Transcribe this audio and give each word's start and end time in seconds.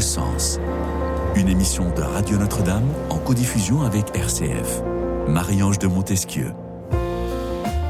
sens. 0.00 0.58
Une 1.36 1.48
émission 1.48 1.92
de 1.94 2.02
Radio 2.02 2.38
Notre-Dame 2.38 2.88
en 3.10 3.18
codiffusion 3.18 3.82
avec 3.82 4.16
RCF. 4.16 4.82
Marie-Ange 5.28 5.78
de 5.78 5.86
Montesquieu. 5.86 6.52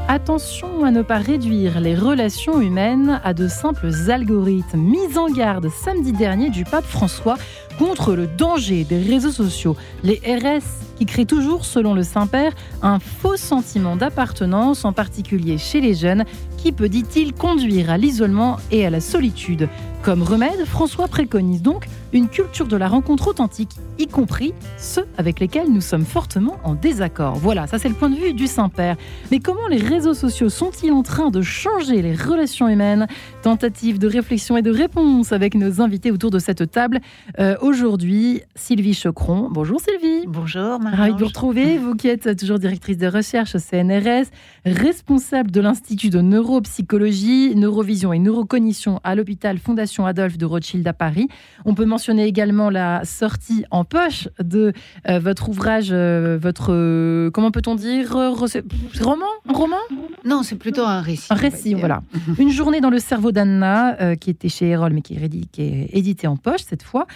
Attention 0.07 0.83
à 0.83 0.91
ne 0.91 1.03
pas 1.03 1.19
réduire 1.19 1.79
les 1.79 1.95
relations 1.95 2.59
humaines 2.59 3.21
à 3.23 3.33
de 3.33 3.47
simples 3.47 3.89
algorithmes. 4.09 4.81
Mise 4.81 5.17
en 5.17 5.29
garde 5.29 5.69
samedi 5.69 6.11
dernier 6.11 6.49
du 6.49 6.65
pape 6.65 6.85
François 6.85 7.37
contre 7.79 8.13
le 8.13 8.27
danger 8.27 8.83
des 8.83 9.01
réseaux 9.01 9.31
sociaux. 9.31 9.77
Les 10.03 10.21
RS 10.25 10.65
qui 10.97 11.05
créent 11.05 11.25
toujours, 11.25 11.65
selon 11.65 11.93
le 11.93 12.03
Saint-Père, 12.03 12.51
un 12.81 12.99
faux 12.99 13.37
sentiment 13.37 13.95
d'appartenance, 13.95 14.83
en 14.83 14.91
particulier 14.91 15.57
chez 15.57 15.79
les 15.79 15.93
jeunes, 15.93 16.25
qui 16.61 16.71
peut, 16.71 16.89
dit-il, 16.89 17.33
conduire 17.33 17.89
à 17.89 17.97
l'isolement 17.97 18.57
et 18.69 18.85
à 18.85 18.91
la 18.91 19.01
solitude. 19.01 19.67
Comme 20.03 20.23
remède, 20.23 20.65
François 20.65 21.07
préconise 21.07 21.61
donc 21.61 21.87
une 22.13 22.27
culture 22.27 22.67
de 22.67 22.75
la 22.75 22.87
rencontre 22.87 23.27
authentique, 23.27 23.69
y 23.99 24.07
compris 24.07 24.53
ceux 24.77 25.05
avec 25.17 25.39
lesquels 25.39 25.71
nous 25.71 25.79
sommes 25.79 26.05
fortement 26.05 26.57
en 26.63 26.73
désaccord. 26.73 27.35
Voilà, 27.35 27.67
ça 27.67 27.77
c'est 27.77 27.87
le 27.87 27.93
point 27.93 28.09
de 28.09 28.15
vue 28.15 28.33
du 28.33 28.47
Saint-Père. 28.47 28.97
Mais 29.29 29.39
comment 29.39 29.67
les 29.67 29.77
réseaux 29.77 30.15
sociaux 30.15 30.49
sont-ils 30.49 30.91
en 30.91 31.03
train 31.03 31.29
de 31.29 31.41
changer 31.41 32.01
les 32.01 32.15
relations 32.15 32.67
humaines? 32.67 33.07
Tentative 33.43 33.99
de 33.99 34.07
réflexion 34.07 34.57
et 34.57 34.61
de 34.63 34.71
réponse 34.71 35.31
avec 35.31 35.53
nos 35.53 35.81
invités 35.81 36.11
autour 36.11 36.31
de 36.31 36.39
cette 36.39 36.71
table. 36.71 36.99
Euh, 37.39 37.55
aujourd'hui, 37.61 38.41
Sylvie 38.55 38.95
Chocron. 38.95 39.49
Bonjour 39.51 39.79
Sylvie. 39.79 40.25
Bonjour 40.27 40.79
Marie. 40.79 40.97
Ravi 40.97 41.13
de 41.13 41.19
vous 41.19 41.27
retrouver, 41.27 41.77
vous 41.77 41.95
qui 41.95 42.07
êtes 42.07 42.37
toujours 42.37 42.57
directrice 42.57 42.97
de 42.97 43.07
recherche 43.07 43.55
au 43.55 43.59
CNRS, 43.59 44.25
responsable 44.65 45.51
de 45.51 45.61
l'Institut 45.61 46.09
de 46.09 46.21
neuropsychologie, 46.51 47.55
neurovision 47.55 48.11
et 48.11 48.19
neurocognition 48.19 48.99
à 49.05 49.15
l'hôpital 49.15 49.57
Fondation 49.57 50.05
Adolphe 50.05 50.37
de 50.37 50.45
Rothschild 50.45 50.85
à 50.85 50.91
Paris. 50.91 51.29
On 51.63 51.75
peut 51.75 51.85
mentionner 51.85 52.25
également 52.25 52.69
la 52.69 53.05
sortie 53.05 53.63
en 53.71 53.85
poche 53.85 54.27
de 54.43 54.73
euh, 55.07 55.19
votre 55.19 55.47
ouvrage, 55.47 55.89
euh, 55.91 56.37
votre, 56.41 56.73
euh, 56.73 57.31
comment 57.31 57.51
peut-on 57.51 57.75
dire, 57.75 58.11
roman 58.11 59.25
Un 59.47 59.53
roman? 59.53 59.77
Non, 60.25 60.43
c'est 60.43 60.57
plutôt 60.57 60.83
un 60.83 60.99
récit. 60.99 61.27
Un 61.29 61.35
récit, 61.35 61.73
voilà. 61.73 62.03
Une 62.37 62.49
journée 62.49 62.81
dans 62.81 62.89
le 62.89 62.99
cerveau 62.99 63.31
d'Anna, 63.31 64.15
qui 64.17 64.29
était 64.29 64.49
chez 64.49 64.67
Erol, 64.69 64.91
mais 64.91 65.01
qui 65.01 65.13
est, 65.15 65.51
qui 65.51 65.61
est 65.61 65.89
édité 65.93 66.27
en 66.27 66.35
poche 66.35 66.61
cette 66.67 66.83
fois. 66.83 67.07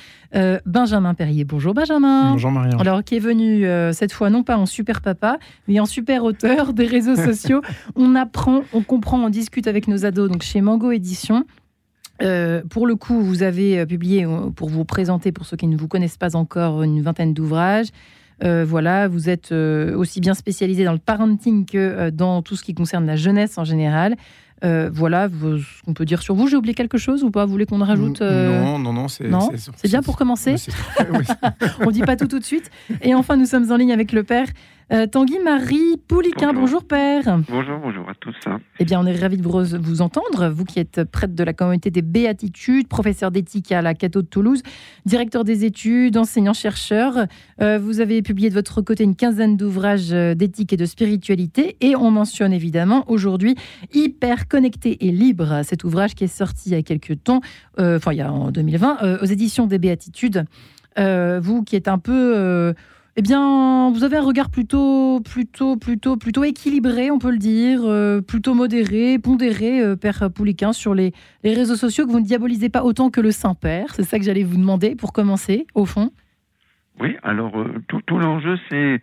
Benjamin 0.66 1.14
Perrier. 1.14 1.44
Bonjour 1.46 1.74
Benjamin. 1.74 2.32
Bonjour 2.32 2.52
Marianne. 2.52 2.80
Alors, 2.80 3.04
qui 3.04 3.16
est 3.16 3.20
venu 3.20 3.66
cette 3.94 4.12
fois 4.12 4.30
non 4.30 4.44
pas 4.44 4.58
en 4.58 4.66
super 4.66 5.02
papa, 5.02 5.38
mais 5.68 5.80
en 5.80 5.86
super 5.86 6.24
auteur 6.24 6.74
des 6.74 6.86
réseaux 6.86 7.16
sociaux. 7.16 7.62
on 7.96 8.16
apprend, 8.16 8.62
on 8.74 8.82
comprend, 8.82 9.25
on 9.26 9.30
discute 9.30 9.68
avec 9.68 9.88
nos 9.88 10.06
ados, 10.06 10.30
donc 10.30 10.44
chez 10.44 10.62
Mango 10.62 10.92
Édition. 10.92 11.46
Euh, 12.22 12.62
pour 12.70 12.88
le 12.88 12.96
coup, 12.96 13.20
vous 13.22 13.44
avez 13.44 13.80
euh, 13.80 13.86
publié, 13.86 14.24
euh, 14.24 14.50
pour 14.52 14.70
vous 14.70 14.86
présenter, 14.86 15.32
pour 15.32 15.46
ceux 15.46 15.58
qui 15.58 15.68
ne 15.68 15.76
vous 15.76 15.88
connaissent 15.88 16.18
pas 16.18 16.36
encore, 16.36 16.84
une 16.84 17.02
vingtaine 17.02 17.34
d'ouvrages. 17.34 17.88
voilà, 18.42 19.08
vous 19.08 19.30
êtes 19.30 19.52
aussi 19.52 20.22
bien 20.22 20.34
spécialisé 20.34 20.84
dans 20.84 20.94
le 20.94 21.00
parenting 21.00 21.66
que 21.66 22.10
dans 22.10 22.42
tout 22.42 22.56
ce 22.56 22.64
qui 22.64 22.74
concerne 22.74 23.06
la 23.06 23.16
jeunesse 23.16 23.58
en 23.58 23.64
général. 23.64 24.16
voilà 24.62 25.30
ce 25.30 25.84
qu'on 25.84 25.94
peut 25.94 26.06
dire 26.06 26.22
sur 26.22 26.36
vous. 26.36 26.48
J'ai 26.48 26.58
oublié 26.58 26.76
quelque 26.76 26.98
chose 26.98 27.24
ou 27.24 27.32
pas? 27.32 27.46
Vous 27.46 27.52
voulez 27.52 27.66
qu'on 27.66 27.80
rajoute 27.80 28.22
Non, 28.22 28.78
non, 28.78 28.94
non. 28.94 29.08
C'est 29.08 29.88
bien 29.88 30.04
pour 30.04 30.18
commencer? 30.18 30.56
On 31.80 31.88
ne 31.88 31.92
dit 31.92 32.02
pas 32.02 32.18
tout 32.18 32.28
tout 32.28 32.40
de 32.40 32.44
suite. 32.44 32.70
Et 33.02 33.16
enfin, 33.16 33.38
nous 33.38 33.46
sommes 33.46 33.72
en 33.72 33.78
ligne 33.78 33.94
avec 33.94 34.12
le 34.12 34.24
père 34.24 34.48
euh, 34.92 35.08
Tanguy 35.08 35.40
Marie 35.44 35.98
Pouliquin, 36.08 36.54
bonjour. 36.54 36.84
père. 36.84 37.40
Bonjour, 37.50 37.80
bonjour 37.80 38.08
à 38.08 38.14
tous. 38.20 38.36
Eh 38.80 38.86
bien, 38.86 39.00
on 39.00 39.06
est 39.08 39.20
ravis 39.20 39.38
de 39.38 39.42
vous, 39.42 40.02
entendre. 40.02 40.50
Vous 40.50 40.64
qui 40.64 40.80
êtes 40.80 41.04
prêtre 41.04 41.34
de 41.34 41.44
la 41.44 41.54
communauté 41.54 41.90
des 41.90 42.04
Béatitudes, 42.04 42.88
professeur 42.88 43.32
d'éthique 43.32 43.72
à 43.72 43.82
la 43.82 43.96
Cato 43.96 44.22
de 44.22 44.28
Toulouse, 44.28 44.62
directeur 45.06 45.44
des 45.44 45.66
études, 45.66 46.18
enseignant-chercheur. 46.18 47.26
Euh, 47.62 47.80
vous 47.80 48.00
avez 48.00 48.22
publié 48.22 48.50
de 48.50 48.54
votre 48.54 48.82
côté 48.82 49.04
une 49.04 49.16
quinzaine 49.16 49.58
d'ouvrages 49.58 50.14
euh, 50.14 50.36
d'éthique 50.36 50.72
et 50.74 50.78
de 50.78 50.86
spiritualité. 50.86 51.78
Et 51.82 51.96
on 51.96 52.12
mentionne 52.12 52.54
évidemment 52.54 53.06
aujourd'hui 53.10 53.56
Hyper 53.94 54.48
connecté 54.48 55.08
et 55.08 55.12
libre, 55.12 55.62
cet 55.64 55.84
ouvrage 55.84 56.14
qui 56.14 56.26
est 56.26 56.28
sorti 56.28 56.70
il 56.70 56.72
y 56.74 56.76
a 56.76 56.84
quelques 56.84 57.24
temps, 57.24 57.42
enfin, 57.78 58.12
il 58.12 58.18
y 58.18 58.22
a 58.22 58.32
en 58.32 58.52
2020, 58.52 59.22
aux 59.22 59.26
éditions 59.26 59.66
des 59.66 59.80
Béatitudes. 59.80 60.46
vous 60.98 61.64
qui 61.64 61.76
êtes 61.76 61.88
un 61.88 61.98
peu 61.98 62.74
eh 63.18 63.22
bien, 63.22 63.92
vous 63.92 64.04
avez 64.04 64.18
un 64.18 64.22
regard 64.22 64.50
plutôt, 64.50 65.22
plutôt, 65.22 65.78
plutôt, 65.78 66.18
plutôt 66.18 66.44
équilibré, 66.44 67.12
on 67.12 67.18
peut 67.18 67.32
le 67.32 67.38
dire, 67.38 67.80
euh, 67.86 68.20
plutôt 68.20 68.54
modéré, 68.54 69.20
pondéré, 69.20 69.80
euh, 69.82 69.96
Père 69.96 70.30
Pouliquin, 70.30 70.74
sur 70.74 70.94
les, 70.94 71.14
les, 71.44 71.54
réseaux 71.54 71.78
sociaux, 71.78 72.06
que 72.06 72.12
vous 72.12 72.20
ne 72.20 72.26
diabolisez 72.26 72.68
pas 72.68 72.84
autant 72.84 73.10
que 73.10 73.22
le 73.22 73.32
Saint-Père. 73.32 73.94
C'est 73.96 74.04
ça 74.04 74.20
que 74.20 74.26
j'allais 74.26 74.44
vous 74.44 74.58
demander 74.58 74.98
pour 74.98 75.14
commencer, 75.14 75.66
au 75.76 75.86
fond. 75.86 76.12
Oui, 77.00 77.16
alors 77.24 77.58
euh, 77.58 77.82
tout, 77.88 78.18
l'enjeu, 78.18 78.58
c'est 78.70 79.02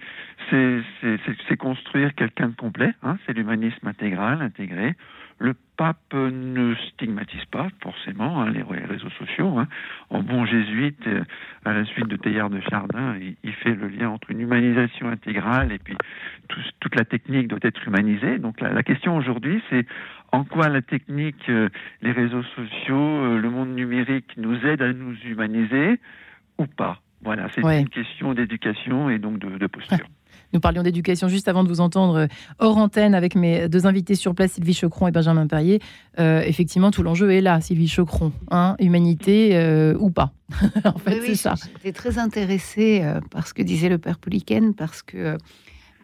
c'est 0.50 1.56
construire 1.56 2.14
quelqu'un 2.14 2.48
de 2.48 2.54
complet. 2.54 2.92
Hein, 3.02 3.16
c'est 3.24 3.32
l'humanisme 3.32 3.86
intégral, 3.86 4.42
intégré. 4.42 4.94
Le 5.42 5.54
pape 5.76 6.14
ne 6.14 6.76
stigmatise 6.76 7.44
pas 7.46 7.66
forcément 7.82 8.42
hein, 8.42 8.52
les 8.52 8.62
réseaux 8.62 9.10
sociaux. 9.18 9.58
Hein. 9.58 9.66
En 10.08 10.22
bon 10.22 10.46
jésuite, 10.46 11.04
euh, 11.08 11.24
à 11.64 11.72
la 11.72 11.84
suite 11.84 12.06
de 12.06 12.14
Teilhard 12.14 12.48
de 12.48 12.60
Chardin, 12.60 13.16
il, 13.42 13.52
fait 13.54 13.74
le 13.74 13.88
lien 13.88 14.10
entre 14.10 14.30
une 14.30 14.38
humanisation 14.38 15.08
intégrale 15.08 15.72
et 15.72 15.78
puis 15.78 15.96
toute 16.78 16.94
la 16.94 17.04
technique 17.04 17.48
doit 17.48 17.58
être 17.62 17.84
humanisée. 17.88 18.38
Donc 18.38 18.60
la, 18.60 18.84
question 18.84 19.16
aujourd'hui, 19.16 19.60
c'est 19.68 19.84
en 20.30 20.44
quoi 20.44 20.68
la 20.68 20.80
technique, 20.80 21.48
euh, 21.48 21.68
les 22.02 22.12
réseaux 22.12 22.44
sociaux, 22.44 23.24
euh, 23.24 23.40
le 23.40 23.50
monde 23.50 23.74
numérique 23.74 24.36
nous 24.36 24.64
aide 24.64 24.80
à 24.80 24.92
nous 24.92 25.16
humaniser 25.24 25.98
ou 26.56 26.66
pas? 26.66 27.00
Voilà, 27.22 27.48
c'est 27.52 27.62
une 27.62 27.88
question 27.88 28.32
d'éducation 28.32 29.10
et 29.10 29.18
donc 29.18 29.40
de, 29.40 29.58
de 29.58 29.66
posture. 29.66 30.06
Nous 30.52 30.60
parlions 30.60 30.82
d'éducation 30.82 31.28
juste 31.28 31.48
avant 31.48 31.64
de 31.64 31.68
vous 31.68 31.80
entendre 31.80 32.16
euh, 32.16 32.26
hors 32.58 32.76
antenne 32.76 33.14
avec 33.14 33.34
mes 33.34 33.68
deux 33.68 33.86
invités 33.86 34.14
sur 34.14 34.34
place, 34.34 34.52
Sylvie 34.52 34.74
Chocron 34.74 35.08
et 35.08 35.10
Benjamin 35.10 35.46
Perrier. 35.46 35.80
Euh, 36.18 36.42
effectivement, 36.42 36.90
tout 36.90 37.02
l'enjeu 37.02 37.32
est 37.32 37.40
là, 37.40 37.60
Sylvie 37.60 37.88
Chocron. 37.88 38.32
Hein, 38.50 38.76
humanité 38.78 39.56
euh, 39.56 39.96
ou 39.98 40.10
pas. 40.10 40.32
en 40.84 40.98
fait, 40.98 41.20
c'est 41.26 41.34
ça. 41.34 41.54
J'étais 41.76 41.92
très 41.92 42.18
intéressée 42.18 43.02
par 43.30 43.46
ce 43.46 43.54
que 43.54 43.62
disait 43.62 43.88
le 43.88 43.98
père 43.98 44.18
Pouliken, 44.18 44.74
parce 44.74 45.02
que 45.02 45.38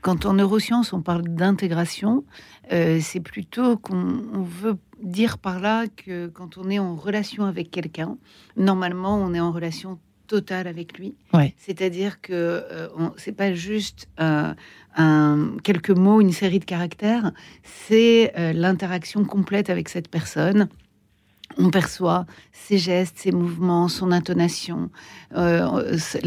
quand 0.00 0.25
en 0.25 0.34
neurosciences 0.34 0.93
on 0.93 1.03
parle 1.03 1.22
d'intégration, 1.22 2.25
c'est 2.71 3.21
plutôt 3.22 3.77
qu'on 3.77 4.22
veut 4.43 4.78
dire 5.03 5.39
par 5.39 5.60
là 5.60 5.87
que 5.89 6.28
quand 6.28 6.56
on 6.56 6.71
est 6.71 6.78
en 6.78 6.97
relation 6.97 7.45
avec 7.45 7.71
quelqu'un, 7.71 8.16
normalement 8.56 9.16
on 9.16 9.34
est 9.34 9.41
en 9.41 9.53
relation 9.53 9.99
total 10.28 10.69
avec 10.69 10.97
lui. 10.99 11.16
C'est-à-dire 11.56 12.21
que 12.21 12.33
euh, 12.33 12.89
c'est 13.16 13.33
pas 13.33 13.53
juste 13.53 14.06
euh, 14.21 14.55
un, 14.97 15.56
quelques 15.65 15.91
mots, 15.91 16.21
une 16.21 16.33
série 16.33 16.61
de 16.61 16.65
caractères, 16.65 17.33
c'est 17.65 18.33
euh, 18.39 18.53
l'interaction 18.53 19.25
complète 19.25 19.71
avec 19.71 19.89
cette 19.89 20.09
personne. 20.09 20.69
On 21.56 21.71
perçoit 21.71 22.27
ses 22.53 22.78
gestes, 22.78 23.19
ses 23.19 23.33
mouvements, 23.33 23.89
son 23.89 24.12
intonation, 24.12 24.91
ce 25.33 26.19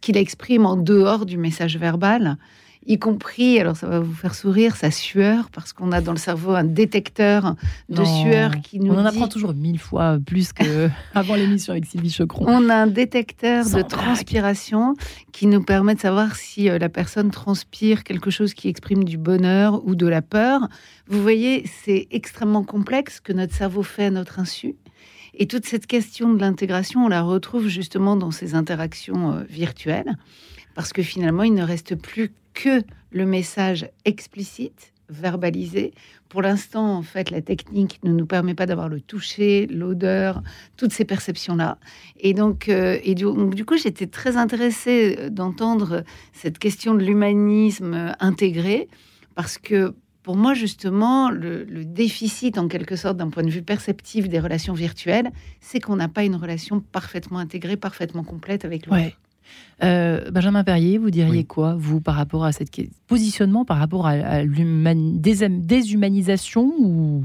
qu'il 0.00 0.16
exprime 0.16 0.64
en 0.64 0.76
dehors 0.76 1.26
du 1.26 1.36
message 1.36 1.76
verbal 1.76 2.38
y 2.86 2.98
compris, 2.98 3.58
alors 3.58 3.76
ça 3.76 3.86
va 3.86 4.00
vous 4.00 4.14
faire 4.14 4.34
sourire, 4.34 4.76
sa 4.76 4.90
sueur, 4.90 5.50
parce 5.50 5.72
qu'on 5.72 5.92
a 5.92 6.00
dans 6.00 6.12
le 6.12 6.18
cerveau 6.18 6.52
un 6.52 6.64
détecteur 6.64 7.54
de 7.88 8.04
sueur 8.04 8.60
qui 8.62 8.80
nous. 8.80 8.92
On 8.92 8.98
en 8.98 9.04
apprend 9.04 9.28
toujours 9.28 9.54
mille 9.54 9.78
fois 9.78 10.18
plus 10.24 10.52
qu'avant 10.52 11.34
l'émission 11.36 11.72
avec 11.72 11.86
Sylvie 11.86 12.10
Chocron. 12.10 12.44
On 12.48 12.68
a 12.68 12.74
un 12.74 12.86
détecteur 12.86 13.64
de 13.64 13.82
transpiration 13.82 14.94
qui 15.32 15.46
nous 15.46 15.62
permet 15.62 15.94
de 15.94 16.00
savoir 16.00 16.36
si 16.36 16.68
euh, 16.68 16.78
la 16.78 16.88
personne 16.88 17.30
transpire 17.30 18.04
quelque 18.04 18.30
chose 18.30 18.54
qui 18.54 18.68
exprime 18.68 19.04
du 19.04 19.18
bonheur 19.18 19.84
ou 19.86 19.94
de 19.94 20.06
la 20.06 20.22
peur. 20.22 20.68
Vous 21.06 21.22
voyez, 21.22 21.64
c'est 21.84 22.08
extrêmement 22.10 22.64
complexe 22.64 23.20
que 23.20 23.32
notre 23.32 23.54
cerveau 23.54 23.82
fait 23.82 24.06
à 24.06 24.10
notre 24.10 24.38
insu. 24.38 24.76
Et 25.34 25.46
toute 25.46 25.64
cette 25.64 25.86
question 25.86 26.34
de 26.34 26.40
l'intégration, 26.40 27.06
on 27.06 27.08
la 27.08 27.22
retrouve 27.22 27.66
justement 27.66 28.16
dans 28.16 28.30
ces 28.30 28.54
interactions 28.54 29.32
euh, 29.32 29.42
virtuelles, 29.48 30.16
parce 30.74 30.92
que 30.92 31.02
finalement, 31.02 31.42
il 31.42 31.54
ne 31.54 31.62
reste 31.62 31.94
plus 31.94 32.32
que 32.54 32.82
le 33.10 33.26
message 33.26 33.88
explicite, 34.04 34.92
verbalisé. 35.08 35.92
Pour 36.28 36.42
l'instant, 36.42 36.96
en 36.96 37.02
fait, 37.02 37.30
la 37.30 37.42
technique 37.42 38.00
ne 38.02 38.12
nous 38.12 38.26
permet 38.26 38.54
pas 38.54 38.66
d'avoir 38.66 38.88
le 38.88 39.00
toucher, 39.00 39.66
l'odeur, 39.66 40.42
toutes 40.76 40.92
ces 40.92 41.04
perceptions-là. 41.04 41.78
Et 42.18 42.32
donc, 42.32 42.68
euh, 42.68 42.98
et 43.04 43.14
du, 43.14 43.26
du, 43.54 43.64
coup, 43.64 43.76
j'étais 43.76 44.06
très 44.06 44.36
intéressée 44.36 45.16
euh, 45.18 45.28
d'entendre 45.28 46.04
cette 46.32 46.58
question 46.58 46.94
de 46.94 47.02
l'humanisme 47.04 48.14
intégré, 48.18 48.88
parce 49.34 49.58
que 49.58 49.94
pour 50.22 50.36
moi, 50.36 50.54
justement, 50.54 51.30
le, 51.30 51.64
le 51.64 51.84
déficit, 51.84 52.56
en 52.56 52.68
quelque 52.68 52.96
sorte, 52.96 53.16
d'un 53.16 53.28
point 53.28 53.42
de 53.42 53.50
vue 53.50 53.62
perceptif 53.62 54.28
des 54.28 54.38
relations 54.38 54.72
virtuelles, 54.72 55.30
c'est 55.60 55.80
qu'on 55.80 55.96
n'a 55.96 56.08
pas 56.08 56.24
une 56.24 56.36
relation 56.36 56.80
parfaitement 56.80 57.40
intégrée, 57.40 57.76
parfaitement 57.76 58.22
complète 58.22 58.64
avec 58.64 58.86
l'autre. 58.86 59.18
Euh, 59.82 60.30
Benjamin 60.30 60.64
Perrier, 60.64 60.98
vous 60.98 61.10
diriez 61.10 61.44
quoi, 61.44 61.74
vous, 61.76 62.00
par 62.00 62.14
rapport 62.14 62.44
à 62.44 62.52
cette 62.52 62.70
positionnement, 63.06 63.64
par 63.64 63.78
rapport 63.78 64.06
à, 64.06 64.44
la 64.44 64.94
déshumanisation 64.94 66.72
ou... 66.78 67.24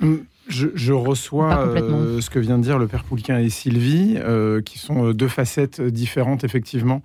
Mm. 0.00 0.16
Je, 0.48 0.92
reçois 0.92 1.58
euh, 1.58 2.20
ce 2.20 2.30
que 2.30 2.38
vient 2.38 2.56
de 2.56 2.62
dire 2.62 2.78
le 2.78 2.86
père 2.86 3.02
Poulquin 3.02 3.40
et 3.40 3.48
Sylvie, 3.48 4.14
euh, 4.16 4.62
qui 4.62 4.78
sont 4.78 5.10
deux 5.10 5.26
facettes 5.26 5.80
différentes, 5.80 6.44
effectivement, 6.44 7.02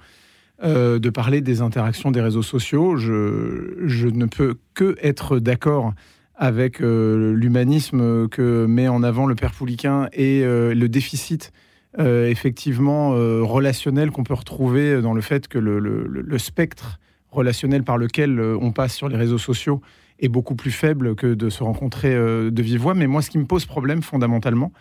de 0.64 1.10
parler 1.10 1.42
des 1.42 1.62
interactions 1.62 2.12
des 2.12 2.22
réseaux 2.22 2.44
sociaux. 2.44 2.98
Je, 2.98 3.80
je 3.84 4.08
ne 4.08 4.28
peux 4.28 4.58
que 4.76 4.96
être 5.02 5.40
d'accord 5.40 5.96
avec 6.36 6.82
l'humanisme 6.82 8.28
que 8.28 8.68
met 8.68 8.88
en 8.88 9.02
avant 9.02 9.26
le 9.26 9.34
père 9.34 9.54
Pouliquin 9.54 10.08
et 10.14 10.44
le 10.44 10.86
déficit 10.86 11.52
effectivement 11.98 13.10
relationnel 13.10 14.12
qu'on 14.12 14.24
peut 14.24 14.34
retrouver 14.34 15.02
dans 15.02 15.14
le 15.14 15.22
fait 15.22 15.48
que 15.48 15.58
le, 15.58 15.80
le, 15.80 16.38
spectre 16.38 17.00
relationnel 17.32 17.84
par 17.84 17.98
lequel 17.98 18.40
on 18.40 18.72
passe 18.72 18.96
sur 18.96 19.10
les 19.10 19.18
réseaux 19.18 19.38
sociaux 19.38 19.82
est 20.22 20.30
beaucoup 20.30 20.56
plus 20.56 20.72
faible 20.72 21.16
que 21.16 21.34
de 21.34 21.50
se 21.50 21.64
rencontrer 21.64 22.14
euh, 22.14 22.52
de 22.52 22.62
vive 22.62 22.82
voix. 22.82 22.94
Mais 22.94 23.08
moi, 23.08 23.22
ce 23.22 23.30
qui 23.30 23.38
me 23.38 23.46
pose 23.46 23.66
problème 23.66 24.02
fondamentalement, 24.02 24.72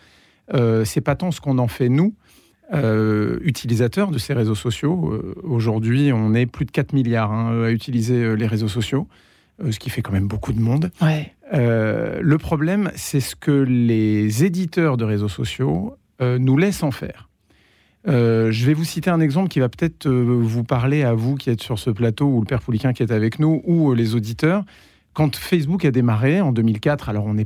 euh, 0.53 0.85
c'est 0.85 1.01
pas 1.01 1.15
tant 1.15 1.31
ce 1.31 1.41
qu'on 1.41 1.57
en 1.57 1.67
fait 1.67 1.89
nous, 1.89 2.13
euh, 2.73 3.39
utilisateurs 3.41 4.11
de 4.11 4.17
ces 4.17 4.33
réseaux 4.33 4.55
sociaux. 4.55 5.19
Aujourd'hui, 5.43 6.11
on 6.13 6.33
est 6.33 6.45
plus 6.45 6.65
de 6.65 6.71
4 6.71 6.93
milliards 6.93 7.31
hein, 7.31 7.63
à 7.63 7.71
utiliser 7.71 8.35
les 8.35 8.47
réseaux 8.47 8.67
sociaux, 8.67 9.07
ce 9.69 9.77
qui 9.77 9.89
fait 9.89 10.01
quand 10.01 10.13
même 10.13 10.27
beaucoup 10.27 10.53
de 10.53 10.61
monde. 10.61 10.91
le 11.51 12.37
problème, 12.37 12.91
c'est 12.95 13.19
ce 13.19 13.35
que 13.35 13.51
les 13.51 14.45
éditeurs 14.45 14.95
de 14.95 15.03
réseaux 15.03 15.27
sociaux 15.27 15.97
nous 16.21 16.57
laissent 16.57 16.83
en 16.83 16.91
faire. 16.91 17.29
je 18.05 18.65
vais 18.65 18.73
vous 18.73 18.85
citer 18.85 19.09
un 19.09 19.19
exemple 19.19 19.49
qui 19.49 19.59
va 19.59 19.69
peut-être 19.69 20.07
vous 20.09 20.63
parler 20.63 21.03
à 21.03 21.13
vous 21.13 21.35
qui 21.35 21.49
êtes 21.49 21.61
sur 21.61 21.79
ce 21.79 21.89
plateau, 21.89 22.27
ou 22.27 22.39
le 22.39 22.45
père 22.45 22.61
Pouliquin 22.61 22.93
qui 22.93 23.03
est 23.03 23.11
avec 23.11 23.39
nous, 23.39 23.61
ou 23.65 23.93
les 23.93 24.15
auditeurs. 24.15 24.63
Quand 25.13 25.35
Facebook 25.35 25.83
a 25.83 25.91
démarré 25.91 26.39
en 26.39 26.53
2004, 26.53 27.09
alors 27.09 27.25
on 27.25 27.33
n'est 27.33 27.45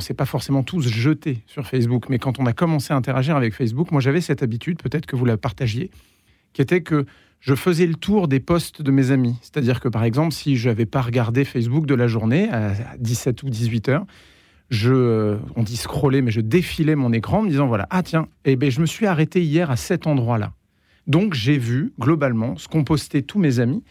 s'est 0.00 0.14
pas 0.14 0.26
forcément 0.26 0.64
tous 0.64 0.88
jetés 0.88 1.38
sur 1.46 1.64
Facebook, 1.66 2.08
mais 2.08 2.18
quand 2.18 2.40
on 2.40 2.46
a 2.46 2.52
commencé 2.52 2.92
à 2.92 2.96
interagir 2.96 3.36
avec 3.36 3.54
Facebook, 3.54 3.92
moi 3.92 4.00
j'avais 4.00 4.20
cette 4.20 4.42
habitude, 4.42 4.82
peut-être 4.82 5.06
que 5.06 5.14
vous 5.14 5.24
la 5.24 5.36
partagiez, 5.36 5.90
qui 6.52 6.62
était 6.62 6.80
que 6.80 7.06
je 7.38 7.54
faisais 7.54 7.86
le 7.86 7.94
tour 7.94 8.26
des 8.26 8.40
posts 8.40 8.82
de 8.82 8.90
mes 8.90 9.12
amis. 9.12 9.36
C'est-à-dire 9.40 9.78
que 9.78 9.88
par 9.88 10.02
exemple, 10.02 10.32
si 10.32 10.56
je 10.56 10.68
n'avais 10.68 10.86
pas 10.86 11.00
regardé 11.00 11.44
Facebook 11.44 11.86
de 11.86 11.94
la 11.94 12.08
journée 12.08 12.50
à 12.50 12.72
17 12.98 13.44
ou 13.44 13.50
18 13.50 13.88
heures, 13.88 14.06
je, 14.70 14.92
euh, 14.92 15.36
on 15.54 15.62
dit 15.62 15.76
scroller, 15.76 16.22
mais 16.22 16.30
je 16.30 16.40
défilais 16.40 16.96
mon 16.96 17.12
écran 17.12 17.38
en 17.38 17.42
me 17.42 17.48
disant 17.48 17.66
voilà, 17.66 17.86
ah 17.90 18.02
tiens, 18.02 18.28
eh 18.44 18.56
ben, 18.56 18.70
je 18.70 18.80
me 18.80 18.86
suis 18.86 19.06
arrêté 19.06 19.42
hier 19.42 19.70
à 19.70 19.76
cet 19.76 20.06
endroit-là. 20.06 20.52
Donc 21.06 21.34
j'ai 21.34 21.58
vu 21.58 21.92
globalement 22.00 22.56
ce 22.56 22.66
qu'ont 22.66 22.84
posté 22.84 23.22
tous 23.22 23.38
mes 23.38 23.60
amis 23.60 23.84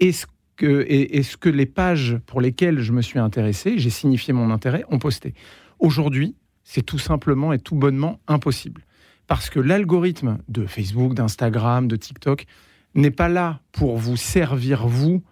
ce 0.00 0.26
et, 0.62 1.22
ce 1.22 1.36
que 1.36 1.48
les 1.48 1.66
pages 1.66 2.18
pour 2.26 2.40
lesquelles 2.40 2.80
je 2.80 2.92
me 2.92 3.02
suis 3.02 3.18
intéressé, 3.18 3.78
j'ai 3.78 3.90
signifié 3.90 4.32
mon 4.32 4.50
intérêt, 4.50 4.84
ont 4.88 4.98
posté. 4.98 5.34
Aujourd'hui, 5.78 6.34
c'est 6.64 6.82
tout 6.82 6.98
simplement 6.98 7.52
et 7.52 7.58
tout 7.58 7.74
bonnement 7.74 8.20
impossible. 8.26 8.82
Parce 9.26 9.50
que 9.50 9.60
l'algorithme 9.60 10.38
de 10.48 10.66
Facebook, 10.66 11.14
d'Instagram, 11.14 11.88
de 11.88 11.96
TikTok 11.96 12.46
n'est 12.94 13.10
pas 13.10 13.28
là 13.28 13.60
pour 13.72 13.98
vous 13.98 14.16
servir, 14.16 14.86
vous, 14.86 15.22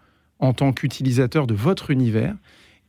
en 0.41 0.53
tant 0.53 0.73
qu'utilisateur 0.73 1.47
de 1.47 1.55
votre 1.55 1.91
univers. 1.91 2.35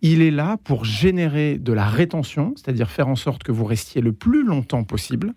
Il 0.01 0.21
est 0.21 0.31
là 0.31 0.57
pour 0.63 0.85
générer 0.85 1.57
de 1.57 1.73
la 1.73 1.85
rétention, 1.85 2.53
c'est-à-dire 2.55 2.89
faire 2.89 3.07
en 3.07 3.15
sorte 3.15 3.43
que 3.43 3.51
vous 3.51 3.65
restiez 3.65 4.01
le 4.01 4.13
plus 4.13 4.43
longtemps 4.43 4.83
possible. 4.83 5.33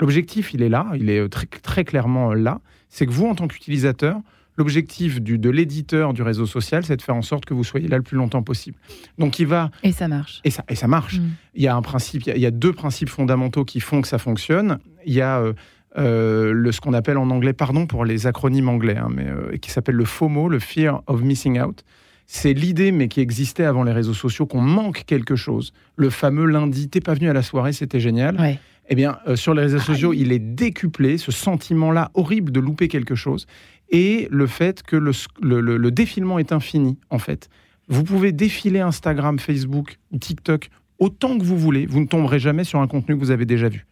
L'objectif, 0.00 0.52
il 0.52 0.62
est 0.62 0.68
là, 0.68 0.86
il 0.96 1.08
est 1.08 1.28
très, 1.28 1.46
très 1.46 1.84
clairement 1.84 2.34
là. 2.34 2.60
C'est 2.88 3.06
que 3.06 3.12
vous, 3.12 3.26
en 3.26 3.34
tant 3.34 3.48
qu'utilisateur, 3.48 4.20
L'objectif 4.58 5.22
de 5.22 5.50
l'éditeur 5.50 6.12
du 6.12 6.20
réseau 6.20 6.44
social, 6.44 6.84
c'est 6.84 6.96
de 6.96 7.02
faire 7.02 7.16
en 7.16 7.22
sorte 7.22 7.46
que 7.46 7.54
vous 7.54 7.64
soyez 7.64 7.88
là 7.88 7.96
le 7.96 8.02
plus 8.02 8.18
longtemps 8.18 8.42
possible. 8.42 8.76
Donc 9.16 9.38
il 9.38 9.46
va 9.46 9.70
et 9.82 9.92
ça 9.92 10.08
marche. 10.08 10.42
Et 10.44 10.50
ça 10.50 10.62
et 10.68 10.74
ça 10.74 10.88
marche. 10.88 11.20
Mm. 11.20 11.30
Il 11.54 11.62
y 11.62 11.68
a 11.68 11.74
un 11.74 11.80
principe, 11.80 12.26
il 12.26 12.38
y 12.38 12.44
a, 12.44 12.50
deux 12.50 12.72
principes 12.74 13.08
fondamentaux 13.08 13.64
qui 13.64 13.80
font 13.80 14.02
que 14.02 14.08
ça 14.08 14.18
fonctionne. 14.18 14.78
Il 15.06 15.14
y 15.14 15.22
a 15.22 15.38
euh, 15.38 15.54
euh, 15.96 16.52
le, 16.52 16.70
ce 16.70 16.82
qu'on 16.82 16.92
appelle 16.92 17.16
en 17.16 17.30
anglais, 17.30 17.54
pardon 17.54 17.86
pour 17.86 18.04
les 18.04 18.26
acronymes 18.26 18.68
anglais, 18.68 18.98
hein, 18.98 19.08
mais 19.10 19.26
euh, 19.26 19.56
qui 19.56 19.70
s'appelle 19.70 19.94
le 19.94 20.04
FOMO, 20.04 20.50
le 20.50 20.58
Fear 20.58 21.02
of 21.06 21.22
Missing 21.22 21.58
Out. 21.58 21.82
C'est 22.26 22.52
l'idée, 22.52 22.92
mais 22.92 23.08
qui 23.08 23.20
existait 23.20 23.64
avant 23.64 23.82
les 23.82 23.92
réseaux 23.92 24.14
sociaux, 24.14 24.46
qu'on 24.46 24.60
manque 24.60 25.04
quelque 25.06 25.36
chose. 25.36 25.72
Le 25.96 26.08
fameux 26.10 26.46
lundi, 26.46 26.88
t'es 26.88 27.00
pas 27.00 27.14
venu 27.14 27.28
à 27.28 27.32
la 27.32 27.42
soirée, 27.42 27.72
c'était 27.72 28.00
génial. 28.00 28.40
Ouais. 28.40 28.58
Eh 28.88 28.94
bien, 28.94 29.18
sur 29.36 29.54
les 29.54 29.62
réseaux 29.62 29.78
sociaux, 29.78 30.12
il 30.12 30.32
est 30.32 30.38
décuplé, 30.38 31.16
ce 31.16 31.30
sentiment-là 31.30 32.10
horrible 32.14 32.50
de 32.50 32.60
louper 32.60 32.88
quelque 32.88 33.14
chose 33.14 33.46
et 33.92 34.26
le 34.30 34.46
fait 34.46 34.82
que 34.82 34.96
le, 34.96 35.90
défilement 35.90 36.38
est 36.38 36.50
infini, 36.50 36.98
en 37.10 37.18
fait. 37.18 37.48
Vous 37.88 38.02
pouvez 38.02 38.32
défiler 38.32 38.80
Instagram, 38.80 39.38
Facebook, 39.38 39.98
TikTok 40.18 40.70
autant 40.98 41.36
que 41.36 41.44
vous 41.44 41.58
voulez, 41.58 41.86
vous 41.86 42.00
ne 42.00 42.06
tomberez 42.06 42.38
jamais 42.38 42.64
sur 42.64 42.80
un 42.80 42.86
contenu 42.86 43.16
que 43.16 43.20
vous 43.20 43.30
avez 43.30 43.44
déjà 43.44 43.68
vu. 43.68 43.86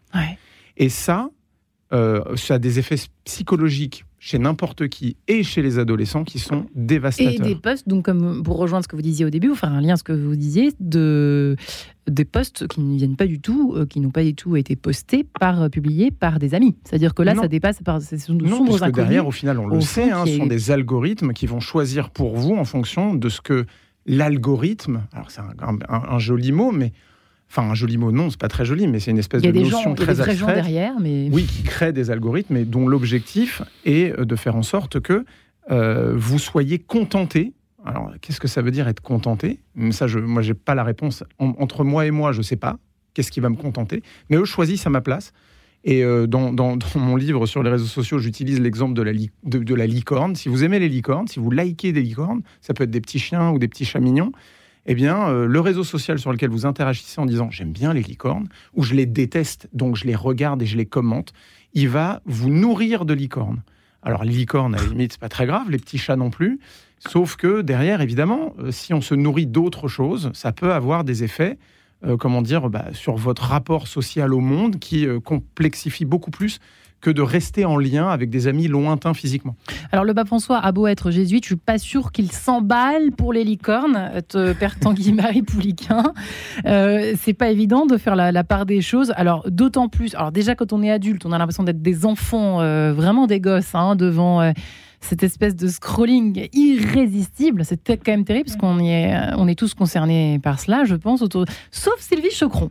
Et 0.77 0.89
ça, 0.89 1.29
euh, 1.93 2.23
ça 2.37 2.55
a 2.55 2.59
des 2.59 2.79
effets 2.79 2.97
psychologiques 3.25 4.05
chez 4.21 4.39
n'importe 4.39 4.89
qui 4.89 5.17
et 5.29 5.43
chez 5.43 5.63
les 5.63 5.79
adolescents 5.79 6.25
qui 6.25 6.39
sont 6.39 6.67
dévastateurs. 6.75 7.33
Et 7.33 7.39
des 7.39 7.57
posts, 7.57 7.89
donc 7.89 8.05
comme 8.05 8.43
pour 8.43 8.59
rejoindre 8.59 8.85
ce 8.85 8.89
que 8.89 8.95
vous 8.95 9.03
disiez 9.03 9.25
au 9.25 9.31
début, 9.31 9.49
ou 9.49 9.55
faire 9.55 9.73
un 9.73 9.81
lien 9.81 9.95
à 9.95 9.97
ce 9.97 10.05
que 10.05 10.13
vous 10.13 10.37
disiez, 10.37 10.73
de, 10.79 11.57
des 12.07 12.27
posts 12.27 12.69
qui 12.69 12.83
ne 12.83 12.97
viennent 12.97 13.17
pas 13.17 13.27
du 13.27 13.41
tout, 13.41 13.75
euh, 13.75 13.87
qui 13.87 13.99
n'ont 13.99 14.11
pas 14.11 14.23
du 14.23 14.35
tout 14.35 14.57
été 14.57 14.77
postés, 14.77 15.25
par, 15.41 15.63
euh, 15.63 15.69
publiés 15.69 16.11
par 16.11 16.39
des 16.39 16.55
amis. 16.55 16.77
C'est-à-dire 16.85 17.15
que 17.15 17.23
là, 17.23 17.35
ça 17.35 17.49
dépasse 17.49 17.81
par 17.83 18.03
ce 18.03 18.17
sont 18.19 18.35
non, 18.35 18.67
parce 18.67 18.81
que 18.81 18.91
derrière, 18.91 19.27
au 19.27 19.33
final, 19.33 19.59
on 19.59 19.67
le 19.67 19.81
sait, 19.81 20.11
hein, 20.11 20.25
ce 20.27 20.37
sont 20.37 20.47
des 20.47 20.71
algorithmes 20.71 21.33
qui 21.33 21.47
vont 21.47 21.61
choisir 21.61 22.11
pour 22.11 22.37
vous 22.37 22.55
en 22.55 22.65
fonction 22.65 23.15
de 23.15 23.29
ce 23.31 23.41
que 23.41 23.65
l'algorithme, 24.07 25.03
alors 25.13 25.31
c'est 25.31 25.41
un, 25.89 26.19
joli 26.19 26.53
mot, 26.53 26.73
mais 26.73 26.93
Enfin, 27.51 27.69
un 27.69 27.75
joli 27.75 27.99
mot, 27.99 28.13
non, 28.13 28.31
c'est 28.31 28.39
pas 28.39 28.49
très 28.49 28.65
joli, 28.65 28.87
mais 28.87 29.01
c'est 29.01 29.11
une 29.11 29.19
espèce 29.19 29.43
de 29.43 29.51
notion 29.51 29.97
très 29.97 30.21
abstraite. 30.21 30.39
gens 30.39 30.47
derrière, 30.47 31.01
mais 31.01 31.29
oui, 31.33 31.47
qui 31.47 31.65
crée 31.65 31.93
des 31.93 32.13
algorithmes 32.13 32.57
et 32.57 32.65
dont 32.65 32.87
l'objectif 32.87 33.63
est 33.85 34.17
de 34.17 34.37
faire 34.37 34.55
en 34.55 34.63
sorte 34.63 35.01
que 35.01 35.25
euh, 35.71 36.15
vous 36.17 36.39
soyez 36.39 36.79
contenté. 36.79 37.53
Alors, 37.85 38.13
qu'est-ce 38.21 38.39
que 38.41 38.49
ça 38.49 38.63
veut 38.63 38.71
dire 38.71 38.87
être 38.87 39.01
contenté? 39.01 39.59
Ça, 39.91 40.07
je, 40.07 40.21
moi, 40.21 40.43
j'ai 40.43 40.55
pas 40.55 40.77
la 40.77 40.85
réponse. 40.85 41.25
entre 41.39 41.83
moi 41.83 42.07
et 42.07 42.13
moi, 42.13 42.31
je 42.31 42.43
sais 42.43 42.57
pas. 42.57 42.79
Qu'est-ce 43.15 43.33
qui 43.33 43.41
va 43.41 43.49
me 43.49 43.57
contenter 43.57 44.03
Mais 44.29 44.37
eux 44.37 44.45
choisissent 44.45 44.87
à 44.87 44.91
ma 44.91 45.01
place. 45.01 45.33
Et 45.83 46.05
euh, 46.05 46.27
dans, 46.27 46.53
dans, 46.53 46.79
mon 46.95 47.17
livre 47.17 47.47
sur 47.47 47.63
les 47.63 47.71
réseaux 47.71 47.87
sociaux, 47.87 48.19
j'utilise 48.19 48.61
l'exemple 48.61 48.95
de, 48.95 49.59
de 49.59 49.75
la 49.75 49.87
licorne. 49.87 50.37
Si 50.37 50.49
vous 50.49 50.63
aimez 50.63 50.79
les 50.79 50.89
licornes, 50.89 51.27
si 51.27 51.41
vous 51.41 51.51
likez 51.51 51.93
des 51.93 52.03
licornes, 52.03 52.43
ça 52.61 52.75
peut 52.75 52.85
être 52.85 52.91
des 52.91 53.01
petits 53.01 53.19
chiens 53.19 53.51
ou 53.51 53.59
des 53.59 53.67
petits 53.67 53.85
chats 53.85 54.01
mignons 54.01 54.33
eh 54.91 54.95
bien, 54.97 55.29
euh, 55.29 55.47
le 55.47 55.61
réseau 55.61 55.85
social 55.85 56.19
sur 56.19 56.33
lequel 56.33 56.51
vous 56.51 56.67
interagissez 56.67 57.21
en 57.21 57.27
disant 57.27 57.49
j'aime 57.49 57.71
bien 57.71 57.95
les 57.95 58.03
licornes 58.03 58.49
ou 58.75 58.83
je 58.83 58.95
les 58.95 59.07
déteste, 59.07 59.69
donc 59.73 59.95
je 59.95 60.05
les 60.05 60.17
regarde 60.17 60.61
et 60.63 60.67
je 60.67 60.77
les 60.77 60.85
commente, 60.85 61.33
il 61.75 61.89
va 61.89 62.23
vous 62.25 62.51
nourrir 62.51 63.05
de 63.05 63.15
licornes. 63.15 63.63
Alors, 64.03 64.25
les 64.25 64.33
licornes, 64.33 64.75
à 64.75 64.79
la 64.79 64.87
limite, 64.89 65.13
c'est 65.13 65.21
pas 65.21 65.29
très 65.29 65.47
grave, 65.47 65.71
les 65.71 65.79
petits 65.79 65.97
chats 65.97 66.17
non 66.17 66.31
plus. 66.31 66.59
Sauf 66.99 67.37
que 67.37 67.61
derrière, 67.61 68.01
évidemment, 68.01 68.53
euh, 68.59 68.73
si 68.73 68.93
on 68.93 69.01
se 69.01 69.15
nourrit 69.15 69.47
d'autres 69.47 69.87
choses, 69.87 70.33
ça 70.35 70.51
peut 70.51 70.73
avoir 70.73 71.05
des 71.05 71.23
effets, 71.23 71.57
euh, 72.05 72.17
comment 72.17 72.43
dire, 72.43 72.69
bah, 72.69 72.87
sur 72.93 73.15
votre 73.15 73.45
rapport 73.45 73.87
social 73.87 74.35
au 74.35 74.41
monde 74.41 74.81
qui 74.81 75.07
complexifie 75.23 76.05
beaucoup 76.05 76.33
plus 76.33 76.59
que 77.01 77.11
de 77.11 77.23
rester 77.23 77.65
en 77.65 77.77
lien 77.77 78.09
avec 78.09 78.31
des 78.31 78.47
amis 78.47 78.69
lointains 78.69 79.15
physiquement. 79.15 79.57
Alors 79.93 80.05
le 80.05 80.15
pape 80.15 80.27
François 80.27 80.59
a 80.59 80.73
beau 80.73 80.87
être 80.87 81.11
jésuite, 81.11 81.45
je 81.45 81.49
suis 81.49 81.57
pas 81.57 81.79
sûr 81.79 82.13
qu'il 82.13 82.31
s'emballe 82.31 83.13
pour 83.13 83.33
les 83.33 83.45
licornes, 83.45 84.11
euh, 84.35 84.55
Père 84.55 84.79
Tanguy 84.79 85.13
Marie 85.15 85.43
Pouliquin. 85.43 86.13
Euh, 86.67 87.15
c'est 87.21 87.35
pas 87.35 87.51
évident 87.51 87.87
de 87.87 87.97
faire 87.97 88.17
la, 88.17 88.45
part 88.45 88.67
des 88.67 88.81
choses. 88.81 89.13
Alors 89.17 89.45
d'autant 89.49 89.89
plus, 89.89 90.15
alors 90.15 90.33
déjà 90.33 90.55
quand 90.55 90.73
on 90.73 90.83
est 90.83 90.91
adulte, 90.91 91.25
on 91.27 91.33
a 91.33 91.39
l'impression 91.39 91.65
d'être 91.65 91.83
des 91.83 92.05
enfants, 92.05 92.61
euh, 92.61 92.93
vraiment 92.93 93.27
des 93.27 93.41
gosses, 93.41 93.75
hein, 93.75 93.97
devant. 93.97 94.41
Euh, 94.41 94.53
cette 95.03 95.23
espèce 95.23 95.57
de 95.57 95.67
scrolling 95.67 96.49
irrésistible, 96.53 97.65
c'est 97.65 97.83
quand 97.87 98.09
même 98.09 98.27
terrible 98.27 98.45
parce 98.45 98.59
qu'on 98.59 98.79
est, 98.79 99.15
on 99.39 99.49
est 99.49 99.59
tous 99.59 99.73
concernés 99.73 100.39
par 100.43 100.61
cela, 100.61 100.85
je 100.85 100.95
pense, 100.95 101.23
autour... 101.23 101.47
sauf 101.71 101.99
Sylvie 102.01 102.31
Chocron. 102.31 102.69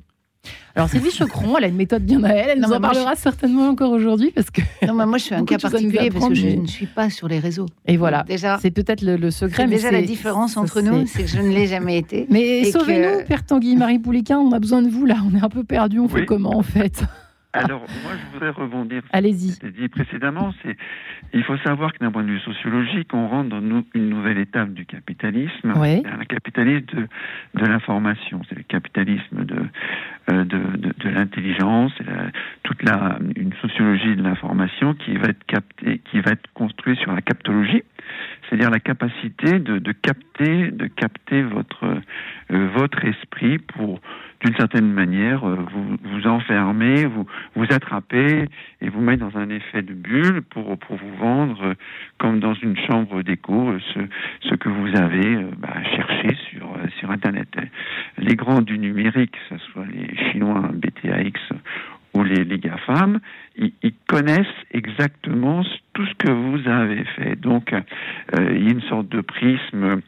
Alors 0.76 0.88
Sylvie 0.88 1.12
Chocron, 1.12 1.58
elle 1.58 1.66
a 1.66 1.68
une 1.68 1.76
méthode 1.76 2.04
bien 2.04 2.24
à 2.24 2.30
elle, 2.30 2.52
elle 2.52 2.62
nous 2.62 2.72
en 2.72 2.80
parlera 2.80 3.16
certainement 3.16 3.68
encore 3.68 3.92
aujourd'hui 3.92 4.32
parce 4.32 4.50
que. 4.50 4.62
Non, 4.86 4.94
mais 4.94 5.06
moi 5.06 5.18
je 5.18 5.24
suis 5.26 5.36
un 5.36 5.44
cas 5.44 5.58
particulier 5.58 6.10
parce 6.10 6.30
que 6.30 6.36
je 6.36 6.48
ne 6.48 6.68
suis 6.68 6.86
pas 6.86 7.10
sur 7.10 7.28
les 7.28 7.40
réseaux. 7.40 7.66
Et 7.86 7.98
voilà. 7.98 8.24
déjà, 8.24 8.58
c'est 8.60 8.72
peut-être 8.72 9.02
le, 9.02 9.32
secret. 9.32 9.68
Mais 9.68 9.76
déjà 9.76 9.92
la 9.92 10.02
différence 10.02 10.58
entre 10.58 10.82
nous, 10.82 11.06
c'est 11.06 11.24
que 11.24 11.30
je 11.30 11.42
ne 11.42 11.50
l'ai 11.50 11.68
jamais 11.68 11.98
été. 11.98 12.28
Mais 12.30 12.64
sauvez-nous, 12.66 13.26
Père 13.26 13.46
Tanguy, 13.46 13.76
Marie 13.76 14.00
Pouliquin, 14.00 14.40
on 14.40 14.52
a 14.52 14.60
besoin 14.60 14.82
de 14.82 14.90
vous 14.90 15.06
là. 15.06 15.18
On 15.30 15.36
est 15.36 15.44
un 15.44 15.50
peu 15.50 15.64
perdu. 15.64 16.00
On 16.00 16.08
fait 16.08 16.26
comment 16.26 16.56
en 16.56 16.64
fait? 16.64 17.04
Alors, 17.52 17.80
moi, 17.80 18.12
je 18.14 18.34
voudrais 18.34 18.52
rebondir. 18.52 19.02
Allez-y. 19.12 19.54
Ce 19.54 19.66
dit 19.66 19.88
précédemment, 19.88 20.54
c'est 20.62 20.78
il 21.34 21.44
faut 21.44 21.58
savoir 21.58 21.94
que 21.94 22.00
d'un 22.00 22.12
point 22.12 22.24
de 22.24 22.30
vue 22.30 22.40
sociologique, 22.40 23.10
on 23.14 23.28
rentre 23.28 23.50
dans 23.50 23.60
une 23.60 24.10
nouvelle 24.10 24.38
étape 24.38 24.74
du 24.74 24.86
capitalisme, 24.86 25.74
oui. 25.76 26.04
un 26.06 26.26
capitalisme 26.26 26.86
de, 26.86 27.08
de 27.56 27.66
l'information. 27.66 28.42
C'est 28.50 28.56
le 28.56 28.64
capitalisme 28.64 29.46
de, 29.46 29.58
de, 30.30 30.78
de, 30.78 30.94
de 30.98 31.10
l'intelligence, 31.10 31.92
toute 32.64 32.84
la, 32.84 33.18
une 33.36 33.54
sociologie 33.62 34.16
de 34.16 34.24
l'information 34.24 34.94
qui 34.94 35.18
va 35.18 35.28
être 35.30 35.44
captée, 35.46 36.02
qui 36.12 36.22
va 36.22 36.32
être 36.32 36.48
construite 36.54 37.00
sur 37.00 37.14
la 37.14 37.22
captologie, 37.22 37.84
c'est-à-dire 38.48 38.70
la 38.70 38.80
capacité 38.80 39.60
de, 39.60 39.92
capter, 39.92 40.72
de 40.72 40.88
capter 40.88 41.44
votre, 41.44 42.02
euh, 42.52 42.68
votre 42.76 43.04
esprit 43.06 43.60
pour, 43.60 44.00
d'une 44.44 44.56
certaine 44.56 44.92
manière, 44.92 45.48
euh, 45.48 45.56
vous, 45.72 45.98
vous 46.04 46.28
enfermer, 46.28 47.06
vous, 47.06 47.26
vous 47.56 47.66
attraper 47.70 48.46
et 48.82 48.90
vous 48.90 49.02
mettre 49.02 49.30
dans 49.30 49.38
un 49.38 49.50
effet 49.50 49.82
de 49.82 49.94
bulle 49.94 50.42
pour, 50.42 50.78
pour 50.78 50.96
vous 50.96 51.16
vendre, 51.18 51.64
euh, 51.64 51.74
comme 52.18 52.40
dans 52.40 52.54
une 52.54 52.78
chambre 52.78 53.22
d'écho, 53.22 53.74
ce, 53.94 54.00
ce 54.42 54.56
que 54.56 54.70
vous 54.70 54.96
avez 54.96 55.44
bah, 55.58 55.84
cherché 55.96 56.36
sur, 56.50 56.68
sur 57.00 57.12
Internet. 57.12 57.50
Les 58.18 58.36
grands 58.36 58.62
du 58.62 58.78
numérique, 58.78 59.32
que 59.32 59.58
ce 59.58 59.72
soit 59.72 59.86
les 59.86 60.16
Chinois 60.32 60.70
BTAX 60.74 61.40
ou 62.14 62.24
les, 62.24 62.44
les 62.44 62.58
GAFAM, 62.58 63.20
ils, 63.56 63.74
ils, 63.84 63.94
connaissent 64.08 64.46
exactement 64.72 65.64
tout 65.94 66.06
ce 66.06 66.14
que 66.16 66.32
vous 66.32 66.68
avez 66.68 67.04
fait. 67.16 67.36
Donc, 67.36 67.74
euh, 67.74 67.82
il 68.56 68.64
y 68.64 68.68
a 68.68 68.72
une 68.72 68.82
sorte 68.82 69.10
de 69.10 69.22
prisme, 69.22 70.02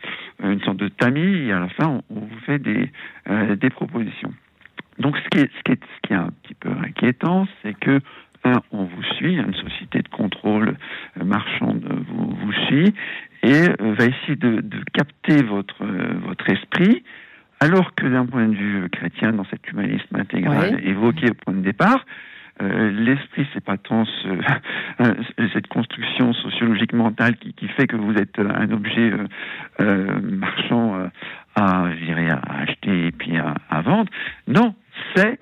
une 0.44 0.62
sorte 0.62 0.78
de 0.78 0.88
tamis, 0.88 1.48
et 1.48 1.52
à 1.52 1.60
la 1.60 1.70
fin, 1.70 2.02
on, 2.10 2.20
vous 2.20 2.40
fait 2.46 2.60
des, 2.60 2.90
euh, 3.30 3.56
des 3.56 3.70
propositions. 3.70 4.34
Donc, 5.00 5.18
ce 5.18 5.30
qui, 5.30 5.40
est, 5.40 5.50
ce, 5.58 5.64
qui 5.64 5.72
est, 5.74 5.80
ce 5.84 6.08
qui 6.08 6.14
est 6.14 6.18
un 6.18 6.32
petit 6.44 6.56
peu 6.56 6.70
inquiétant, 6.70 7.48
c'est 7.62 7.78
que, 7.78 8.00
un, 8.44 8.62
on 8.72 8.86
vous 8.86 9.04
suit, 9.18 9.36
une 9.36 9.54
société 9.54 10.02
de 10.02 10.08
contrôle 10.08 10.76
euh, 11.20 11.24
marchande 11.24 11.84
vous, 12.08 12.36
vous 12.36 12.54
suit, 12.68 12.94
et 13.44 13.70
euh, 13.70 13.94
va 13.94 14.06
essayer 14.06 14.36
de, 14.36 14.62
de 14.62 14.84
capter 14.94 15.44
votre, 15.44 15.84
euh, 15.84 16.14
votre 16.26 16.50
esprit, 16.50 17.04
alors 17.62 17.94
que 17.94 18.08
d'un 18.08 18.26
point 18.26 18.48
de 18.48 18.56
vue 18.56 18.90
chrétien, 18.90 19.32
dans 19.32 19.46
cet 19.46 19.72
humanisme 19.72 20.16
intégral 20.16 20.76
ouais. 20.76 20.84
évoqué 20.84 21.30
au 21.30 21.34
point 21.36 21.54
de 21.54 21.62
départ, 21.62 22.04
euh, 22.62 22.92
l'esprit, 22.92 23.48
c'est 23.54 23.64
pas 23.64 23.78
tant 23.78 24.04
ce, 24.06 24.28
euh, 25.02 25.14
cette 25.54 25.68
construction 25.68 26.34
sociologique 26.34 26.94
mentale 26.94 27.38
qui, 27.38 27.54
qui, 27.54 27.68
fait 27.68 27.86
que 27.86 27.96
vous 27.96 28.14
êtes 28.16 28.40
un 28.40 28.72
objet 28.72 29.14
euh, 29.80 30.20
marchand 30.22 31.10
à, 31.56 31.90
je 31.92 32.06
dirais, 32.06 32.30
à 32.30 32.42
acheter 32.62 33.08
et 33.08 33.12
puis 33.12 33.38
à, 33.38 33.54
à 33.70 33.82
vendre. 33.82 34.10
Non, 34.48 34.74
c'est 35.16 35.40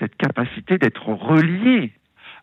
cette 0.00 0.16
capacité 0.16 0.78
d'être 0.78 1.06
relié 1.10 1.92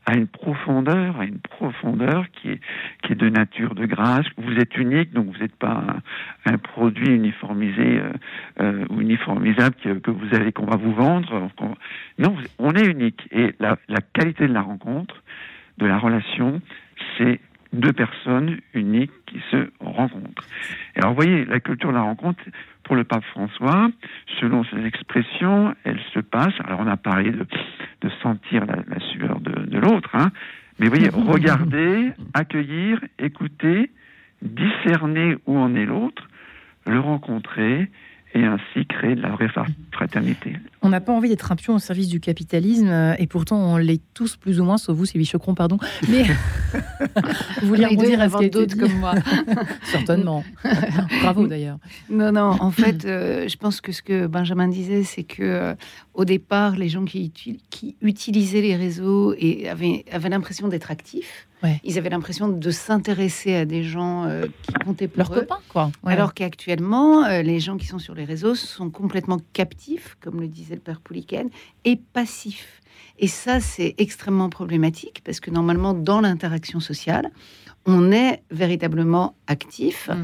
à 0.06 0.16
une 0.16 0.28
profondeur, 0.28 1.20
à 1.20 1.26
une 1.26 1.40
profondeur 1.40 2.26
qui 2.32 2.52
est, 2.52 2.60
qui 3.02 3.14
est 3.14 3.16
de 3.16 3.30
nature 3.30 3.74
de 3.76 3.86
grâce. 3.86 4.26
Vous 4.38 4.54
êtes 4.58 4.78
unique, 4.78 5.12
donc 5.14 5.28
vous 5.28 5.40
n'êtes 5.40 5.56
pas 5.56 5.84
un, 6.46 6.54
un, 6.54 6.58
produit 6.58 7.14
uniformisé 7.16 8.00
euh, 8.00 8.12
euh, 8.62 8.86
ou 8.90 9.02
uniformisable 9.02 9.76
que, 9.84 9.94
que, 10.00 10.12
vous 10.12 10.34
avez, 10.36 10.52
qu'on 10.52 10.66
va 10.66 10.78
vous 10.78 10.94
vendre. 10.94 11.50
Non, 12.20 12.36
on 12.60 12.74
est 12.76 12.86
unique. 12.86 13.28
Et 13.32 13.56
la, 13.60 13.78
la 13.88 14.02
qualité 14.14 14.48
de 14.48 14.54
la 14.54 14.62
rencontre, 14.62 15.24
de 15.78 15.86
la 15.86 15.98
relation, 15.98 16.62
c'est 17.18 17.40
deux 17.76 17.94
personnes 17.94 18.60
uniques 18.74 19.12
qui 19.26 19.42
se 19.52 19.70
rencontrent. 19.80 20.44
Et 20.96 21.00
alors, 21.00 21.12
vous 21.12 21.22
voyez, 21.22 21.46
la 21.46 21.60
culture 21.60 21.90
de 21.90 21.96
la 21.96 22.02
rencontre, 22.02 22.42
pour 22.84 22.96
le 22.96 23.04
pape 23.04 23.24
François, 23.26 23.90
selon 24.40 24.64
ses 24.66 24.86
expressions, 24.86 25.76
elle 25.84 26.00
se 26.14 26.20
passe. 26.20 26.54
Alors, 26.64 26.80
on 26.82 26.88
a 26.88 26.98
parlé 26.98 27.32
de, 27.32 27.46
de 28.02 28.10
sentir 28.22 28.66
la, 28.66 28.78
la 28.88 29.00
sueur 29.12 29.40
de, 29.40 29.52
de 29.52 29.80
l'autre, 29.80 30.10
hein, 30.14 30.32
mais 30.80 30.88
vous 30.88 30.96
voyez, 30.96 31.10
regarder, 31.14 32.12
accueillir, 32.34 33.00
écouter, 33.20 33.92
discerner 34.42 35.38
où 35.46 35.58
en 35.58 35.76
est 35.76 35.86
l'autre, 35.86 36.28
le 36.86 37.00
rencontrer 37.00 37.90
et 38.34 38.44
ainsi 38.44 38.86
créer 38.86 39.16
de 39.16 39.22
la 39.22 39.30
vraie 39.30 39.50
fraternité. 39.92 40.58
On 40.86 40.90
n'a 40.90 41.02
pas 41.02 41.14
envie 41.14 41.30
d'être 41.30 41.52
un 41.52 41.56
pion 41.56 41.74
au 41.74 41.80
service 41.80 42.08
du 42.10 42.20
capitalisme, 42.20 42.90
euh, 42.90 43.16
et 43.18 43.26
pourtant 43.26 43.58
on 43.58 43.78
l'est 43.78 44.04
tous 44.14 44.36
plus 44.36 44.60
ou 44.60 44.64
moins, 44.64 44.78
sauf 44.78 44.96
vous, 44.96 45.08
Sylvie 45.08 45.26
Chocron, 45.26 45.56
pardon. 45.56 45.80
Mais 46.10 46.24
vous 47.62 47.68
voulez 47.68 47.86
rebondir 47.88 48.22
à 48.22 48.30
ce 48.30 48.48
d'autres 48.50 48.78
comme 48.78 48.94
moi 49.00 49.16
Certainement. 49.84 50.44
Bravo 51.22 51.48
d'ailleurs. 51.48 51.80
Non, 52.10 52.32
non, 52.32 52.56
en 52.60 52.70
fait, 52.72 53.04
euh, 53.06 53.48
je 53.48 53.58
pense 53.58 53.82
que 53.82 53.92
ce 53.92 54.04
que 54.04 54.28
Benjamin 54.28 54.68
disait, 54.68 55.04
c'est 55.04 55.24
que 55.24 55.42
euh, 55.42 55.76
au 56.14 56.24
départ, 56.24 56.76
les 56.76 56.90
gens 56.90 57.04
qui, 57.04 57.32
qui 57.32 57.96
utilisaient 58.02 58.62
les 58.62 58.76
réseaux 58.76 59.34
et 59.40 59.68
avaient, 59.68 60.06
avaient 60.12 60.30
l'impression 60.30 60.68
d'être 60.68 60.92
actifs, 60.92 61.48
Ouais. 61.64 61.80
Ils 61.86 61.98
avaient 61.98 62.10
l'impression 62.10 62.50
de 62.50 62.70
s'intéresser 62.70 63.56
à 63.56 63.66
des 63.66 63.82
gens 63.82 64.26
euh, 64.26 64.46
qui 64.62 64.74
comptaient 64.74 65.08
pour 65.08 65.20
leurs 65.20 65.32
eux. 65.32 65.40
copains, 65.40 65.62
quoi. 65.70 65.90
Ouais. 66.04 66.12
Alors 66.12 66.34
qu'actuellement, 66.34 67.28
les 67.28 67.60
gens 67.60 67.78
qui 67.78 67.88
sont 67.88 67.98
sur 67.98 68.14
les 68.14 68.26
réseaux 68.26 68.56
sont 68.56 68.90
complètement 68.90 69.40
captifs, 69.54 70.18
comme 70.20 70.42
le 70.42 70.48
disait 70.48 70.75
le 70.76 70.82
père 70.82 71.02
Pouliken, 71.02 71.50
et 71.84 71.96
passifs. 71.96 72.82
Et 73.18 73.28
ça, 73.28 73.60
c'est 73.60 73.96
extrêmement 73.98 74.50
problématique 74.50 75.22
parce 75.24 75.40
que 75.40 75.50
normalement, 75.50 75.94
dans 75.94 76.22
l'interaction 76.22 76.80
sociale, 76.80 77.32
on 77.86 78.12
est 78.12 78.44
véritablement 78.52 79.36
actif. 79.48 80.10
Mm. 80.10 80.24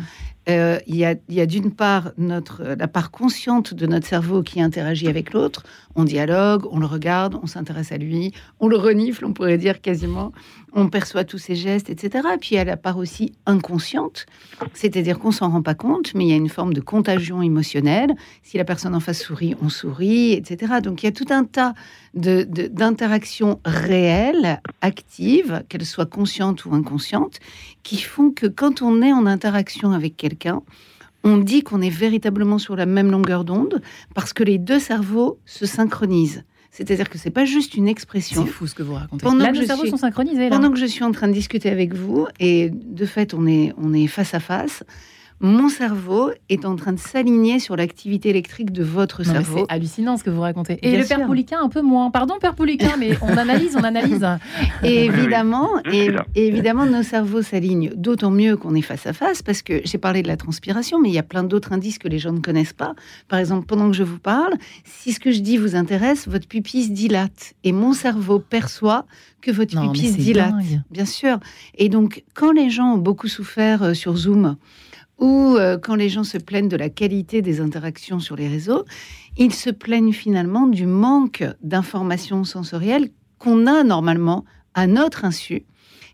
Euh, 0.50 0.80
il 0.88 0.96
y 0.96 1.06
a, 1.06 1.14
a 1.38 1.46
d'une 1.46 1.72
part 1.72 2.12
notre, 2.18 2.64
la 2.64 2.88
part 2.88 3.12
consciente 3.12 3.76
de 3.76 3.86
notre 3.86 4.08
cerveau 4.08 4.42
qui 4.42 4.60
interagit 4.60 5.08
avec 5.08 5.34
l'autre. 5.34 5.64
On 5.96 6.04
dialogue, 6.04 6.66
on 6.72 6.80
le 6.80 6.88
regarde, 6.88 7.38
on 7.44 7.46
s'intéresse 7.46 7.92
à 7.92 7.98
lui, 7.98 8.34
on 8.60 8.68
le 8.68 8.78
renifle, 8.78 9.24
on 9.26 9.34
pourrait 9.34 9.60
dire 9.60 9.82
quasiment. 9.82 10.32
On 10.74 10.90
perçoit 10.90 11.24
tous 11.24 11.38
ses 11.38 11.56
gestes, 11.56 11.90
etc. 11.90 12.28
Et 12.34 12.38
puis 12.38 12.50
il 12.52 12.56
y 12.56 12.60
a 12.60 12.64
la 12.64 12.78
part 12.78 12.98
aussi 12.98 13.34
inconsciente, 13.46 14.26
c'est-à-dire 14.74 15.20
qu'on 15.20 15.32
s'en 15.32 15.50
rend 15.50 15.62
pas 15.62 15.76
compte, 15.76 16.14
mais 16.14 16.26
il 16.26 16.30
y 16.30 16.34
a 16.34 16.38
une 16.38 16.50
forme 16.50 16.74
de 16.74 16.82
contagion 16.82 17.42
émotionnelle. 17.42 18.16
Si 18.42 18.58
la 18.58 18.64
personne 18.64 18.96
en 18.96 19.00
face 19.00 19.22
sourit, 19.22 19.56
on 19.62 19.70
sourit, 19.70 20.34
etc. 20.34 20.76
Donc 20.82 21.04
il 21.04 21.08
y 21.08 21.10
a 21.10 21.12
tout 21.12 21.28
un 21.30 21.44
tas 21.44 21.74
d'interactions 22.14 23.60
de, 23.66 23.70
réelles, 23.70 24.62
actives, 24.82 25.64
qu'elles 25.70 25.86
soient 25.86 26.06
conscientes 26.06 26.66
ou 26.66 26.74
inconscientes, 26.74 27.40
qui 27.84 27.98
font 28.02 28.32
que 28.32 28.48
quand 28.48 28.82
on 28.82 29.02
est 29.02 29.14
en 29.14 29.26
interaction 29.26 29.92
avec 29.92 30.16
quelqu'un, 30.18 30.62
on 31.24 31.38
dit 31.38 31.64
qu'on 31.64 31.82
est 31.82 31.90
véritablement 31.90 32.58
sur 32.58 32.76
la 32.76 32.86
même 32.86 33.12
longueur 33.12 33.44
d'onde 33.44 33.82
parce 34.16 34.34
que 34.34 34.44
les 34.44 34.58
deux 34.58 34.80
cerveaux 34.80 35.38
se 35.46 35.66
synchronisent. 35.66 36.44
C'est-à-dire 36.72 37.10
que 37.10 37.18
c'est 37.18 37.32
pas 37.32 37.44
juste 37.44 37.76
une 37.76 37.90
expression. 37.90 38.46
C'est 38.46 38.52
fou 38.52 38.66
ce 38.66 38.74
que 38.74 38.82
vous 38.82 38.94
racontez. 38.94 39.24
Pendant 39.24 39.44
là, 39.44 39.52
que 39.52 39.58
nos 39.58 39.62
je 39.62 39.68
cerveaux 39.68 39.82
suis, 39.84 39.92
sont 39.92 39.98
synchronisés. 39.98 40.50
Là. 40.50 40.56
Pendant 40.56 40.72
que 40.72 40.80
je 40.80 40.86
suis 40.86 41.04
en 41.04 41.12
train 41.12 41.28
de 41.28 41.34
discuter 41.34 41.70
avec 41.70 41.94
vous, 41.94 42.28
et 42.40 42.70
de 42.72 43.06
fait, 43.06 43.34
on 43.34 43.46
est, 43.46 43.74
on 43.78 43.94
est 43.94 44.08
face 44.08 44.34
à 44.34 44.40
face, 44.40 44.84
mon 45.42 45.70
cerveau 45.70 46.30
est 46.50 46.66
en 46.66 46.76
train 46.76 46.94
de 46.94 47.00
s'aligner 47.00 47.60
sur 47.60 47.76
l'activité 47.76 48.30
électrique 48.30 48.72
de 48.72 48.84
votre 48.84 49.24
non, 49.24 49.32
cerveau. 49.34 49.66
C'est 49.68 49.74
hallucinant 49.74 50.16
ce 50.16 50.24
que 50.24 50.30
vous 50.30 50.42
racontez. 50.42 50.78
Et 50.84 50.92
Bien 50.92 51.00
le 51.00 51.06
sûr. 51.06 51.18
père 51.18 51.26
Pouliquin, 51.26 51.60
un 51.62 51.68
peu 51.70 51.82
moins. 51.82 52.12
Pardon, 52.12 52.36
père 52.40 52.54
Pouliquin, 52.54 52.96
mais 53.00 53.18
on 53.24 53.36
analyse, 53.36 53.76
on 53.76 53.84
analyse. 53.84 54.26
Et 54.84 55.06
évidemment, 55.06 55.70
et, 55.92 56.12
évidemment, 56.36 56.86
nos 56.86 57.02
cerveaux 57.04 57.42
s'alignent 57.42 57.92
d'autant 57.96 58.30
mieux 58.30 58.56
qu'on 58.56 58.76
est 58.76 58.82
face 58.82 59.08
à 59.08 59.14
face, 59.14 59.42
parce 59.42 59.62
que 59.64 59.82
j'ai 59.84 59.98
parlé 59.98 60.22
de 60.22 60.28
la 60.28 60.38
transpiration, 60.38 61.00
mais 61.00 61.10
il 61.10 61.14
y 61.16 61.20
a 61.20 61.24
plein 61.24 61.44
d'autres 61.44 61.74
indices 61.74 61.98
que 61.98 62.08
les 62.08 62.20
gens 62.20 62.32
ne 62.34 62.40
connaissent 62.40 62.74
pas. 62.74 62.94
Par 63.28 63.40
exemple, 63.40 63.66
pendant 63.66 63.90
que 63.90 63.96
je 63.96 64.04
vous 64.04 64.20
parle, 64.20 64.54
si 64.86 65.12
ce 65.12 65.20
que 65.20 65.32
je 65.32 65.40
dis 65.40 65.58
vous 65.58 65.76
intéresse, 65.76 66.28
votre 66.28 66.48
pupille 66.48 66.84
se 66.84 66.92
dilate, 66.92 67.54
et 67.64 67.72
mon 67.72 67.94
cerveau 67.94 68.40
perçoit 68.40 69.06
que 69.42 69.50
votre 69.52 69.76
Non, 69.76 69.88
pupille 69.88 70.12
se 70.12 70.18
dilate. 70.18 70.52
dingue. 70.52 70.82
Bien 70.92 71.06
sûr. 71.06 71.40
Et 71.78 71.90
donc, 71.90 72.24
quand 72.36 72.52
les 72.52 72.70
gens 72.70 72.94
ont 72.94 72.98
beaucoup 73.00 73.28
souffert 73.28 73.82
euh, 73.84 73.94
sur 73.96 74.16
Zoom, 74.16 74.56
ou 75.22 75.56
euh, 75.56 75.78
quand 75.78 75.96
les 75.96 76.10
gens 76.10 76.26
se 76.26 76.38
plaignent 76.38 76.68
de 76.68 76.76
la 76.76 76.90
qualité 76.90 77.42
des 77.42 77.62
interactions 77.62 78.20
sur 78.20 78.36
les 78.36 78.50
réseaux, 78.50 78.84
ils 79.38 79.54
se 79.54 79.70
plaignent 79.70 80.12
finalement 80.12 80.68
du 80.68 80.86
manque 80.86 81.46
d'informations 81.64 82.44
sensorielles 82.44 83.10
qu'on 83.40 83.66
a 83.68 83.84
normalement 83.84 84.44
à 84.74 84.88
notre 84.88 85.24
insu. 85.24 85.64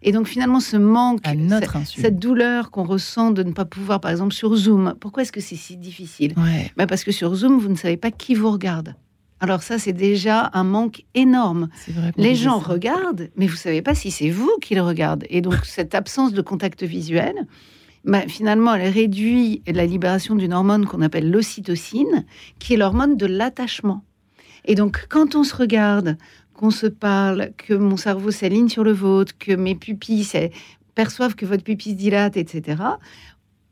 Et 0.04 0.12
donc 0.12 0.28
finalement, 0.28 0.60
ce 0.60 0.78
manque, 0.78 1.22
notre 1.36 1.72
ce- 1.74 1.78
insu. 1.80 2.02
cette 2.02 2.20
douleur 2.20 2.70
qu'on 2.70 2.84
ressent 2.84 3.32
de 3.32 3.42
ne 3.42 3.52
pas 3.52 3.66
pouvoir, 3.66 4.00
par 4.00 4.12
exemple 4.12 4.34
sur 4.34 4.56
Zoom, 4.56 4.94
pourquoi 5.00 5.24
est-ce 5.24 5.32
que 5.32 5.42
c'est 5.42 5.56
si 5.56 5.76
difficile? 5.78 6.34
Ouais. 6.38 6.72
Ben, 6.78 6.86
Parce 6.86 7.04
que 7.04 7.12
sur 7.12 7.34
Zoom, 7.34 7.58
vous 7.58 7.70
ne 7.70 7.76
savez 7.76 7.98
pas 7.98 8.12
qui 8.12 8.36
vous 8.36 8.52
regarde. 8.52 8.94
Alors 9.40 9.62
ça, 9.64 9.78
c'est 9.80 9.94
déjà 9.94 10.50
un 10.54 10.64
manque 10.64 11.04
énorme. 11.16 11.70
Les 12.18 12.36
gens 12.36 12.60
ça. 12.62 12.68
regardent, 12.74 13.30
mais 13.36 13.48
vous 13.48 13.56
savez 13.56 13.82
pas 13.82 13.96
si 13.96 14.12
c'est 14.12 14.30
vous 14.30 14.52
qui 14.62 14.76
le 14.76 14.82
regardent. 14.82 15.26
Et 15.30 15.42
donc 15.42 15.56
cette 15.64 15.96
absence 15.96 16.34
de 16.34 16.42
contact 16.42 16.84
visuel, 16.84 17.34
bah, 18.08 18.22
finalement, 18.28 18.74
elle 18.74 18.92
réduit 18.92 19.62
la 19.68 19.86
libération 19.86 20.36
d'une 20.36 20.54
hormone 20.54 20.86
qu'on 20.86 21.02
appelle 21.02 21.30
l'ocytocine, 21.30 22.26
qui 22.58 22.74
est 22.74 22.78
l'hormone 22.78 23.18
de 23.18 23.26
l'attachement. 23.26 24.04
Et 24.66 24.76
donc 24.76 25.06
quand 25.10 25.36
on 25.36 25.44
se 25.44 25.56
regarde, 25.56 26.18
qu'on 26.54 26.72
se 26.72 26.88
parle, 26.88 27.52
que 27.58 27.74
mon 27.74 27.98
cerveau 27.98 28.32
s'aligne 28.32 28.70
sur 28.70 28.84
le 28.84 28.94
vôtre, 28.94 29.34
que 29.38 29.52
mes 29.52 29.76
pupilles 29.76 30.28
perçoivent 30.96 31.36
que 31.36 31.46
votre 31.46 31.64
pupille 31.64 31.92
se 31.92 31.98
dilate, 31.98 32.38
etc. 32.38 32.82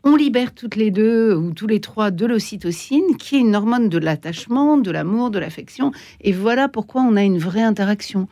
On 0.04 0.16
libère 0.16 0.54
toutes 0.54 0.76
les 0.76 0.92
deux 0.92 1.34
ou 1.34 1.52
tous 1.54 1.66
les 1.66 1.80
trois 1.80 2.12
de 2.12 2.26
l'ocytocine, 2.26 3.18
qui 3.18 3.38
est 3.38 3.40
une 3.40 3.56
hormone 3.56 3.90
de 3.90 3.98
l'attachement, 3.98 4.78
de 4.78 4.92
l'amour, 4.92 5.32
de 5.32 5.40
l'affection. 5.40 5.92
Et 6.22 6.32
voilà 6.32 6.70
pourquoi 6.70 7.02
on 7.02 7.16
a 7.16 7.24
une 7.24 7.40
vraie 7.40 7.64
interaction. 7.64 8.28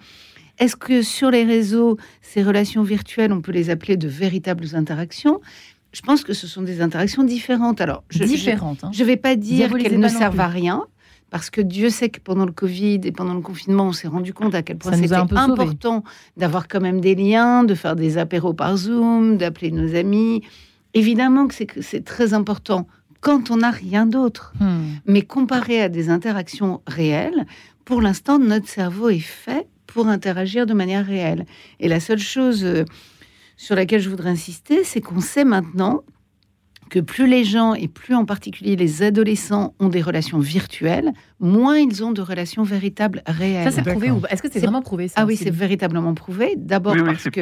Est-ce 0.60 0.76
que 0.76 1.02
sur 1.02 1.32
les 1.32 1.44
réseaux, 1.44 1.98
ces 2.22 2.44
relations 2.44 2.84
virtuelles, 2.84 3.34
on 3.34 3.42
peut 3.42 3.52
les 3.52 3.72
appeler 3.72 3.98
de 3.98 4.08
véritables 4.08 4.76
interactions? 4.76 5.42
Je 5.94 6.02
pense 6.02 6.24
que 6.24 6.34
ce 6.34 6.48
sont 6.48 6.62
des 6.64 6.82
interactions 6.82 7.24
différentes. 7.24 7.80
Alors, 7.82 8.04
je, 8.10 8.20
je- 8.20 8.24
Différente. 8.26 8.84
hein. 8.84 8.92
je 8.94 9.02
ne 9.04 9.08
vais 9.08 9.18
pas 9.18 9.36
dire 9.36 9.72
qu'elles 9.78 10.00
ne 10.00 10.08
servent 10.08 10.40
à 10.40 10.48
rien, 10.48 10.84
parce 11.30 11.50
que 11.50 11.62
Dieu 11.62 11.90
sait 11.90 12.10
que 12.10 12.20
pendant 12.20 12.46
le 12.46 12.52
Covid 12.52 13.00
et 13.04 13.12
pendant 13.12 13.34
le 13.34 13.42
confinement, 13.42 13.86
on 13.88 13.94
s'est 13.94 14.08
rendu 14.08 14.34
compte 14.34 14.54
à 14.56 14.62
quel 14.64 14.78
point 14.78 14.92
c'était 14.94 15.14
important 15.16 16.04
d'avoir 16.38 16.68
quand 16.68 16.82
même 16.82 17.00
des 17.02 17.16
liens, 17.16 17.64
de 17.64 17.76
faire 17.76 17.96
des 17.96 18.18
apéros 18.18 18.54
par 18.54 18.76
Zoom, 18.78 19.38
d'appeler 19.38 19.72
nos 19.72 19.96
amis. 19.96 20.42
Évidemment 20.94 21.48
que 21.48 21.54
c'est 21.82 22.04
très 22.06 22.34
important 22.34 22.88
quand 23.22 23.50
on 23.52 23.58
n'a 23.58 23.72
rien 23.72 24.06
d'autre. 24.06 24.54
Hmm. 24.60 24.96
Mais 25.06 25.22
comparé 25.22 25.82
à 25.82 25.90
des 25.90 26.10
interactions 26.10 26.82
réelles, 26.88 27.46
pour 27.86 28.02
l'instant, 28.02 28.38
notre 28.38 28.68
cerveau 28.68 29.10
est 29.10 29.20
fait 29.20 29.68
pour 29.88 30.08
interagir 30.08 30.66
de 30.66 30.74
manière 30.74 31.06
réelle. 31.06 31.46
Et 31.80 31.88
la 31.88 32.00
seule 32.00 32.20
chose 32.20 32.64
euh, 32.64 32.84
sur 33.64 33.76
laquelle 33.76 34.02
je 34.02 34.10
voudrais 34.10 34.30
insister, 34.30 34.84
c'est 34.84 35.00
qu'on 35.00 35.22
sait 35.22 35.46
maintenant 35.46 36.04
que 36.90 37.00
plus 37.00 37.28
les 37.28 37.46
gens, 37.46 37.74
et 37.74 37.88
plus 37.88 38.14
en 38.14 38.26
particulier 38.26 38.76
les 38.76 39.04
adolescents, 39.04 39.74
ont 39.80 39.88
des 39.88 40.02
relations 40.02 40.38
virtuelles, 40.40 41.14
moins 41.40 41.78
ils 41.78 42.04
ont 42.04 42.12
de 42.12 42.22
relations 42.22 42.64
véritables 42.64 43.24
réelles. 43.26 43.72
Ça, 43.72 43.82
c'est 43.82 43.90
prouvé 43.90 44.12
ou 44.12 44.22
Est-ce 44.30 44.42
que 44.44 44.52
c'est 44.52 44.60
vraiment 44.60 44.82
prouvé 44.82 45.08
ça, 45.08 45.16
Ah 45.18 45.26
oui, 45.26 45.38
c'est 45.38 45.50
véritablement 45.50 46.14
prouvé. 46.14 46.56
D'abord 46.58 46.94
parce 47.06 47.24
que. 47.30 47.42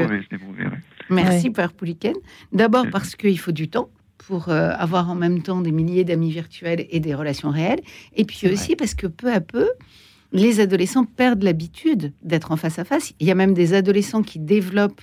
Merci, 1.10 1.50
Père 1.50 1.74
Pouliken. 1.74 2.14
D'abord 2.54 2.86
parce 2.92 3.16
qu'il 3.16 3.40
faut 3.40 3.52
du 3.52 3.68
temps 3.68 3.90
pour 4.20 4.50
euh, 4.50 4.70
avoir 4.78 5.10
en 5.10 5.16
même 5.16 5.42
temps 5.42 5.60
des 5.60 5.72
milliers 5.72 6.04
d'amis 6.04 6.30
virtuels 6.30 6.86
et 6.92 7.00
des 7.00 7.16
relations 7.16 7.50
réelles. 7.50 7.82
Et 8.16 8.26
puis 8.26 8.48
aussi 8.48 8.76
parce 8.76 8.94
que 8.94 9.08
peu 9.08 9.34
à 9.34 9.42
peu, 9.42 9.68
les 10.32 10.60
adolescents 10.60 11.04
perdent 11.04 11.42
l'habitude 11.42 12.14
d'être 12.22 12.52
en 12.52 12.58
face 12.58 12.78
à 12.78 12.86
face. 12.86 13.14
Il 13.20 13.26
y 13.26 13.32
a 13.32 13.36
même 13.36 13.56
des 13.56 13.74
adolescents 13.74 14.22
qui 14.22 14.38
développent, 14.38 15.02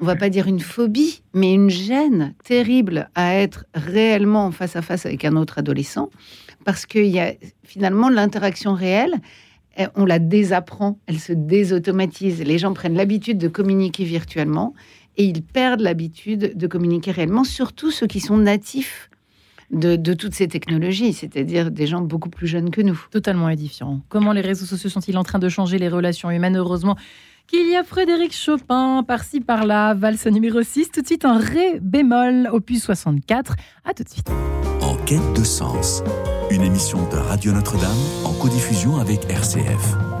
on 0.00 0.04
va 0.04 0.16
pas 0.16 0.28
dire 0.28 0.46
une 0.46 0.60
phobie, 0.60 1.22
mais 1.32 1.54
une 1.54 1.70
gêne 1.70 2.34
terrible 2.44 3.10
à 3.14 3.34
être 3.34 3.64
réellement 3.74 4.46
en 4.46 4.50
face 4.50 4.76
à 4.76 4.82
face 4.82 5.06
avec 5.06 5.24
un 5.24 5.36
autre 5.36 5.58
adolescent, 5.58 6.10
parce 6.64 6.86
qu'il 6.86 7.06
y 7.06 7.20
a 7.20 7.34
finalement 7.62 8.08
l'interaction 8.08 8.74
réelle. 8.74 9.14
Eh, 9.76 9.86
on 9.96 10.04
la 10.04 10.20
désapprend, 10.20 10.98
elle 11.06 11.18
se 11.18 11.32
désautomatise. 11.32 12.42
Les 12.42 12.58
gens 12.58 12.72
prennent 12.72 12.94
l'habitude 12.94 13.38
de 13.38 13.48
communiquer 13.48 14.04
virtuellement 14.04 14.72
et 15.16 15.24
ils 15.24 15.42
perdent 15.42 15.80
l'habitude 15.80 16.56
de 16.56 16.66
communiquer 16.66 17.10
réellement, 17.10 17.44
surtout 17.44 17.90
ceux 17.90 18.06
qui 18.06 18.20
sont 18.20 18.36
natifs 18.36 19.10
de, 19.70 20.14
toutes 20.14 20.34
ces 20.34 20.46
technologies, 20.46 21.12
c'est-à-dire 21.12 21.70
des 21.70 21.86
gens 21.86 22.00
beaucoup 22.00 22.30
plus 22.30 22.46
jeunes 22.46 22.70
que 22.70 22.80
nous. 22.80 23.00
Totalement 23.10 23.48
édifiant. 23.48 24.00
Comment 24.08 24.32
les 24.32 24.40
réseaux 24.40 24.66
sociaux 24.66 24.90
sont-ils 24.90 25.18
en 25.18 25.24
train 25.24 25.38
de 25.38 25.48
changer 25.48 25.78
les 25.78 25.88
relations 25.88 26.30
humaines? 26.30 26.56
Heureusement 26.56 26.96
qu'il 27.46 27.68
y 27.68 27.76
a 27.76 27.84
Frédéric 27.84 28.34
Chopin, 28.34 29.02
par-ci 29.02 29.40
par-là, 29.40 29.94
valse 29.94 30.26
numéro 30.26 30.62
6, 30.62 30.90
tout 30.90 31.02
de 31.02 31.06
suite 31.06 31.24
un 31.24 31.38
Ré 31.38 31.78
bémol, 31.80 32.48
opus 32.52 32.82
64. 32.82 33.54
À 33.84 33.94
tout 33.94 34.04
de 34.04 34.08
suite. 34.08 34.30
En 34.80 34.96
quête 35.04 35.32
de 35.34 35.44
sens, 35.44 36.02
une 36.50 36.62
émission 36.62 36.98
de 37.10 37.16
Radio 37.16 37.52
Notre-Dame 37.52 37.90
en 38.24 38.32
codiffusion 38.32 38.96
avec 38.98 39.24
RCF. 39.30 40.13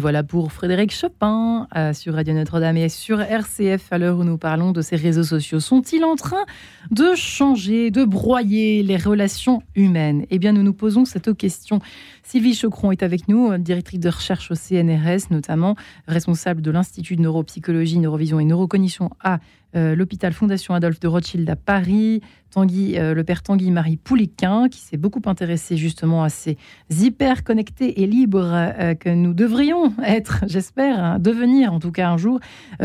Voilà 0.00 0.22
pour 0.22 0.52
Frédéric 0.52 0.92
Chopin 0.92 1.66
euh, 1.76 1.92
sur 1.92 2.14
Radio 2.14 2.32
Notre-Dame 2.34 2.76
et 2.78 2.88
sur 2.88 3.20
RCF 3.20 3.92
à 3.92 3.98
l'heure 3.98 4.18
où 4.18 4.24
nous 4.24 4.38
parlons 4.38 4.72
de 4.72 4.80
ces 4.80 4.96
réseaux 4.96 5.22
sociaux. 5.22 5.60
Sont-ils 5.60 6.04
en 6.04 6.16
train 6.16 6.44
de 6.90 7.14
changer, 7.14 7.90
de 7.90 8.04
broyer 8.04 8.82
les 8.82 8.96
relations 8.96 9.62
humaines? 9.74 10.24
Eh 10.30 10.38
bien, 10.38 10.52
nous 10.52 10.62
nous 10.62 10.72
posons 10.72 11.04
cette 11.04 11.36
question. 11.36 11.80
Sylvie 12.22 12.54
Chocron 12.54 12.92
est 12.92 13.02
avec 13.02 13.28
nous, 13.28 13.56
directrice 13.58 14.00
de 14.00 14.08
recherche 14.08 14.50
au 14.50 14.54
CNRS, 14.54 15.30
notamment 15.30 15.76
responsable 16.08 16.62
de 16.62 16.70
l'Institut 16.70 17.16
de 17.16 17.22
neuropsychologie, 17.22 17.98
neurovision 17.98 18.40
et 18.40 18.44
neurocognition 18.44 19.10
à 19.20 19.40
euh, 19.74 19.94
l'hôpital 19.94 20.32
Fondation 20.32 20.74
Adolphe 20.74 21.00
de 21.00 21.08
Rothschild 21.08 21.48
à 21.48 21.56
Paris, 21.56 22.20
Tanguy, 22.50 22.98
euh, 22.98 23.14
le 23.14 23.24
père 23.24 23.42
Tanguy-Marie 23.42 23.96
Pouliquin, 23.96 24.68
qui 24.68 24.80
s'est 24.80 24.98
beaucoup 24.98 25.22
intéressé 25.24 25.78
justement 25.78 26.22
à 26.22 26.28
ces 26.28 26.58
hyper 26.90 27.42
connectés 27.42 28.02
et 28.02 28.06
libres 28.06 28.50
euh, 28.52 28.94
que 28.94 29.08
nous 29.08 29.32
devrions 29.32 29.94
être, 30.04 30.44
j'espère, 30.46 31.02
hein, 31.02 31.18
devenir 31.18 31.72
en 31.72 31.80
tout 31.80 31.90
cas 31.90 32.10
un 32.10 32.18
jour, 32.18 32.38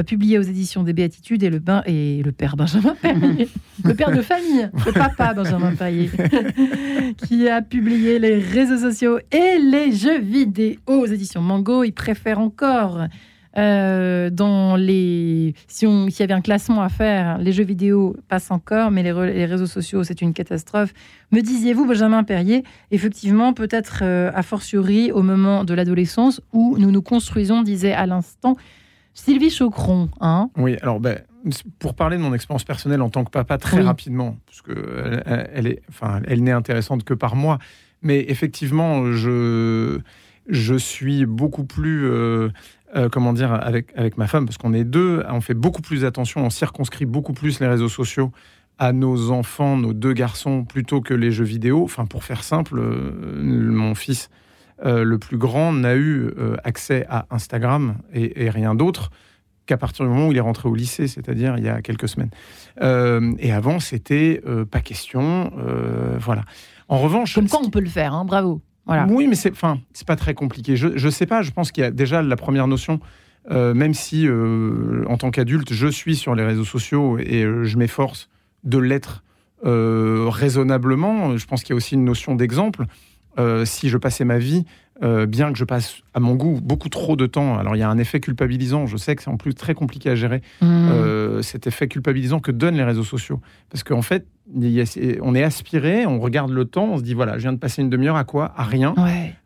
publié 0.05 0.39
aux 0.39 0.43
éditions 0.43 0.83
des 0.83 0.93
Béatitudes 0.93 1.43
et 1.43 1.49
le, 1.49 1.59
bain 1.59 1.83
et 1.85 2.21
le 2.23 2.31
père 2.31 2.55
Benjamin 2.55 2.95
Perrier, 3.01 3.49
le 3.83 3.93
père 3.93 4.11
de 4.11 4.21
famille, 4.21 4.69
le 4.85 4.91
papa 4.93 5.33
Benjamin 5.35 5.75
Perrier, 5.75 6.09
qui 7.17 7.49
a 7.49 7.61
publié 7.61 8.17
les 8.19 8.39
réseaux 8.39 8.77
sociaux 8.77 9.19
et 9.31 9.57
les 9.59 9.91
jeux 9.91 10.19
vidéo 10.19 10.79
aux 10.87 11.05
éditions 11.05 11.41
Mango. 11.41 11.83
Il 11.83 11.91
préfère 11.91 12.39
encore 12.39 13.07
euh, 13.57 14.29
dans 14.29 14.75
les, 14.75 15.55
si 15.67 15.87
on, 15.87 16.09
s'il 16.09 16.19
y 16.19 16.23
avait 16.23 16.33
un 16.33 16.41
classement 16.41 16.81
à 16.81 16.89
faire, 16.89 17.39
les 17.39 17.51
jeux 17.51 17.63
vidéo 17.63 18.15
passent 18.27 18.51
encore, 18.51 18.91
mais 18.91 19.01
les, 19.01 19.45
réseaux 19.45 19.65
sociaux, 19.65 20.03
c'est 20.03 20.21
une 20.21 20.33
catastrophe. 20.33 20.93
Me 21.31 21.41
disiez-vous, 21.41 21.87
Benjamin 21.87 22.23
Perrier, 22.23 22.63
effectivement, 22.91 23.53
peut-être 23.53 24.01
euh, 24.03 24.31
a 24.35 24.43
fortiori 24.43 25.11
au 25.11 25.23
moment 25.23 25.63
de 25.63 25.73
l'adolescence 25.73 26.39
où 26.53 26.77
nous 26.77 26.91
nous 26.91 27.01
construisons, 27.01 27.63
disait 27.63 27.93
à 27.93 28.05
l'instant 28.05 28.57
Sylvie 29.15 29.49
Chocron. 29.49 30.09
Hein? 30.21 30.51
Oui, 30.55 30.77
alors 30.83 30.99
ben, 30.99 31.21
pour 31.79 31.95
parler 31.95 32.17
de 32.17 32.21
mon 32.21 32.35
expérience 32.35 32.63
personnelle 32.63 33.01
en 33.01 33.09
tant 33.09 33.23
que 33.23 33.31
papa, 33.31 33.57
très 33.57 33.81
rapidement, 33.81 34.37
parce 34.45 34.61
que 34.61 35.23
elle, 35.25 35.65
est, 35.65 35.81
enfin, 35.89 36.21
elle 36.27 36.43
n'est 36.43 36.51
intéressante 36.51 37.03
que 37.03 37.15
par 37.15 37.35
moi, 37.35 37.57
mais 38.03 38.23
effectivement, 38.27 39.11
je 39.13 39.99
je 40.47 40.75
suis 40.75 41.25
beaucoup 41.25 41.65
plus 41.65 42.09
euh, 42.09 42.49
euh, 42.95 43.09
comment 43.09 43.33
dire, 43.33 43.53
avec, 43.53 43.91
avec 43.95 44.17
ma 44.17 44.27
femme, 44.27 44.45
parce 44.45 44.57
qu'on 44.57 44.73
est 44.73 44.85
deux, 44.85 45.23
on 45.29 45.41
fait 45.41 45.53
beaucoup 45.53 45.81
plus 45.81 46.05
attention, 46.05 46.45
on 46.45 46.49
circonscrit 46.49 47.05
beaucoup 47.05 47.33
plus 47.33 47.59
les 47.59 47.67
réseaux 47.67 47.89
sociaux 47.89 48.31
à 48.79 48.93
nos 48.93 49.31
enfants, 49.31 49.75
nos 49.75 49.93
deux 49.93 50.13
garçons, 50.13 50.63
plutôt 50.63 51.01
que 51.01 51.13
les 51.13 51.31
jeux 51.31 51.43
vidéo. 51.43 51.83
Enfin, 51.83 52.05
pour 52.05 52.23
faire 52.23 52.43
simple, 52.43 52.79
euh, 52.79 53.11
mon 53.41 53.93
fils 53.93 54.29
euh, 54.85 55.03
le 55.03 55.17
plus 55.17 55.37
grand 55.37 55.73
n'a 55.73 55.95
eu 55.95 56.31
accès 56.63 57.05
à 57.09 57.25
Instagram 57.29 57.97
et, 58.13 58.49
rien 58.49 58.75
d'autre 58.75 59.09
qu'à 59.65 59.75
partir 59.75 60.05
du 60.05 60.11
moment 60.11 60.27
où 60.27 60.31
il 60.31 60.37
est 60.37 60.41
rentré 60.41 60.69
au 60.69 60.75
lycée, 60.75 61.07
c'est-à-dire 61.07 61.57
il 61.57 61.65
y 61.65 61.69
a 61.69 61.81
quelques 61.81 62.07
semaines. 62.07 62.29
et 63.39 63.51
avant, 63.51 63.79
c'était 63.79 64.41
pas 64.71 64.79
question. 64.79 65.51
voilà. 66.19 66.43
En 66.87 66.99
revanche. 66.99 67.35
Comme 67.35 67.49
quoi 67.49 67.59
on 67.61 67.69
peut 67.69 67.81
le 67.81 67.89
faire, 67.89 68.13
hein, 68.13 68.23
bravo. 68.23 68.61
Oui, 69.09 69.27
mais 69.27 69.35
c'est, 69.35 69.51
enfin, 69.51 69.79
c'est 69.93 70.07
pas 70.07 70.15
très 70.15 70.33
compliqué. 70.33 70.75
Je, 70.75 70.87
ne 70.87 71.09
sais 71.09 71.25
pas. 71.25 71.41
Je 71.41 71.51
pense 71.51 71.71
qu'il 71.71 71.83
y 71.83 71.85
a 71.85 71.91
déjà 71.91 72.21
la 72.21 72.35
première 72.35 72.67
notion. 72.67 72.99
même 73.49 73.93
si 73.93 74.27
en 75.07 75.17
tant 75.17 75.31
qu'adulte, 75.31 75.73
je 75.73 75.87
suis 75.87 76.15
sur 76.15 76.35
les 76.35 76.43
réseaux 76.43 76.65
sociaux 76.65 77.17
et 77.17 77.41
je 77.63 77.77
m'efforce 77.77 78.29
de 78.63 78.77
l'être 78.77 79.23
raisonnablement. 79.63 81.37
Je 81.37 81.45
pense 81.45 81.63
qu'il 81.63 81.71
y 81.71 81.73
a 81.73 81.77
aussi 81.77 81.95
une 81.95 82.05
notion 82.05 82.35
d'exemple. 82.35 82.85
si 83.65 83.89
je 83.89 83.97
passais 83.97 84.25
ma 84.25 84.37
vie 84.37 84.65
euh, 85.03 85.25
bien 85.25 85.51
que 85.51 85.57
je 85.57 85.63
passe 85.63 86.01
à 86.13 86.19
mon 86.19 86.35
goût 86.35 86.59
beaucoup 86.61 86.89
trop 86.89 87.15
de 87.15 87.25
temps. 87.25 87.57
Alors 87.57 87.75
il 87.75 87.79
y 87.79 87.83
a 87.83 87.89
un 87.89 87.97
effet 87.97 88.19
culpabilisant, 88.19 88.87
je 88.87 88.97
sais 88.97 89.15
que 89.15 89.23
c'est 89.23 89.29
en 89.29 89.37
plus 89.37 89.53
très 89.53 89.73
compliqué 89.73 90.09
à 90.09 90.15
gérer, 90.15 90.41
mmh. 90.61 90.65
euh, 90.65 91.41
cet 91.41 91.67
effet 91.67 91.87
culpabilisant 91.87 92.39
que 92.39 92.51
donnent 92.51 92.77
les 92.77 92.83
réseaux 92.83 93.03
sociaux. 93.03 93.39
Parce 93.69 93.83
qu'en 93.83 94.01
fait, 94.01 94.25
on 95.21 95.35
est 95.35 95.43
aspiré, 95.43 96.05
on 96.05 96.19
regarde 96.19 96.51
le 96.51 96.65
temps, 96.65 96.89
on 96.93 96.97
se 96.97 97.03
dit 97.03 97.13
voilà, 97.13 97.37
je 97.37 97.43
viens 97.43 97.53
de 97.53 97.57
passer 97.57 97.81
une 97.81 97.89
demi-heure 97.89 98.15
à 98.15 98.23
quoi? 98.23 98.53
À 98.55 98.63
rien, 98.63 98.95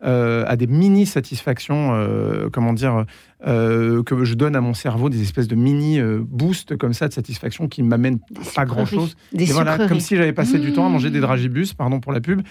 euh, 0.03 0.43
à 0.47 0.55
des 0.55 0.67
mini 0.67 1.05
satisfactions, 1.05 1.93
euh, 1.93 2.49
comment 2.51 2.73
dire, 2.73 3.05
euh, 3.45 4.03
que 4.03 4.23
je 4.23 4.35
donne 4.35 4.55
à 4.55 4.61
mon 4.61 4.73
cerveau, 4.73 5.09
des 5.09 5.21
espèces 5.21 5.47
de 5.47 5.55
mini 5.55 5.99
boosts 6.01 6.77
comme 6.77 6.93
ça 6.93 7.07
de 7.07 7.13
satisfaction 7.13 7.67
qui 7.67 7.83
m'amènent 7.83 8.19
pas 8.55 8.65
grand 8.65 8.85
chose. 8.85 9.15
Des 9.33 9.49
et 9.49 9.53
voilà, 9.53 9.87
comme 9.87 9.99
si 9.99 10.15
j'avais 10.15 10.33
passé 10.33 10.59
du 10.59 10.73
temps 10.73 10.85
à 10.85 10.89
manger 10.89 11.09
des 11.09 11.19
mmh. 11.19 11.21
dragibus, 11.21 11.73
pardon 11.73 11.99
pour 11.99 12.11
la 12.11 12.21
pub. 12.21 12.41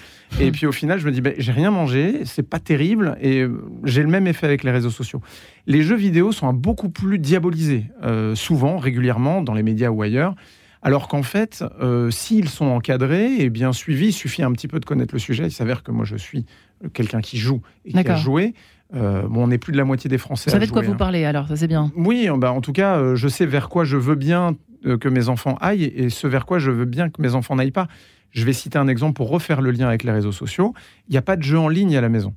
Et 0.41 0.51
puis 0.51 0.67
au 0.67 0.73
final, 0.73 0.99
je 0.99 1.07
me 1.07 1.13
dis 1.13 1.21
ben, 1.21 1.35
j'ai 1.39 1.53
rien 1.53 1.71
mangé, 1.71 2.23
c'est 2.25 2.49
pas 2.49 2.59
terrible, 2.59 3.17
et 3.21 3.47
j'ai 3.85 4.03
le 4.03 4.09
même 4.09 4.27
effet 4.27 4.47
avec 4.47 4.65
les 4.65 4.71
réseaux 4.71 4.91
sociaux. 4.91 5.21
Les 5.67 5.83
jeux 5.83 5.97
vidéo 5.97 6.33
sont 6.33 6.53
beaucoup 6.53 6.89
plus 6.89 7.19
diabolisés, 7.19 7.87
souvent, 8.35 8.79
régulièrement, 8.79 9.43
dans 9.43 9.55
les 9.55 9.63
médias 9.63 9.91
ou 9.91 10.03
ailleurs. 10.03 10.35
Alors 10.83 11.09
qu'en 11.09 11.23
fait, 11.23 11.63
euh, 11.81 12.11
s'ils 12.11 12.49
sont 12.49 12.67
encadrés 12.67 13.37
et 13.41 13.51
bien 13.51 13.73
suivis, 13.73 14.09
il 14.09 14.13
suffit 14.13 14.43
un 14.43 14.53
petit 14.53 14.69
peu 14.69 14.81
de 14.81 14.85
connaître 14.85 15.15
le 15.15 15.19
sujet. 15.19 15.45
Il 15.45 15.53
s'avère 15.53 15.83
que 15.83 15.91
moi, 15.91 16.05
je 16.05 16.17
suis 16.17 16.47
quelqu'un 16.95 17.21
qui 17.21 17.39
joue 17.39 17.61
et 17.85 17.93
qui 17.93 18.09
a 18.09 18.17
joué. 18.17 18.55
Euh, 18.95 19.23
bon, 19.29 19.45
on 19.45 19.47
n'est 19.49 19.59
plus 19.59 19.73
de 19.73 19.77
la 19.77 19.85
moitié 19.85 20.09
des 20.09 20.19
Français. 20.19 20.51
Vous 20.51 20.55
savez 20.55 20.67
de 20.67 20.73
quoi 20.73 20.83
vous 20.83 20.93
hein. 20.93 20.97
parlez 20.97 21.25
alors, 21.25 21.49
ça 21.49 21.57
c'est 21.57 21.69
bien. 21.69 21.93
Oui, 21.97 22.29
bah, 22.37 22.53
en 22.53 22.61
tout 22.61 22.73
cas, 22.73 22.97
euh, 22.97 23.17
je 23.17 23.29
sais 23.29 23.47
vers 23.47 23.69
quoi 23.69 23.85
je 23.85 23.97
veux 23.97 24.17
bien 24.17 24.57
que 25.01 25.09
mes 25.09 25.29
enfants 25.29 25.57
aillent 25.61 25.85
et 25.85 26.09
ce 26.09 26.27
vers 26.27 26.47
quoi 26.47 26.59
je 26.59 26.71
veux 26.71 26.87
bien 26.87 27.11
que 27.11 27.21
mes 27.21 27.35
enfants 27.35 27.55
n'aillent 27.55 27.71
pas. 27.71 27.87
Je 28.31 28.45
vais 28.45 28.53
citer 28.53 28.79
un 28.79 28.89
exemple 28.89 29.15
pour 29.15 29.29
refaire 29.29 29.61
le 29.61 29.73
lien 29.73 29.89
avec 29.89 30.05
les 30.05 30.13
réseaux 30.13 30.33
sociaux. 30.33 30.73
Il 31.09 31.13
n'y 31.13 31.19
a 31.19 31.23
pas 31.23 31.37
de 31.37 31.43
jeu 31.43 31.59
en 31.59 31.69
ligne 31.69 31.97
à 31.97 32.01
la 32.01 32.09
maison. 32.09 32.35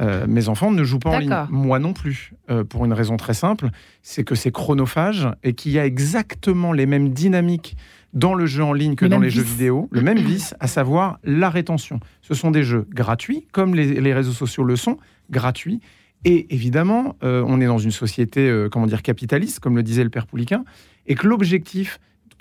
Euh, 0.00 0.26
mes 0.26 0.48
enfants 0.48 0.70
ne 0.70 0.84
jouent 0.84 0.98
pas 0.98 1.10
en 1.10 1.18
ligne. 1.18 1.34
Moi 1.50 1.78
non 1.78 1.92
plus. 1.92 2.32
Euh, 2.50 2.64
pour 2.64 2.84
une 2.84 2.92
raison 2.92 3.16
très 3.16 3.34
simple, 3.34 3.68
c'est 4.02 4.24
que 4.24 4.34
c'est 4.34 4.50
chronophage 4.50 5.28
et 5.42 5.54
qu'il 5.54 5.72
y 5.72 5.78
a 5.78 5.86
exactement 5.86 6.72
les 6.72 6.86
mêmes 6.86 7.10
dynamiques 7.10 7.76
dans 8.12 8.34
le 8.34 8.46
jeu 8.46 8.62
en 8.62 8.72
ligne 8.72 8.94
que 8.94 9.06
dans 9.06 9.18
les 9.18 9.30
jeux 9.30 9.42
vidéo, 9.42 9.88
le 9.90 10.00
même 10.00 10.18
vice, 10.18 10.54
à 10.60 10.68
savoir 10.68 11.18
la 11.24 11.50
rétention. 11.50 11.98
Ce 12.22 12.34
sont 12.34 12.52
des 12.52 12.62
jeux 12.62 12.86
gratuits, 12.90 13.46
comme 13.50 13.74
les, 13.74 14.14
réseaux 14.14 14.32
sociaux 14.32 14.62
le 14.62 14.76
sont, 14.76 14.98
gratuits. 15.30 15.80
Et 16.24 16.54
évidemment, 16.54 17.16
euh, 17.22 17.44
on 17.46 17.60
est 17.60 17.66
dans 17.66 17.78
une 17.78 17.90
société, 17.90 18.66
comment 18.70 18.86
dire, 18.86 19.02
capitaliste, 19.02 19.60
comme 19.60 19.76
le 19.76 19.82
disait 19.82 20.04
le 20.04 20.10
père 20.10 20.26
Pouliquin, 20.26 20.64
et 21.06 21.14
que 21.14 21.26
l'objectif, 21.26 22.00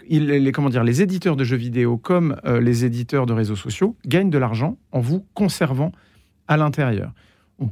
les, 0.10 0.52
comment 0.52 0.70
dire, 0.70 0.84
les 0.84 1.02
éditeurs 1.02 1.36
de 1.36 1.44
jeux 1.44 1.58
vidéo 1.58 1.98
comme 1.98 2.38
les 2.46 2.86
éditeurs 2.86 3.26
de 3.26 3.34
réseaux 3.34 3.56
sociaux 3.56 3.96
gagnent 4.06 4.30
de 4.30 4.38
l'argent 4.38 4.78
en 4.92 5.00
vous 5.00 5.26
conservant 5.34 5.92
à 6.48 6.58
l'intérieur 6.58 7.14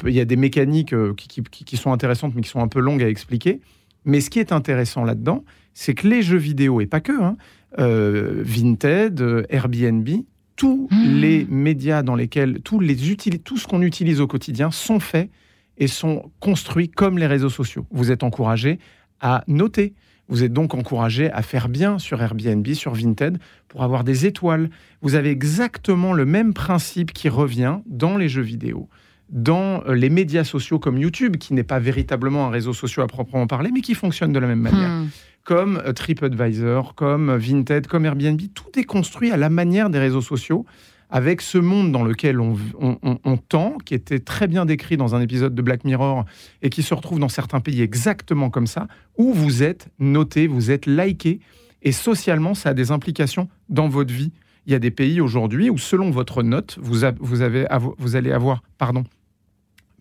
il 0.07 0.13
y 0.13 0.19
a 0.19 0.25
des 0.25 0.35
mécaniques 0.35 0.93
euh, 0.93 1.13
qui, 1.15 1.77
sont 1.77 1.91
intéressantes, 1.91 2.33
mais 2.35 2.41
qui 2.41 2.49
sont 2.49 2.61
un 2.61 2.67
peu 2.67 2.79
longues 2.79 3.03
à 3.03 3.09
expliquer. 3.09 3.61
Mais 4.05 4.21
ce 4.21 4.29
qui 4.29 4.39
est 4.39 4.51
intéressant 4.51 5.03
là-dedans, 5.03 5.43
c'est 5.73 5.93
que 5.93 6.07
les 6.07 6.21
jeux 6.21 6.37
vidéo, 6.37 6.81
et 6.81 6.87
pas 6.87 7.01
que, 7.01 7.11
hein, 7.11 7.37
euh, 7.79 8.41
Vinted, 8.43 9.21
euh, 9.21 9.43
Airbnb, 9.49 10.07
tous 10.55 10.87
mmh. 10.91 11.19
les 11.19 11.45
médias 11.49 12.03
dans 12.03 12.15
lesquels, 12.15 12.61
tous 12.61 12.79
les 12.79 12.95
tout 13.43 13.57
ce 13.57 13.67
qu'on 13.67 13.81
utilise 13.81 14.21
au 14.21 14.27
quotidien 14.27 14.71
sont 14.71 14.99
faits 14.99 15.29
et 15.77 15.87
sont 15.87 16.31
construits 16.39 16.89
comme 16.89 17.17
les 17.17 17.27
réseaux 17.27 17.49
sociaux. 17.49 17.85
Vous 17.91 18.11
êtes 18.11 18.23
encouragé 18.23 18.79
à 19.19 19.43
noter. 19.47 19.93
Vous 20.27 20.43
êtes 20.43 20.53
donc 20.53 20.75
encouragé 20.75 21.29
à 21.31 21.41
faire 21.41 21.67
bien 21.67 21.99
sur 21.99 22.21
Airbnb, 22.21 22.65
sur 22.73 22.93
Vinted, 22.93 23.37
pour 23.67 23.83
avoir 23.83 24.03
des 24.03 24.25
étoiles. 24.25 24.69
Vous 25.01 25.15
avez 25.15 25.29
exactement 25.29 26.13
le 26.13 26.25
même 26.25 26.53
principe 26.53 27.11
qui 27.11 27.27
revient 27.27 27.79
dans 27.85 28.17
les 28.17 28.29
jeux 28.29 28.41
vidéo 28.41 28.87
dans 29.31 29.81
euh, 29.87 29.93
les 29.93 30.09
médias 30.09 30.43
sociaux 30.43 30.77
comme 30.77 30.97
YouTube, 30.97 31.37
qui 31.37 31.53
n'est 31.53 31.63
pas 31.63 31.79
véritablement 31.79 32.47
un 32.47 32.49
réseau 32.49 32.73
social 32.73 33.05
à 33.05 33.07
proprement 33.07 33.47
parler, 33.47 33.71
mais 33.73 33.81
qui 33.81 33.95
fonctionne 33.95 34.33
de 34.33 34.39
la 34.39 34.47
même 34.47 34.59
manière. 34.59 34.89
Hmm. 34.89 35.09
Comme 35.43 35.81
euh, 35.85 35.93
TripAdvisor, 35.93 36.95
comme 36.95 37.35
Vinted, 37.35 37.87
comme 37.87 38.05
Airbnb, 38.05 38.39
tout 38.53 38.79
est 38.79 38.83
construit 38.83 39.31
à 39.31 39.37
la 39.37 39.49
manière 39.49 39.89
des 39.89 39.99
réseaux 39.99 40.21
sociaux, 40.21 40.65
avec 41.11 41.41
ce 41.41 41.57
monde 41.57 41.91
dans 41.91 42.03
lequel 42.03 42.39
on, 42.39 42.55
on, 42.79 43.37
tend, 43.37 43.77
qui 43.83 43.93
était 43.93 44.19
très 44.19 44.47
bien 44.47 44.65
décrit 44.65 44.95
dans 44.95 45.13
un 45.13 45.19
épisode 45.19 45.53
de 45.53 45.61
Black 45.61 45.83
Mirror 45.83 46.23
et 46.61 46.69
qui 46.69 46.83
se 46.83 46.93
retrouve 46.93 47.19
dans 47.19 47.27
certains 47.27 47.59
pays 47.59 47.81
exactement 47.81 48.49
comme 48.49 48.67
ça, 48.67 48.87
où 49.17 49.33
vous 49.33 49.61
êtes 49.61 49.89
noté, 49.99 50.47
vous 50.47 50.71
êtes 50.71 50.85
liké, 50.85 51.41
et 51.81 51.91
socialement, 51.91 52.53
ça 52.53 52.69
a 52.69 52.73
des 52.73 52.91
implications 52.91 53.49
dans 53.69 53.89
votre 53.89 54.13
vie. 54.13 54.31
Il 54.65 54.71
y 54.71 54.75
a 54.75 54.79
des 54.79 54.91
pays 54.91 55.19
aujourd'hui 55.19 55.69
où, 55.69 55.77
selon 55.77 56.11
votre 56.11 56.43
note, 56.43 56.77
vous, 56.81 56.99
vous, 57.19 57.41
avez, 57.41 57.67
vous 57.97 58.15
allez 58.15 58.31
avoir 58.31 58.61
pardon, 58.77 59.03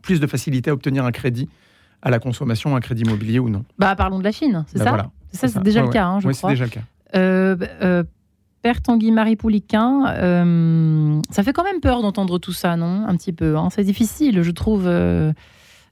plus 0.03 0.20
de 0.20 0.26
facilité 0.26 0.70
à 0.70 0.74
obtenir 0.74 1.05
un 1.05 1.12
crédit 1.12 1.48
à 2.03 2.11
la 2.11 2.18
consommation, 2.18 2.76
un 2.76 2.81
crédit 2.81 3.03
immobilier 3.03 3.38
ou 3.38 3.48
non. 3.48 3.64
Bah, 3.79 3.96
parlons 3.96 4.18
de 4.18 4.24
la 4.24 4.33
Chine, 4.33 4.64
c'est 4.68 4.79
bah, 4.79 4.85
ça? 4.85 4.90
voilà, 4.90 5.11
Ça, 5.33 5.49
c'est 5.49 5.62
déjà, 5.62 5.83
le 5.83 5.88
cas, 5.88 6.07
hein, 6.07 6.21
je 6.21 6.29
oui, 6.29 6.35
c'est 6.35 6.49
déjà 6.49 6.64
le 6.64 6.71
cas. 6.71 6.81
Euh, 7.14 7.57
euh, 7.83 8.05
Père 8.62 8.83
Tanguy-Marie 8.83 9.37
Pouliquin, 9.37 10.07
euh, 10.09 11.21
ça 11.31 11.43
fait 11.43 11.53
quand 11.53 11.64
même 11.64 11.81
peur 11.81 12.03
d'entendre 12.03 12.38
tout 12.38 12.53
ça, 12.53 12.77
non? 12.77 13.07
Un 13.07 13.16
petit 13.16 13.33
peu. 13.33 13.57
Hein 13.57 13.69
c'est 13.71 13.85
difficile, 13.85 14.43
je 14.43 14.51
trouve. 14.51 14.87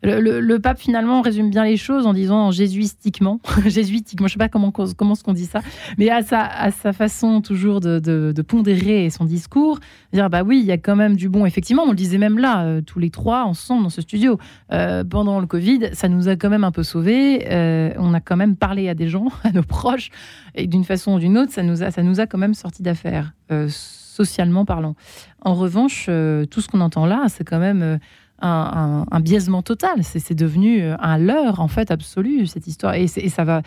Le, 0.02 0.58
pape 0.58 0.78
finalement 0.78 1.22
résume 1.22 1.50
bien 1.50 1.64
les 1.64 1.76
choses 1.76 2.06
en 2.06 2.12
disant 2.12 2.52
jésuitiquement, 2.52 3.40
jésuitiquement, 3.66 4.28
je 4.28 4.34
sais 4.34 4.38
pas 4.38 4.48
comment 4.48 4.70
comment 4.70 5.14
ce 5.16 5.24
qu'on 5.24 5.32
dit 5.32 5.46
ça, 5.46 5.61
mais 5.98 6.08
à 6.08 6.22
sa 6.22 6.40
à 6.40 6.70
sa 6.70 6.92
façon 6.92 7.40
toujours 7.40 7.80
de, 7.80 8.42
pondérer 8.42 9.11
son 9.11 9.24
discours, 9.24 9.80
dire 10.12 10.30
bah 10.30 10.44
oui 10.44 10.61
il 10.61 10.66
y 10.66 10.70
a 10.70 10.78
quand 10.78 10.94
même 10.94 11.16
du 11.16 11.28
bon. 11.28 11.46
Effectivement, 11.46 11.82
on 11.82 11.90
le 11.90 11.96
disait 11.96 12.18
même 12.18 12.38
là 12.38 12.64
euh, 12.64 12.80
tous 12.80 13.00
les 13.00 13.11
trois 13.11 13.42
ensemble 13.42 13.82
dans 13.82 13.90
ce 13.90 14.00
studio 14.00 14.38
euh, 14.72 15.02
pendant 15.02 15.40
le 15.40 15.46
Covid, 15.46 15.90
ça 15.92 16.08
nous 16.08 16.28
a 16.28 16.37
quand 16.37 16.50
même 16.50 16.64
un 16.64 16.72
peu 16.72 16.84
sauvés. 16.84 17.46
Euh, 17.50 17.92
on 17.98 18.14
a 18.14 18.20
quand 18.20 18.37
même 18.37 18.54
parlé 18.54 18.88
à 18.88 18.94
des 18.94 19.08
gens, 19.08 19.26
à 19.42 19.50
nos 19.50 19.64
proches, 19.64 20.11
et 20.54 20.68
d'une 20.68 20.84
façon 20.84 21.14
ou 21.14 21.18
d'une 21.18 21.37
autre, 21.37 21.50
ça 21.50 21.64
nous 21.64 21.82
a 21.82 21.90
ça 21.90 22.04
nous 22.04 22.20
a 22.20 22.26
quand 22.26 22.38
même 22.38 22.54
sorti 22.54 22.84
d'affaires 22.84 23.32
socialement 23.68 24.64
parlant. 24.64 24.94
En 25.42 25.54
revanche, 25.54 26.06
tout 26.06 26.61
ce 26.61 26.68
qu'on 26.68 26.80
entend 26.80 27.06
là, 27.06 27.24
c'est 27.28 27.44
quand 27.44 27.58
même 27.58 27.98
un, 28.40 29.20
biaisement 29.20 29.62
total. 29.62 30.03
C'est 30.03 30.35
devenu 30.35 30.83
un 30.83 31.18
leurre, 31.18 31.61
en 31.61 31.68
fait, 31.68 31.90
absolu, 31.90 32.46
cette 32.46 32.66
histoire. 32.66 32.94
Et, 32.94 33.07
ça 33.07 33.44
va. 33.44 33.62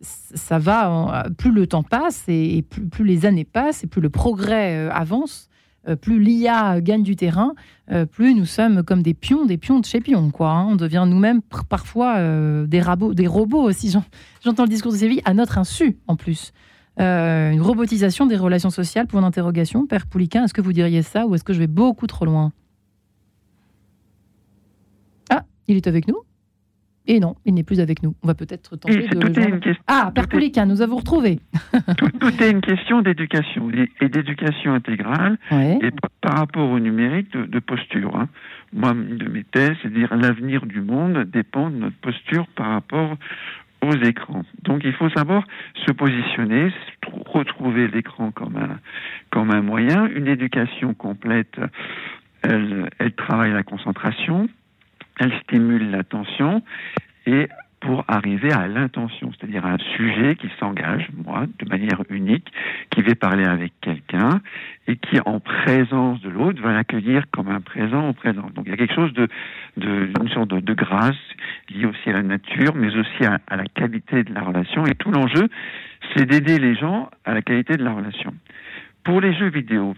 Ça 0.00 0.58
va, 0.58 1.24
plus 1.38 1.52
le 1.52 1.66
temps 1.66 1.82
passe 1.82 2.24
et, 2.28 2.62
plus, 2.62 3.04
les 3.04 3.24
années 3.24 3.44
passent 3.44 3.84
et 3.84 3.86
plus 3.86 4.02
le 4.02 4.10
progrès 4.10 4.76
euh, 4.76 4.90
avance, 4.92 5.48
euh, 5.88 5.96
plus 5.96 6.20
l'IA 6.20 6.80
gagne 6.82 7.02
du 7.02 7.16
terrain, 7.16 7.54
euh, 7.90 8.04
plus 8.04 8.34
nous 8.34 8.44
sommes 8.44 8.82
comme 8.82 9.02
des 9.02 9.14
pions, 9.14 9.46
des 9.46 9.56
pions 9.56 9.80
de 9.80 9.86
chez 9.86 10.00
pions. 10.00 10.30
Quoi, 10.30 10.50
hein. 10.50 10.66
On 10.68 10.76
devient 10.76 11.04
nous-mêmes 11.06 11.40
parfois 11.70 12.18
des, 12.66 12.80
rabots, 12.80 13.14
des 13.14 13.26
robots 13.26 13.62
aussi. 13.62 13.94
J'entends 14.44 14.64
le 14.64 14.68
discours 14.68 14.92
de 14.92 14.98
Séville 14.98 15.22
à 15.24 15.32
notre 15.32 15.56
insu 15.56 15.96
en 16.06 16.16
plus. 16.16 16.52
une 16.98 17.62
robotisation 17.62 18.26
des 18.26 18.36
relations 18.36 18.70
sociales, 18.70 19.06
pour 19.06 19.20
une 19.20 19.24
interrogation. 19.24 19.86
Père 19.86 20.06
Pouliquin, 20.06 20.44
est-ce 20.44 20.54
que 20.54 20.60
vous 20.60 20.74
diriez 20.74 21.02
ça 21.02 21.26
ou 21.26 21.34
est-ce 21.34 21.44
que 21.44 21.54
je 21.54 21.60
vais 21.60 21.66
beaucoup 21.66 22.06
trop 22.06 22.26
loin? 22.26 22.52
Il 25.68 25.76
est 25.76 25.86
avec 25.86 26.08
nous? 26.08 26.22
Et 27.06 27.20
non, 27.20 27.36
il 27.44 27.52
n'est 27.52 27.64
plus 27.64 27.80
avec 27.80 28.02
nous. 28.02 28.14
On 28.22 28.26
va 28.26 28.34
peut-être 28.34 28.76
tenter 28.76 29.06
de 29.06 29.18
le 29.18 29.76
Ah, 29.86 30.10
Père 30.14 30.26
Pouliquin, 30.26 30.64
nous 30.64 30.80
avons 30.80 30.96
retrouvé. 30.96 31.38
tout, 31.98 32.42
est 32.42 32.50
une 32.50 32.62
question 32.62 33.02
d'éducation 33.02 33.70
et, 34.00 34.08
d'éducation 34.08 34.72
intégrale 34.72 35.36
et 35.50 35.90
par 36.22 36.38
rapport 36.38 36.70
au 36.70 36.78
numérique 36.78 37.30
de, 37.36 37.58
posture. 37.58 38.16
Hein. 38.16 38.28
Moi, 38.72 38.94
de 38.94 39.28
mes 39.28 39.44
thèses, 39.44 39.76
c'est 39.82 39.92
dire 39.92 40.16
l'avenir 40.16 40.64
du 40.64 40.80
monde 40.80 41.24
dépend 41.30 41.68
de 41.68 41.76
notre 41.76 41.96
posture 41.96 42.46
par 42.56 42.70
rapport 42.70 43.16
aux 43.82 43.96
écrans. 43.96 44.44
Donc 44.62 44.80
il 44.84 44.94
faut 44.94 45.10
savoir 45.10 45.46
se 45.86 45.92
positionner, 45.92 46.72
retrouver 47.26 47.88
l'écran 47.88 48.30
comme 48.30 48.56
un, 48.56 48.78
comme 49.30 49.50
un 49.50 49.60
moyen. 49.60 50.06
Une 50.06 50.26
éducation 50.26 50.94
complète, 50.94 51.60
elle, 52.42 52.88
elle 52.98 53.12
travaille 53.12 53.52
la 53.52 53.62
concentration, 53.62 54.48
elle 55.20 55.32
stimule 55.42 55.90
l'attention 55.90 56.62
et 57.26 57.48
pour 57.84 58.02
arriver 58.08 58.50
à 58.50 58.66
l'intention, 58.66 59.30
c'est-à-dire 59.32 59.66
un 59.66 59.76
sujet 59.94 60.36
qui 60.36 60.48
s'engage, 60.58 61.06
moi, 61.22 61.44
de 61.58 61.68
manière 61.68 62.00
unique, 62.08 62.50
qui 62.90 63.02
va 63.02 63.14
parler 63.14 63.44
avec 63.44 63.74
quelqu'un 63.82 64.40
et 64.88 64.96
qui, 64.96 65.20
en 65.26 65.38
présence 65.38 66.20
de 66.22 66.30
l'autre, 66.30 66.62
va 66.62 66.72
l'accueillir 66.72 67.24
comme 67.30 67.48
un 67.48 67.60
présent 67.60 68.08
au 68.08 68.12
présent. 68.14 68.48
Donc 68.54 68.64
il 68.66 68.70
y 68.70 68.72
a 68.72 68.78
quelque 68.78 68.94
chose 68.94 69.12
de, 69.12 69.28
de 69.76 70.08
une 70.18 70.28
sorte 70.30 70.48
de, 70.48 70.74
grâce 70.74 71.14
liée 71.68 71.84
aussi 71.84 72.08
à 72.08 72.14
la 72.14 72.22
nature, 72.22 72.74
mais 72.74 72.88
aussi 72.96 73.24
à, 73.26 73.56
la 73.56 73.64
qualité 73.64 74.24
de 74.24 74.32
la 74.32 74.40
relation. 74.40 74.86
Et 74.86 74.94
tout 74.94 75.10
l'enjeu, 75.10 75.48
c'est 76.16 76.24
d'aider 76.24 76.58
les 76.58 76.74
gens 76.74 77.10
à 77.26 77.34
la 77.34 77.42
qualité 77.42 77.76
de 77.76 77.84
la 77.84 77.92
relation. 77.92 78.32
Pour 79.04 79.20
les 79.20 79.34
jeux 79.34 79.50
vidéo, 79.50 79.94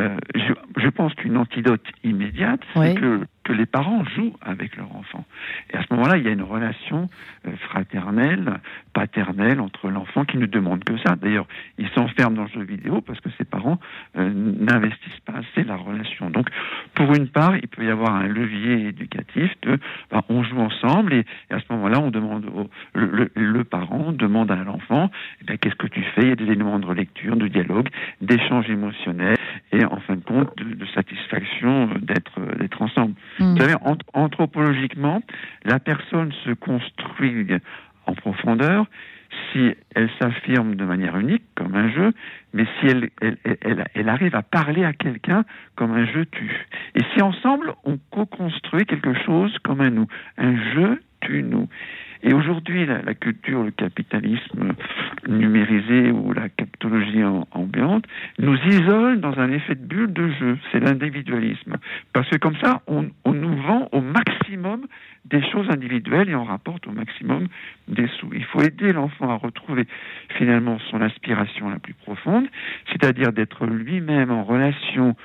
euh, 0.00 0.16
je, 0.34 0.52
je, 0.76 0.88
pense 0.88 1.14
qu'une 1.14 1.38
antidote 1.38 1.86
immédiate, 2.04 2.60
c'est 2.74 2.94
que 2.94 3.22
que 3.44 3.52
les 3.52 3.66
parents 3.66 4.04
jouent 4.04 4.36
avec 4.40 4.76
leur 4.76 4.94
enfant. 4.94 5.24
Et 5.70 5.76
à 5.76 5.82
ce 5.82 5.92
moment-là, 5.94 6.16
il 6.16 6.24
y 6.24 6.28
a 6.28 6.32
une 6.32 6.42
relation 6.42 7.08
euh, 7.46 7.56
fraternelle, 7.56 8.60
paternelle 8.92 9.60
entre 9.60 9.88
l'enfant 9.90 10.24
qui 10.24 10.38
ne 10.38 10.46
demande 10.46 10.84
que 10.84 10.96
ça. 10.98 11.16
D'ailleurs, 11.16 11.46
il 11.78 11.88
s'enferme 11.90 12.34
dans 12.34 12.44
le 12.44 12.48
jeu 12.48 12.62
vidéo 12.62 13.00
parce 13.00 13.20
que 13.20 13.30
ses 13.38 13.44
parents 13.44 13.78
euh, 14.16 14.30
n'investissent 14.32 15.20
pas 15.24 15.34
assez 15.34 15.64
la 15.64 15.76
relation. 15.76 16.30
Donc, 16.30 16.48
pour 16.94 17.14
une 17.14 17.28
part, 17.28 17.56
il 17.56 17.68
peut 17.68 17.84
y 17.84 17.90
avoir 17.90 18.14
un 18.14 18.28
levier 18.28 18.88
éducatif 18.88 19.50
de 19.62 19.78
ben, 20.10 20.22
on 20.28 20.42
joue 20.42 20.60
ensemble 20.60 21.14
et, 21.14 21.24
à 21.50 21.58
ce 21.58 21.64
moment-là, 21.70 22.00
on 22.00 22.10
demande 22.10 22.46
au, 22.46 22.70
le, 22.94 23.64
parent 23.64 24.12
demande 24.12 24.50
à 24.50 24.56
l'enfant 24.56 25.10
eh 25.48 25.58
qu'est-ce 25.58 25.76
que 25.76 25.86
tu 25.86 26.02
fais? 26.14 26.22
Il 26.22 26.28
y 26.28 26.32
a 26.32 26.36
des 26.36 26.50
éléments 26.50 26.78
de 26.78 26.92
lecture, 26.92 27.36
de 27.36 27.48
dialogue, 27.48 27.88
d'échange 28.20 28.68
émotionnel 28.68 29.36
et 29.72 29.84
en 29.84 29.98
fin 30.00 30.16
de 30.16 30.24
compte 30.24 30.54
de, 30.56 30.86
satisfaction 30.94 31.90
euh, 31.90 32.54
d'être 32.58 32.82
ensemble. 32.82 33.14
Vous 33.38 33.46
mm. 33.46 33.58
savez, 33.58 33.74
anthropologiquement, 34.12 35.22
la 35.64 35.78
personne 35.78 36.32
se 36.44 36.50
construit 36.52 37.46
en 38.06 38.14
profondeur 38.14 38.86
si 39.52 39.74
elle 39.94 40.10
s'affirme 40.20 40.74
de 40.74 40.84
manière 40.84 41.16
unique, 41.16 41.44
comme 41.54 41.74
un 41.74 41.90
jeu, 41.90 42.12
mais 42.52 42.66
si 42.78 42.86
elle, 42.86 43.10
elle, 43.20 43.84
elle, 43.94 44.08
arrive 44.08 44.34
à 44.34 44.42
parler 44.42 44.84
à 44.84 44.92
quelqu'un 44.92 45.44
comme 45.74 45.92
un 45.92 46.06
jeu 46.06 46.26
tue. 46.26 46.66
Et 46.94 47.00
si 47.14 47.22
ensemble, 47.22 47.72
on 47.84 47.98
co-construit 48.10 48.84
quelque 48.84 49.14
chose 49.24 49.56
comme 49.62 49.80
un 49.80 49.90
nous. 49.90 50.06
Un 50.36 50.56
jeu 50.74 51.00
Et 52.24 52.32
aujourd'hui, 52.32 52.86
la, 52.86 53.14
culture, 53.14 53.64
le 53.64 53.72
capitalisme 53.72 54.74
numérisé 55.26 56.12
ou 56.12 56.32
la 56.32 56.48
capitologie 56.48 57.24
ambiante 57.50 58.04
nous 58.38 58.56
isole 58.68 59.20
dans 59.20 59.38
un 59.40 59.50
effet 59.50 59.74
de 59.74 59.84
bulle 59.84 60.12
de 60.12 60.28
jeu. 60.28 60.58
C'est 60.70 60.78
l'individualisme. 60.78 61.76
Parce 62.12 62.28
que 62.28 62.36
comme 62.36 62.56
ça, 62.62 62.82
on, 62.86 63.10
nous 63.32 63.56
vend 63.62 63.88
au 63.90 64.00
maximum 64.00 64.86
des 65.24 65.42
choses 65.50 65.68
individuelles 65.70 66.30
et 66.30 66.36
on 66.36 66.44
rapporte 66.44 66.86
au 66.86 66.92
maximum 66.92 67.48
des 67.88 68.06
sous. 68.18 68.30
Il 68.32 68.44
faut 68.44 68.60
aider 68.60 68.92
l'enfant 68.92 69.30
à 69.30 69.34
retrouver 69.34 69.86
finalement 70.38 70.78
son 70.90 71.00
aspiration 71.00 71.70
la 71.70 71.78
plus 71.80 71.94
profonde, 71.94 72.46
c'est-à-dire 72.90 73.32
d'être 73.32 73.66
lui-même 73.66 74.30
en 74.30 74.44
relation 74.44 75.16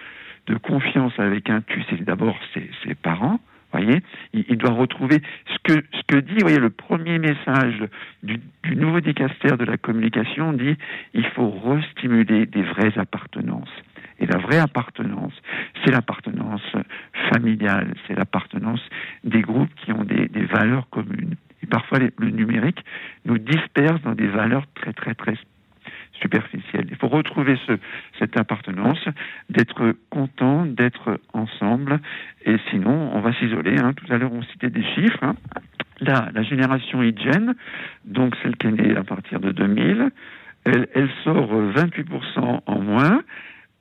de 0.47 0.55
confiance 0.55 1.13
avec 1.19 1.49
un 1.49 1.61
tu, 1.61 1.83
c'est 1.89 2.01
d'abord 2.03 2.37
ses 2.53 2.95
parents, 2.95 3.39
il, 3.79 4.57
doit 4.57 4.71
retrouver 4.71 5.21
ce 5.47 5.57
que, 5.63 5.83
ce 5.93 6.01
que 6.07 6.17
dit, 6.17 6.35
voyez, 6.41 6.59
le 6.59 6.69
premier 6.69 7.19
message 7.19 7.83
du, 8.23 8.39
nouveau 8.75 8.99
dicaster 8.99 9.55
de 9.57 9.65
la 9.65 9.77
communication 9.77 10.53
dit 10.53 10.75
il 11.13 11.25
faut 11.27 11.49
restimuler 11.49 12.45
des 12.45 12.63
vraies 12.63 12.97
appartenances. 12.97 13.69
Et 14.19 14.25
la 14.25 14.37
vraie 14.37 14.57
appartenance, 14.57 15.33
c'est 15.83 15.91
l'appartenance 15.91 16.61
familiale, 17.31 17.93
c'est 18.07 18.15
l'appartenance 18.15 18.81
des 19.23 19.41
groupes 19.41 19.73
qui 19.75 19.91
ont 19.91 20.03
des, 20.03 20.27
des 20.27 20.45
valeurs 20.45 20.89
communes. 20.89 21.35
Et 21.61 21.67
parfois, 21.67 21.99
le 21.99 22.29
numérique 22.29 22.83
nous 23.25 23.37
disperse 23.37 24.01
dans 24.01 24.15
des 24.15 24.27
valeurs 24.27 24.65
très, 24.75 24.93
très, 24.93 25.13
très 25.13 25.35
Il 26.73 26.95
faut 26.95 27.07
retrouver 27.07 27.57
ce, 27.67 27.73
cette 28.19 28.37
appartenance, 28.39 29.03
d'être 29.49 29.95
content, 30.09 30.65
d'être 30.65 31.19
ensemble, 31.33 31.99
et 32.45 32.57
sinon 32.69 33.11
on 33.13 33.19
va 33.21 33.33
s'isoler. 33.33 33.77
Hein. 33.77 33.93
Tout 33.93 34.11
à 34.11 34.17
l'heure 34.17 34.33
on 34.33 34.43
citait 34.43 34.69
des 34.69 34.83
chiffres. 34.95 35.23
Hein. 35.23 35.35
La, 35.99 36.43
génération 36.43 37.01
IGEN, 37.01 37.55
donc 38.05 38.35
celle 38.43 38.55
qui 38.55 38.67
est 38.67 38.71
née 38.71 38.95
à 38.95 39.03
partir 39.03 39.39
de 39.39 39.51
2000, 39.51 40.11
elle, 40.65 40.87
elle 40.93 41.09
sort 41.23 41.51
28% 41.51 42.61
en 42.65 42.79
moins, 42.79 43.23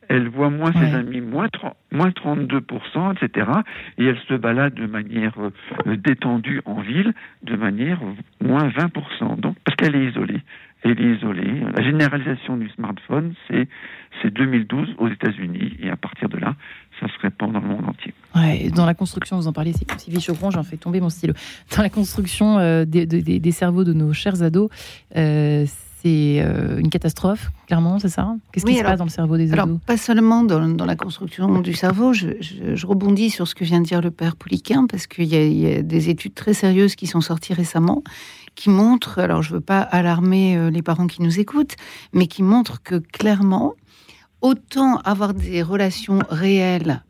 elle 0.09 0.29
voit 0.29 0.51
moins 0.51 0.73
ses 0.73 0.95
amis, 0.95 1.21
moins, 1.21 1.49
moins 1.91 2.11
32%, 2.11 3.15
etc. 3.15 3.51
Et 3.99 4.05
elle 4.05 4.19
se 4.29 4.35
balade 4.35 4.75
de 4.75 4.87
manière 4.87 5.35
euh, 5.39 5.97
détendue 5.97 6.63
en 6.65 6.81
ville, 6.81 7.13
de 7.43 7.57
manière 7.57 8.01
moins 8.41 8.69
20%. 8.69 9.41
Donc, 9.41 9.57
parce 9.65 9.77
qu'elle 9.77 9.97
est 9.97 10.07
isolée 10.07 10.41
elle 10.83 11.01
est 11.01 11.17
isolée. 11.17 11.63
La 11.77 11.83
généralisation 11.83 12.57
du 12.57 12.69
smartphone, 12.71 13.35
c'est 13.49 13.69
2012 14.25 14.97
aux 14.99 15.09
États-Unis, 15.09 15.77
et 15.81 15.91
à 15.91 15.97
partir 15.97 16.29
de 16.29 16.37
là, 16.37 16.55
ça 17.01 17.07
se 17.07 17.19
répand 17.21 17.53
dans 17.53 17.61
le 17.61 17.69
monde 17.69 17.85
entier. 17.89 18.13
Ouais, 18.35 18.71
dans 18.71 18.87
la 18.87 18.95
construction, 18.95 19.37
vous 19.37 19.47
en 19.47 19.53
parlez, 19.53 19.73
Sylvie 19.99 20.21
Chauvron, 20.21 20.51
j'en 20.51 20.63
fais 20.63 20.77
tomber 20.77 21.01
mon 21.01 21.11
stylo. 21.11 21.35
Dans 21.77 21.83
la 21.83 21.91
construction 21.91 22.59
euh, 22.59 22.85
des, 22.85 23.07
des, 23.07 23.51
cerveaux 23.53 23.85
de 23.85 23.93
nos 23.93 24.13
chers 24.13 24.43
ados, 24.43 24.71
euh, 25.17 25.65
c'est 26.07 26.41
euh, 26.41 26.79
une 26.79 26.89
catastrophe, 26.89 27.51
clairement, 27.67 27.99
c'est 27.99 28.09
ça? 28.09 28.37
Qu'est-ce 28.53 28.65
qui 28.65 28.77
se 28.77 28.83
passe 28.83 28.99
dans 28.99 29.05
le 29.05 29.11
cerveau 29.11 29.37
des 29.37 29.53
ados? 29.53 29.65
alors, 29.65 29.79
Pas 29.87 29.97
seulement 29.97 30.45
dans, 30.45 30.69
dans, 30.69 30.87
la 30.87 30.95
construction 30.95 31.61
du 31.61 31.75
cerveau, 31.75 32.13
je, 32.13 32.29
je, 32.41 32.87
rebondis 32.87 33.31
sur 33.31 33.49
ce 33.49 33.55
que 33.57 33.65
vient 33.65 33.81
de 33.81 33.87
dire 33.87 34.01
le 34.01 34.13
père 34.13 34.37
Pouliquin, 34.37 34.87
parce 34.87 35.09
qu'il 35.09 35.25
y, 35.25 35.37
y, 35.37 35.75
a 35.75 35.83
des 35.83 36.09
études 36.09 36.35
très 36.35 36.55
sérieuses 36.55 36.95
qui 36.95 37.07
sont 37.07 37.21
sorties 37.21 37.55
récemment 37.55 38.03
qui 38.55 38.71
montre, 38.71 39.19
alors 39.19 39.43
je 39.43 39.51
ne 39.51 39.57
veux 39.57 39.61
pas 39.61 39.81
alarmer 39.81 40.57
euh, 40.57 40.71
les 40.71 40.81
parents 40.81 41.07
qui 41.07 41.21
nous 41.21 41.39
écoutent, 41.39 41.77
mais 42.15 42.27
qui 42.27 42.43
montre 42.43 42.83
que 42.83 42.95
clairement, 42.95 43.75
autant 44.41 44.97
avoir 45.01 45.35
des 45.35 45.63
relations 45.63 46.21
réelles 46.31 47.03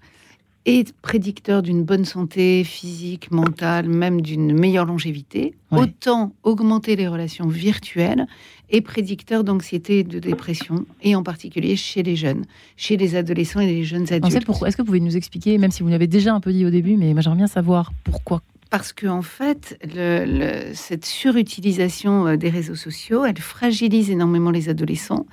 est 0.66 0.92
prédicteur 1.00 1.62
d'une 1.62 1.85
bonne 1.85 2.05
santé 2.05 2.64
physique, 2.64 3.31
mentale, 3.31 3.88
même 3.88 4.20
d'une 4.20 4.52
meilleure 4.52 4.85
longévité, 4.85 5.55
autant 5.70 6.33
augmenter 6.42 6.96
les 6.96 7.09
relations 7.09 7.46
virtuelles 7.46 8.26
est 8.68 8.81
prédicteur 8.81 9.44
d'anxiété 9.44 10.00
et 10.00 10.05
de 10.05 10.18
dépression, 10.18 10.87
et 11.00 11.14
en 11.14 11.22
particulier 11.22 11.76
chez 11.76 12.02
les 12.02 12.16
jeunes, 12.16 12.44
chez 12.76 12.96
les 12.96 13.14
adolescents 13.14 13.61
et 13.61 13.66
les 13.66 13.85
jeunes 13.85 14.12
adultes. 14.12 14.44
Pourquoi 14.44 14.68
Est-ce 14.68 14.76
que 14.76 14.83
vous 14.83 14.87
pouvez 14.87 15.00
nous 15.00 15.16
expliquer, 15.16 15.57
même 15.57 15.70
si 15.70 15.85
vous 15.85 15.88
l'avez 15.88 16.09
déjà 16.09 16.35
un 16.35 16.40
peu 16.40 16.52
dit 16.52 16.66
au 16.66 16.70
début, 16.70 16.96
mais 16.96 17.12
moi 17.12 17.22
j'aimerais 17.22 17.38
bien 17.38 17.46
savoir 17.46 17.92
pourquoi. 18.02 18.42
Parce 18.68 18.92
que 18.92 19.07
en 19.07 19.22
fait, 19.22 19.79
le, 19.94 20.72
cette 20.74 21.07
surutilisation 21.07 22.26
euh, 22.26 22.37
des 22.37 22.50
réseaux 22.50 22.74
sociaux, 22.74 23.24
elle 23.24 23.38
fragilise 23.38 24.11
énormément 24.11 24.50
les 24.50 24.68
adolescents 24.68 25.26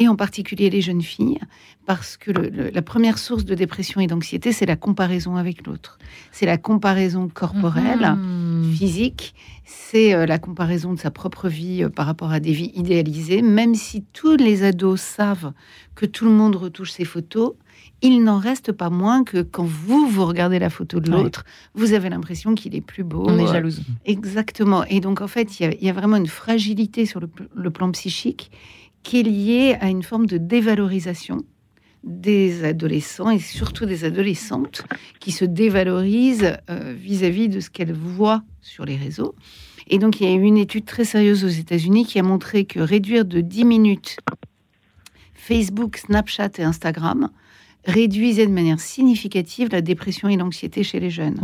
et 0.00 0.08
en 0.08 0.16
particulier 0.16 0.70
les 0.70 0.80
jeunes 0.80 1.02
filles, 1.02 1.38
parce 1.86 2.16
que 2.16 2.30
la 2.30 2.82
première 2.82 3.18
source 3.18 3.44
de 3.44 3.54
dépression 3.54 4.00
et 4.00 4.06
d'anxiété, 4.06 4.50
c'est 4.50 4.66
la 4.66 4.76
comparaison 4.76 5.36
avec 5.36 5.66
l'autre. 5.66 5.98
C'est 6.32 6.46
la 6.46 6.56
comparaison 6.56 7.28
corporelle, 7.28 8.16
mhm. 8.16 8.72
physique, 8.72 9.34
c'est 9.66 10.14
euh, 10.14 10.24
la 10.24 10.38
comparaison 10.38 10.94
de 10.94 10.98
sa 10.98 11.10
propre 11.10 11.48
vie 11.48 11.84
euh, 11.84 11.90
par 11.90 12.06
rapport 12.06 12.32
à 12.32 12.40
des 12.40 12.52
vies 12.52 12.72
idéalisées, 12.74 13.42
même 13.42 13.74
si 13.74 14.02
tous 14.12 14.36
les 14.36 14.64
ados 14.64 15.00
savent 15.00 15.52
que 15.94 16.06
tout 16.06 16.24
le 16.24 16.32
monde 16.32 16.56
retouche 16.56 16.92
ses 16.92 17.04
photos 17.04 17.54
il 18.02 18.22
n'en 18.24 18.38
reste 18.38 18.72
pas 18.72 18.90
moins 18.90 19.24
que 19.24 19.42
quand 19.42 19.64
vous, 19.64 20.06
vous 20.08 20.24
regardez 20.24 20.58
la 20.58 20.70
photo 20.70 21.00
de 21.00 21.10
l'autre, 21.10 21.44
vous 21.74 21.92
avez 21.92 22.08
l'impression 22.08 22.54
qu'il 22.54 22.74
est 22.74 22.80
plus 22.80 23.04
beau. 23.04 23.24
On 23.26 23.38
est 23.38 23.46
jalouse. 23.46 23.82
Exactement. 24.06 24.84
Et 24.84 25.00
donc, 25.00 25.20
en 25.20 25.28
fait, 25.28 25.60
il 25.60 25.76
y, 25.82 25.88
a 25.88 25.92
vraiment 25.92 26.16
une 26.16 26.26
fragilité 26.26 27.04
sur 27.04 27.20
le, 27.20 27.70
plan 27.70 27.90
psychique 27.92 28.50
qui 29.02 29.20
est 29.20 29.22
liée 29.22 29.76
à 29.80 29.88
une 29.88 30.02
forme 30.02 30.26
de 30.26 30.38
dévalorisation 30.38 31.38
des 32.02 32.64
adolescents 32.64 33.30
et 33.30 33.38
surtout 33.38 33.84
des 33.84 34.04
adolescentes 34.04 34.84
qui 35.20 35.32
se 35.32 35.44
dévalorisent 35.44 36.56
euh, 36.70 36.94
vis-à-vis 36.96 37.48
-vis 37.48 37.54
de 37.54 37.60
ce 37.60 37.70
qu'elles 37.70 37.92
voient 37.92 38.42
sur 38.62 38.84
les 38.84 38.96
réseaux. 38.96 39.34
Et 39.86 39.98
donc, 39.98 40.20
il 40.20 40.28
y 40.28 40.32
a 40.32 40.34
eu 40.34 40.42
une 40.42 40.56
étude 40.56 40.84
très 40.84 41.04
sérieuse 41.04 41.44
aux 41.44 41.48
États-Unis 41.48 42.06
qui 42.06 42.18
a 42.18 42.22
montré 42.22 42.64
que 42.64 42.80
réduire 42.80 43.24
de 43.24 43.40
10 43.40 43.64
minutes 43.64 44.16
Facebook, 45.34 45.96
Snapchat 45.96 46.50
et 46.58 46.62
Instagram 46.62 47.28
réduisait 47.86 48.46
de 48.46 48.52
manière 48.52 48.80
significative 48.80 49.68
la 49.72 49.80
dépression 49.80 50.28
et 50.28 50.36
l'anxiété 50.36 50.82
chez 50.82 51.00
les 51.00 51.10
jeunes. 51.10 51.40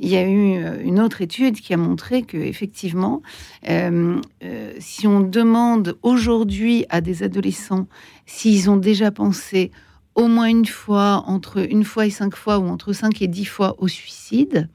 Il 0.00 0.08
y 0.08 0.16
a 0.16 0.26
eu 0.26 0.56
euh, 0.56 0.82
une 0.82 1.00
autre 1.00 1.20
étude 1.20 1.60
qui 1.60 1.74
a 1.74 1.76
montré 1.76 2.22
que 2.22 2.36
effectivement, 2.36 3.22
euh, 3.68 4.20
euh, 4.42 4.72
si 4.78 5.06
on 5.06 5.20
demande 5.20 5.96
aujourd'hui 6.02 6.86
à 6.88 7.00
des 7.00 7.22
adolescents 7.22 7.86
s'ils 8.26 8.70
ont 8.70 8.76
déjà 8.76 9.10
pensé 9.10 9.70
au 10.14 10.28
moins 10.28 10.46
une 10.46 10.66
fois, 10.66 11.24
entre 11.26 11.58
une 11.58 11.84
fois 11.84 12.06
et 12.06 12.10
cinq 12.10 12.36
fois, 12.36 12.58
ou 12.58 12.68
entre 12.68 12.92
cinq 12.92 13.20
et 13.20 13.26
dix 13.26 13.44
fois 13.44 13.74
au 13.78 13.88
suicide, 13.88 14.68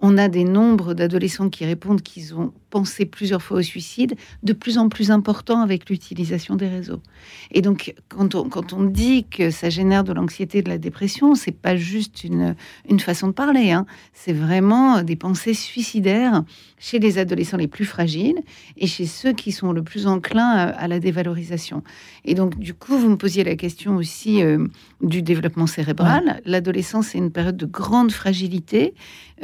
on 0.00 0.18
a 0.18 0.28
des 0.28 0.44
nombres 0.44 0.92
d'adolescents 0.92 1.48
qui 1.48 1.64
répondent 1.64 2.02
qu'ils 2.02 2.34
ont 2.34 2.52
pensé 2.72 3.04
plusieurs 3.04 3.42
fois 3.42 3.58
au 3.58 3.62
suicide, 3.62 4.14
de 4.42 4.54
plus 4.54 4.78
en 4.78 4.88
plus 4.88 5.10
important 5.10 5.60
avec 5.60 5.90
l'utilisation 5.90 6.56
des 6.56 6.68
réseaux. 6.68 7.02
Et 7.50 7.60
donc, 7.60 7.94
quand 8.08 8.34
on, 8.34 8.48
quand 8.48 8.72
on 8.72 8.82
dit 8.82 9.26
que 9.30 9.50
ça 9.50 9.68
génère 9.68 10.04
de 10.04 10.12
l'anxiété 10.14 10.62
de 10.62 10.70
la 10.70 10.78
dépression, 10.78 11.34
c'est 11.34 11.52
pas 11.52 11.76
juste 11.76 12.24
une, 12.24 12.56
une 12.88 12.98
façon 12.98 13.28
de 13.28 13.32
parler, 13.32 13.72
hein. 13.72 13.84
c'est 14.14 14.32
vraiment 14.32 15.02
des 15.02 15.16
pensées 15.16 15.52
suicidaires 15.52 16.44
chez 16.78 16.98
les 16.98 17.18
adolescents 17.18 17.58
les 17.58 17.68
plus 17.68 17.84
fragiles 17.84 18.40
et 18.78 18.86
chez 18.86 19.06
ceux 19.06 19.32
qui 19.34 19.52
sont 19.52 19.72
le 19.72 19.82
plus 19.82 20.06
enclins 20.06 20.50
à, 20.50 20.88
la 20.88 20.98
dévalorisation. 20.98 21.82
Et 22.24 22.34
donc, 22.34 22.58
du 22.58 22.72
coup, 22.72 22.96
vous 22.96 23.10
me 23.10 23.16
posiez 23.16 23.44
la 23.44 23.54
question 23.54 23.96
aussi 23.96 24.42
euh, 24.42 24.66
du 25.02 25.20
développement 25.20 25.66
cérébral. 25.66 26.40
L'adolescence, 26.46 27.08
c'est 27.08 27.18
une 27.18 27.30
période 27.30 27.56
de 27.56 27.66
grande 27.66 28.10
fragilité 28.10 28.94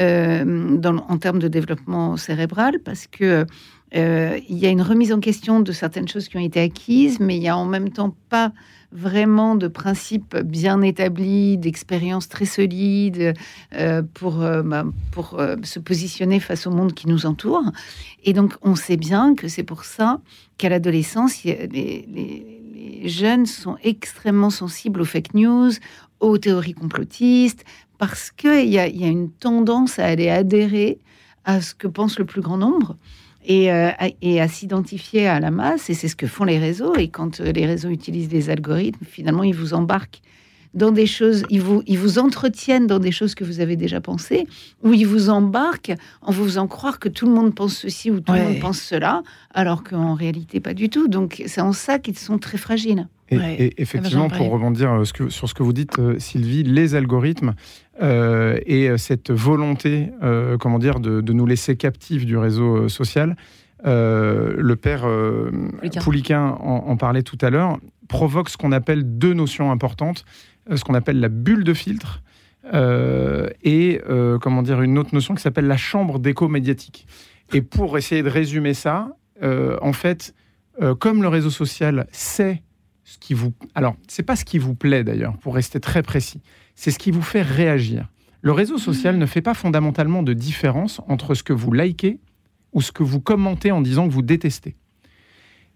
euh, 0.01 0.77
dans, 0.77 0.97
en 1.09 1.19
termes 1.19 1.41
de 1.41 1.49
développement 1.49 2.17
cérébral 2.17 2.79
parce 2.85 3.07
que 3.07 3.18
il 3.21 4.59
y 4.59 4.67
a 4.67 4.71
une 4.71 4.83
remise 4.83 5.13
en 5.13 5.21
question 5.21 5.61
de 5.61 5.73
certaines 5.73 6.09
choses 6.09 6.29
qui 6.29 6.37
ont 6.37 6.45
été 6.45 6.61
acquises, 6.61 7.21
mais 7.21 7.37
il 7.37 7.43
y 7.43 7.49
a 7.49 7.57
en 7.57 7.67
même 7.67 7.91
temps 7.91 8.15
pas 8.29 8.53
vraiment 8.93 9.55
de 9.55 9.69
principes 9.69 10.37
bien 10.37 10.81
établis, 10.81 11.59
d'expériences 11.59 12.29
très 12.29 12.47
solides 12.47 13.35
euh, 13.75 14.03
pour, 14.15 14.43
euh, 14.43 14.63
bah, 14.63 14.85
euh, 15.35 15.57
se 15.63 15.79
positionner 15.79 16.41
face 16.41 16.67
au 16.67 16.71
monde 16.71 16.95
qui 16.95 17.07
nous 17.09 17.27
entoure. 17.27 17.65
Et 18.25 18.33
donc, 18.33 18.55
on 18.63 18.75
sait 18.75 18.97
bien 18.97 19.35
que 19.35 19.49
c'est 19.49 19.63
pour 19.63 19.85
ça 19.85 20.21
qu'à 20.57 20.69
l'adolescence, 20.69 21.45
les, 21.45 22.55
jeunes 23.05 23.47
sont 23.47 23.77
extrêmement 23.85 24.51
sensibles 24.51 25.01
aux 25.01 25.05
fake 25.05 25.35
news, 25.35 25.71
aux 26.19 26.39
théories 26.39 26.75
complotistes, 26.75 27.65
parce 27.99 28.31
qu'il 28.31 28.69
y 28.69 28.73
y 28.73 28.79
a 28.79 28.87
une 28.87 29.31
tendance 29.31 29.99
à 29.99 30.07
aller 30.07 30.29
adhérer 30.29 30.99
à 31.49 31.63
ce 31.63 31.75
que 31.75 31.89
pense 31.89 32.19
le 32.19 32.27
plus 32.27 32.43
grand 32.43 32.59
nombre. 32.59 32.97
Euh, 33.51 33.91
et, 34.21 34.41
à 34.43 34.49
s'identifier 34.49 35.27
à 35.27 35.41
la 35.41 35.51
masse. 35.51 35.89
Et 35.89 35.95
c'est 35.95 36.09
ce 36.09 36.17
que 36.17 36.27
font 36.27 36.45
les 36.45 36.59
réseaux. 36.59 36.95
Et 36.97 37.09
quand 37.09 37.41
euh, 37.41 37.51
les 37.51 37.65
réseaux 37.65 37.89
utilisent 37.89 38.29
des 38.29 38.51
algorithmes, 38.51 39.07
finalement, 39.07 39.43
ils 39.43 39.55
vous 39.55 39.73
embarquent 39.73 40.21
dans 40.79 40.93
des 40.93 41.07
choses, 41.07 41.45
ils 41.51 41.61
vous, 41.61 41.83
ils 41.87 41.99
vous 41.99 42.19
entretiennent 42.19 42.87
dans 42.87 42.99
des 42.99 43.13
choses 43.13 43.35
que 43.35 43.45
vous 43.45 43.61
avez 43.61 43.77
déjà 43.77 44.01
pensées, 44.01 44.47
ou 44.83 44.95
ils 44.95 45.07
vous 45.07 45.29
embarquent 45.29 45.95
en 46.23 46.33
vous 46.33 46.45
faisant 46.45 46.67
croire 46.67 46.99
que 46.99 47.09
tout 47.09 47.27
le 47.27 47.33
monde 47.33 47.55
pense 47.55 47.77
ceci 47.77 48.11
ou 48.11 48.21
tout 48.21 48.33
le 48.33 48.43
monde 48.43 48.61
pense 48.61 48.81
cela, 48.81 49.23
alors 49.53 49.85
qu'en 49.85 50.15
réalité, 50.15 50.61
pas 50.61 50.75
du 50.75 50.89
tout. 50.89 51.09
Donc, 51.09 51.43
c'est 51.47 51.61
en 51.61 51.73
ça 51.73 51.99
qu'ils 51.99 52.19
sont 52.19 52.39
très 52.39 52.57
fragiles. 52.57 53.07
Et, 53.31 53.75
effectivement, 53.77 54.29
pour 54.29 54.51
rebondir 54.51 54.91
euh, 54.93 55.05
sur 55.05 55.49
ce 55.49 55.55
que 55.55 55.63
vous 55.63 55.73
dites, 55.73 55.99
euh, 55.99 56.19
Sylvie, 56.19 56.63
les 56.63 56.95
algorithmes 56.95 57.55
euh, 58.01 58.59
et 58.65 58.97
cette 58.97 59.31
volonté, 59.31 60.11
comment 60.61 60.79
dire, 60.79 61.01
de, 61.01 61.33
nous 61.33 61.47
laisser 61.47 61.77
captifs 61.77 62.25
du 62.25 62.37
réseau 62.37 62.89
social, 62.89 63.37
le 63.85 64.75
père 64.75 65.07
Pouliquin, 66.01 66.57
en, 66.61 66.97
parlait 66.97 67.23
tout 67.23 67.39
à 67.41 67.51
l'heure, 67.51 67.79
provoque 68.09 68.49
ce 68.49 68.57
qu'on 68.57 68.73
appelle 68.73 69.19
deux 69.19 69.35
notions 69.35 69.71
importantes, 69.73 70.25
ce 70.75 70.85
qu'on 70.85 70.95
appelle 70.95 71.21
la 71.21 71.29
bulle 71.29 71.65
de 71.65 71.75
filtre 71.75 72.23
et 72.73 74.01
comment 74.41 74.63
dire 74.63 74.83
une 74.83 74.99
autre 74.99 75.15
notion 75.15 75.35
qui 75.35 75.43
s'appelle 75.43 75.67
la 75.67 75.77
chambre 75.77 76.19
d'écho 76.19 76.49
médiatique. 76.49 77.07
Et 77.53 77.63
pour 77.63 77.97
essayer 77.97 78.23
de 78.23 78.29
résumer 78.29 78.75
ça, 78.75 79.17
en 79.43 79.93
fait, 79.93 80.35
comme 80.99 81.23
le 81.23 81.29
réseau 81.29 81.51
social 81.51 82.07
sait 82.13 82.63
ce 83.05 83.17
qui 83.17 83.33
vous. 83.33 83.55
Alors, 83.75 83.97
c'est 84.07 84.23
pas 84.23 84.37
ce 84.37 84.45
qui 84.45 84.59
vous 84.59 84.75
plaît 84.75 85.03
d'ailleurs, 85.03 85.39
pour 85.39 85.55
rester 85.55 85.81
très 85.81 86.03
précis. 86.03 86.43
C'est 86.75 86.91
ce 86.91 86.99
qui 86.99 87.11
vous 87.11 87.23
fait 87.23 87.41
réagir. 87.41 88.09
Le 88.43 88.53
réseau 88.53 88.77
social 88.77 89.17
mmh. 89.17 89.21
ne 89.21 89.27
fait 89.27 89.41
pas 89.41 89.55
fondamentalement 89.55 90.23
de 90.23 90.35
différence 90.35 91.01
entre 91.09 91.35
ce 91.35 91.43
que 91.43 91.55
vous 91.55 91.73
likez 91.73 92.21
ou 92.73 92.83
ce 92.83 92.93
que 92.93 93.03
vous 93.03 93.19
commentez 93.19 93.73
en 93.73 93.81
disant 93.81 94.07
que 94.07 94.13
vous 94.13 94.23
détestez. 94.23 94.77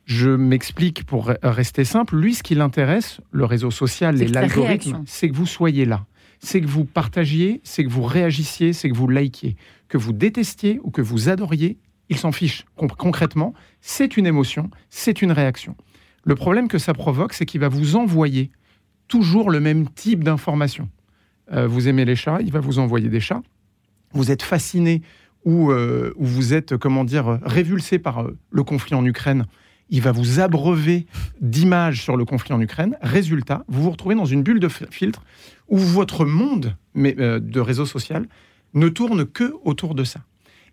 Je 0.05 0.31
m'explique 0.31 1.05
pour 1.05 1.33
rester 1.43 1.85
simple. 1.85 2.17
Lui, 2.17 2.35
ce 2.35 2.43
qui 2.43 2.55
l'intéresse, 2.55 3.21
le 3.31 3.45
réseau 3.45 3.71
social 3.71 4.21
et 4.21 4.27
l'algorithme, 4.27 5.03
c'est 5.07 5.29
que 5.29 5.35
vous 5.35 5.47
soyez 5.47 5.85
là. 5.85 6.05
C'est 6.41 6.61
que 6.61 6.67
vous 6.67 6.85
partagiez, 6.85 7.61
c'est 7.62 7.85
que 7.85 7.88
vous 7.88 8.03
réagissiez, 8.03 8.73
c'est 8.73 8.88
que 8.88 8.97
vous 8.97 9.09
likiez. 9.09 9.57
Que 9.88 9.99
vous 9.99 10.12
détestiez 10.12 10.81
ou 10.83 10.91
que 10.91 11.01
vous 11.01 11.29
adoriez, 11.29 11.79
il 12.09 12.19
s'en 12.19 12.33
fiche. 12.33 12.65
Concrètement, 12.99 13.55
c'est 13.81 14.17
une 14.17 14.27
émotion, 14.27 14.71
c'est 14.91 15.23
une 15.23 15.33
réaction. 15.33 15.77
Le 16.25 16.35
problème 16.35 16.69
que 16.69 16.79
ça 16.79 16.95
provoque, 16.95 17.33
c'est 17.33 17.47
qu'il 17.47 17.61
va 17.61 17.69
vous 17.69 17.97
envoyer 17.97 18.51
toujours 19.09 19.51
le 19.51 19.61
même 19.61 19.88
type 19.88 20.25
d'information. 20.25 20.88
Euh, 21.53 21.67
vous 21.67 21.88
aimez 21.88 22.05
les 22.05 22.17
chats, 22.17 22.38
il 22.41 22.53
va 22.53 22.61
vous 22.61 22.79
envoyer 22.79 23.09
des 23.09 23.21
chats. 23.21 23.43
Vous 24.12 24.31
êtes 24.31 24.43
fasciné 24.43 25.03
ou, 25.45 25.71
euh, 25.71 26.15
vous 26.17 26.55
êtes, 26.55 26.77
comment 26.77 27.05
dire, 27.05 27.41
révulsé 27.43 27.99
par 27.99 28.23
euh, 28.23 28.38
le 28.51 28.62
conflit 28.62 28.95
en 28.95 29.05
Ukraine. 29.05 29.47
Il 29.90 30.01
va 30.01 30.12
vous 30.12 30.40
abreuver 30.40 31.07
d'images 31.40 32.03
sur 32.03 32.16
le 32.16 32.25
conflit 32.25 32.53
en 32.53 32.61
Ukraine. 32.61 32.97
Résultat, 33.03 33.64
vous 33.68 33.83
vous 33.83 33.90
retrouvez 33.90 34.14
dans 34.14 34.25
une 34.25 34.42
bulle 34.42 34.61
de 34.61 34.68
filtre 34.68 35.23
où 35.68 35.79
votre 35.79 36.25
monde 36.25 36.77
mais, 36.95 37.12
de 37.14 37.61
réseau 37.61 37.87
social 37.87 38.27
ne 38.75 38.88
tourne 38.88 39.27
que 39.27 39.55
autour 39.64 39.95
de 39.95 40.05
ça. 40.05 40.21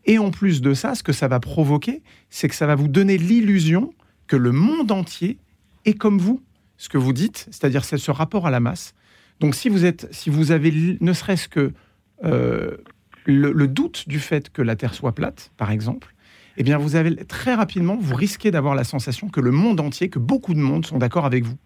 Et 0.05 0.17
en 0.17 0.31
plus 0.31 0.61
de 0.61 0.73
ça, 0.73 0.95
ce 0.95 1.03
que 1.03 1.11
ça 1.11 1.27
va 1.27 1.39
provoquer, 1.39 2.01
c'est 2.29 2.47
que 2.47 2.55
ça 2.55 2.65
va 2.65 2.75
vous 2.75 2.87
donner 2.87 3.17
l'illusion 3.17 3.93
que 4.27 4.35
le 4.35 4.51
monde 4.51 4.91
entier 4.91 5.37
est 5.85 5.93
comme 5.93 6.19
vous, 6.19 6.41
ce 6.77 6.89
que 6.89 6.97
vous 6.97 7.13
dites, 7.13 7.47
c'est-à-dire 7.51 7.83
c'est 7.83 7.97
ce 7.97 8.11
rapport 8.11 8.47
à 8.47 8.51
la 8.51 8.59
masse. 8.59 8.93
Donc 9.39 9.55
si 9.55 9.69
vous 9.69 9.85
êtes, 9.85 10.07
si 10.11 10.29
vous 10.29 10.51
avez 10.51 10.97
ne 10.99 11.13
serait-ce 11.13 11.47
que 11.47 11.73
euh, 12.23 12.77
le, 13.25 13.67
doute 13.67 14.07
du 14.07 14.19
fait 14.19 14.49
que 14.49 14.61
la 14.61 14.75
Terre 14.75 14.93
soit 14.93 15.13
plate, 15.13 15.51
par 15.57 15.71
exemple, 15.71 16.13
eh 16.59 16.63
bien 16.63 16.77
vous 16.77 16.95
avez 16.95 17.15
très 17.15 17.55
rapidement, 17.55 17.97
vous 17.99 18.15
risquez 18.15 18.51
d'avoir 18.51 18.75
la 18.75 18.83
sensation 18.83 19.29
que 19.29 19.41
le 19.41 19.51
monde 19.51 19.79
entier, 19.79 20.09
que 20.09 20.19
beaucoup 20.19 20.53
de 20.53 20.59
monde 20.59 20.85
sont 20.85 20.97
d'accord 20.97 21.25
avec 21.25 21.45
vous. 21.45 21.57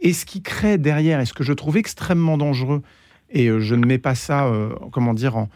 Et 0.00 0.12
ce 0.12 0.24
qui 0.24 0.42
crée 0.42 0.78
derrière, 0.78 1.20
et 1.20 1.26
ce 1.26 1.32
que 1.32 1.44
je 1.44 1.52
trouve 1.52 1.76
extrêmement 1.76 2.38
dangereux, 2.38 2.82
et 3.30 3.48
euh, 3.48 3.60
je 3.60 3.74
ne 3.74 3.84
mets 3.84 3.98
pas 3.98 4.14
ça, 4.14 4.46
euh, 4.46 4.70
comment 4.92 5.12
dire, 5.12 5.36
en, 5.36 5.48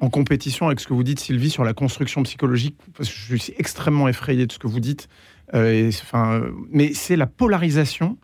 en 0.00 0.08
compétition 0.08 0.68
avec 0.68 0.80
ce 0.80 0.86
que 0.86 0.94
vous 0.94 1.02
dites, 1.02 1.18
Sylvie, 1.18 1.50
sur 1.50 1.64
la 1.64 1.74
construction 1.74 2.22
psychologique, 2.22 2.76
parce 2.96 3.08
que 3.08 3.14
je 3.14 3.36
suis 3.36 3.54
extrêmement 3.58 4.08
effrayé 4.08 4.46
de 4.46 4.52
ce 4.52 4.58
que 4.58 4.68
vous 4.68 4.80
dites 4.80 5.08
euh, 5.54 5.88
enfin, 5.88 6.42
mais 6.70 6.92
c'est 6.94 7.16
la 7.16 7.26
polarisation 7.26 8.18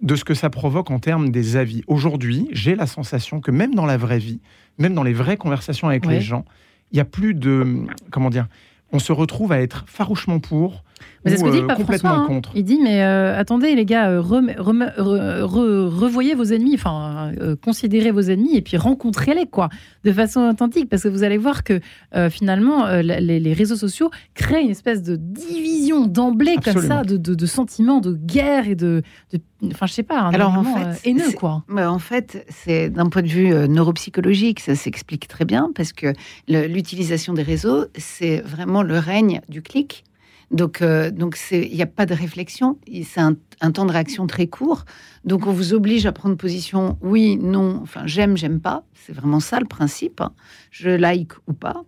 de 0.00 0.16
ce 0.16 0.24
que 0.24 0.34
ça 0.34 0.48
provoque 0.48 0.90
en 0.90 0.98
termes 0.98 1.30
des 1.30 1.56
avis. 1.56 1.82
Aujourd'hui, 1.86 2.48
j'ai 2.52 2.74
la 2.74 2.86
sensation 2.86 3.40
que 3.40 3.50
même 3.50 3.74
dans 3.74 3.84
la 3.84 3.98
vraie 3.98 4.18
vie, 4.18 4.40
même 4.78 4.94
dans 4.94 5.02
les 5.02 5.12
vraies 5.12 5.36
conversations 5.36 5.88
avec 5.88 6.06
les 6.06 6.20
gens, 6.20 6.44
il 6.90 6.96
y 6.96 7.00
a 7.00 7.04
plus 7.04 7.34
de 7.34 7.84
comment 8.10 8.30
dire, 8.30 8.46
on 8.92 8.98
se 8.98 9.12
retrouve 9.12 9.52
à 9.52 9.60
être 9.60 9.84
farouchement 9.86 10.40
pour, 10.40 10.84
mais 11.24 11.32
c'est 11.32 11.38
ce 11.38 11.44
que 11.44 11.50
dit 11.50 11.58
euh, 11.58 11.74
complètement 11.74 12.10
François, 12.10 12.24
hein. 12.24 12.26
contre. 12.26 12.50
Il 12.54 12.64
dit 12.64 12.78
mais 12.82 13.02
euh, 13.02 13.38
attendez 13.38 13.74
les 13.74 13.84
gars, 13.84 14.08
euh, 14.08 14.20
revoyez 14.20 16.34
vos 16.34 16.44
ennemis, 16.44 16.74
enfin 16.74 17.32
considérez 17.62 18.10
vos 18.10 18.22
ennemis 18.22 18.56
et 18.56 18.62
puis 18.62 18.76
rencontrez-les 18.76 19.46
quoi, 19.46 19.68
de 20.04 20.12
façon 20.12 20.48
authentique, 20.48 20.88
parce 20.88 21.02
que 21.02 21.08
vous 21.08 21.22
allez 21.22 21.38
voir 21.38 21.64
que 21.64 21.80
finalement 22.30 22.86
les, 23.00 23.52
réseaux 23.52 23.76
sociaux 23.76 24.10
créent 24.34 24.62
une 24.62 24.70
espèce 24.70 25.02
de 25.02 25.16
division 25.16 26.06
d'emblée 26.06 26.56
comme 26.62 26.80
ça, 26.80 27.02
de, 27.04 27.46
sentiments 27.46 28.00
de 28.00 28.14
guerre 28.14 28.68
et 28.68 28.74
de, 28.74 29.02
enfin 29.66 29.86
je 29.86 29.92
sais 29.92 30.02
pas, 30.02 30.20
un 30.20 30.30
Alors 30.30 30.56
en 30.56 30.64
fait, 30.64 31.08
haineux 31.08 31.32
quoi. 31.32 31.64
en 31.68 31.98
fait, 31.98 32.46
c'est 32.48 32.90
d'un 32.90 33.06
point 33.06 33.22
de 33.22 33.28
vue 33.28 33.68
neuropsychologique, 33.68 34.60
ça 34.60 34.74
s'explique 34.74 35.28
très 35.28 35.44
bien 35.44 35.70
parce 35.74 35.92
que 35.92 36.12
l'utilisation 36.48 37.34
des 37.34 37.42
réseaux, 37.42 37.86
c'est 37.96 38.40
vraiment 38.40 38.82
le 38.82 38.98
règne 38.98 39.40
du 39.48 39.62
clic 39.62 40.04
donc, 40.50 40.82
euh, 40.82 41.10
donc 41.10 41.38
il 41.52 41.74
n'y 41.74 41.82
a 41.82 41.86
pas 41.86 42.06
de 42.06 42.14
réflexion. 42.14 42.78
C'est 43.04 43.20
un, 43.20 43.34
temps 43.70 43.84
de 43.84 43.92
réaction 43.92 44.26
très 44.26 44.46
court. 44.46 44.84
Donc, 45.24 45.46
on 45.46 45.52
vous 45.52 45.74
oblige 45.74 46.06
à 46.06 46.12
prendre 46.12 46.36
position 46.36 46.98
oui, 47.02 47.36
non, 47.36 47.80
enfin, 47.82 48.02
j'aime, 48.06 48.36
j'aime 48.36 48.60
pas. 48.60 48.84
C'est 48.94 49.12
vraiment 49.12 49.40
ça 49.40 49.60
le 49.60 49.66
principe. 49.66 50.20
Hein. 50.20 50.32
Je 50.70 50.90
like 50.90 51.32
ou 51.46 51.52
pas. 51.52 51.84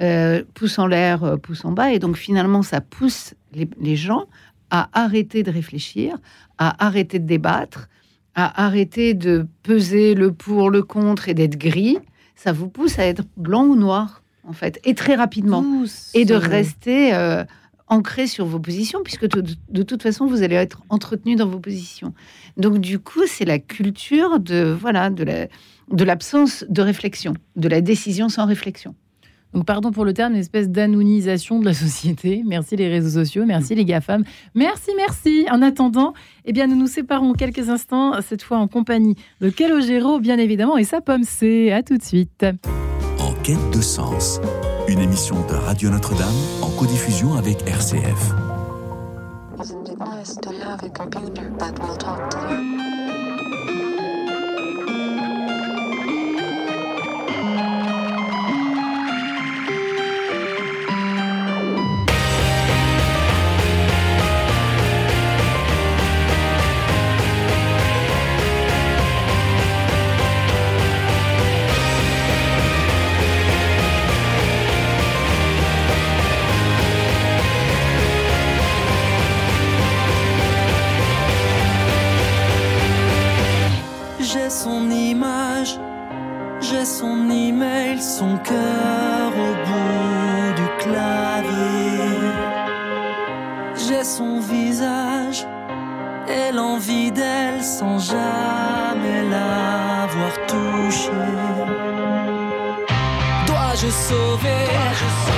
Euh, 0.00 0.42
pouce 0.54 0.78
en 0.78 0.86
l'air, 0.86 1.24
euh, 1.24 1.36
pouce 1.36 1.64
en 1.64 1.72
bas. 1.72 1.92
Et 1.92 1.98
donc, 1.98 2.16
finalement, 2.16 2.62
ça 2.62 2.80
pousse 2.80 3.34
les, 3.52 3.96
gens 3.96 4.26
à 4.70 4.88
arrêter 4.92 5.42
de 5.42 5.50
réfléchir, 5.50 6.16
à 6.58 6.86
arrêter 6.86 7.18
de 7.18 7.26
débattre, 7.26 7.88
à 8.34 8.64
arrêter 8.64 9.14
de 9.14 9.46
peser 9.62 10.14
le 10.14 10.32
pour, 10.32 10.70
le 10.70 10.82
contre 10.82 11.28
et 11.28 11.34
d'être 11.34 11.58
gris. 11.58 11.98
Ça 12.34 12.52
vous 12.52 12.68
pousse 12.68 12.98
à 12.98 13.04
être 13.04 13.24
blanc 13.36 13.64
ou 13.64 13.76
noir, 13.76 14.22
en 14.44 14.52
fait, 14.52 14.80
et 14.84 14.94
très 14.94 15.14
rapidement. 15.14 15.64
Et 16.14 16.24
de 16.24 16.34
rester 16.34 17.12
ancré 17.88 18.26
sur 18.26 18.46
vos 18.46 18.58
positions, 18.58 19.00
puisque 19.04 19.26
de, 19.26 19.82
toute 19.82 20.02
façon, 20.02 20.26
vous 20.26 20.42
allez 20.42 20.56
être 20.56 20.82
entretenu 20.88 21.36
dans 21.36 21.46
vos 21.46 21.60
positions. 21.60 22.12
Donc, 22.56 22.78
du 22.78 22.98
coup, 22.98 23.22
c'est 23.26 23.44
la 23.44 23.58
culture 23.58 24.40
de 24.40 24.76
voilà 24.78 25.10
de 25.10 25.24
la 25.24 25.46
de 25.92 26.04
l'absence 26.04 26.64
de 26.68 26.82
réflexion, 26.82 27.34
de 27.54 27.68
la 27.68 27.80
décision 27.80 28.28
sans 28.28 28.46
réflexion. 28.46 28.94
Donc, 29.54 29.64
pardon 29.64 29.92
pour 29.92 30.04
le 30.04 30.12
terme, 30.12 30.34
une 30.34 30.40
espèce 30.40 30.68
d'anonymisation 30.68 31.60
de 31.60 31.64
la 31.64 31.74
société. 31.74 32.42
Merci 32.44 32.76
les 32.76 32.88
réseaux 32.88 33.22
sociaux, 33.22 33.44
merci 33.46 33.74
les 33.74 33.84
GAFAM. 33.84 34.24
Merci, 34.54 34.90
merci. 34.96 35.46
En 35.50 35.62
attendant, 35.62 36.12
eh 36.44 36.52
bien, 36.52 36.66
nous 36.66 36.76
nous 36.76 36.88
séparons 36.88 37.32
quelques 37.32 37.68
instants, 37.68 38.20
cette 38.20 38.42
fois 38.42 38.58
en 38.58 38.68
compagnie 38.68 39.14
de 39.40 39.48
Calogero, 39.48 40.18
bien 40.18 40.38
évidemment, 40.38 40.76
et 40.76 40.84
sa 40.84 41.00
pomme 41.00 41.24
C. 41.24 41.72
À 41.72 41.82
tout 41.82 41.96
de 41.96 42.02
suite. 42.02 42.44
En 43.18 43.32
quête 43.42 43.70
de 43.72 43.80
sens 43.80 44.40
une 44.88 45.00
émission 45.00 45.36
de 45.46 45.54
Radio 45.54 45.90
Notre-Dame 45.90 46.34
en 46.62 46.70
codiffusion 46.70 47.34
avec 47.34 47.62
RCF. 47.66 48.32
son 88.18 88.38
cœur 88.38 89.28
au 89.46 89.52
bout 89.66 90.54
du 90.60 90.68
clavier. 90.82 92.32
J'ai 93.74 94.04
son 94.04 94.40
visage 94.40 95.46
et 96.26 96.50
l'envie 96.50 97.12
d'elle 97.12 97.62
sans 97.62 97.98
jamais 97.98 99.20
l'avoir 99.32 100.34
touchée. 100.50 101.34
Dois-je 103.48 103.88
sauver? 104.06 104.62
Dois 104.72 104.92
-je 104.98 105.08
sauver? 105.24 105.35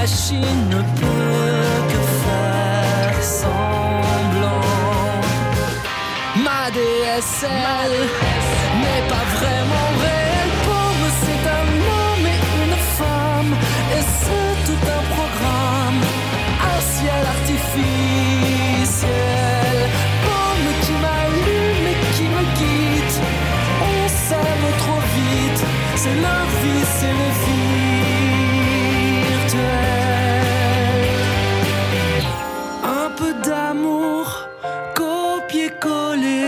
Machine 0.00 0.60
ne 0.70 0.80
peut 0.98 1.84
que 1.90 2.00
faire 2.22 3.16
semblant. 3.22 4.66
Ma 6.44 6.62
DSL 6.76 7.92
n'est 8.82 9.06
pas 9.12 9.26
vraiment 9.36 9.88
réelle. 10.02 10.52
Pauvre, 10.64 11.08
c'est 11.22 11.44
un 11.60 11.68
homme 11.96 12.26
et 12.34 12.40
une 12.64 12.78
femme. 12.98 13.52
Et 13.96 14.04
c'est 14.20 14.54
tout 14.66 14.84
un 14.98 15.04
programme. 15.16 16.00
Un 16.72 16.80
ciel 16.94 17.22
artificiel. 17.36 19.39
coller 35.90 36.39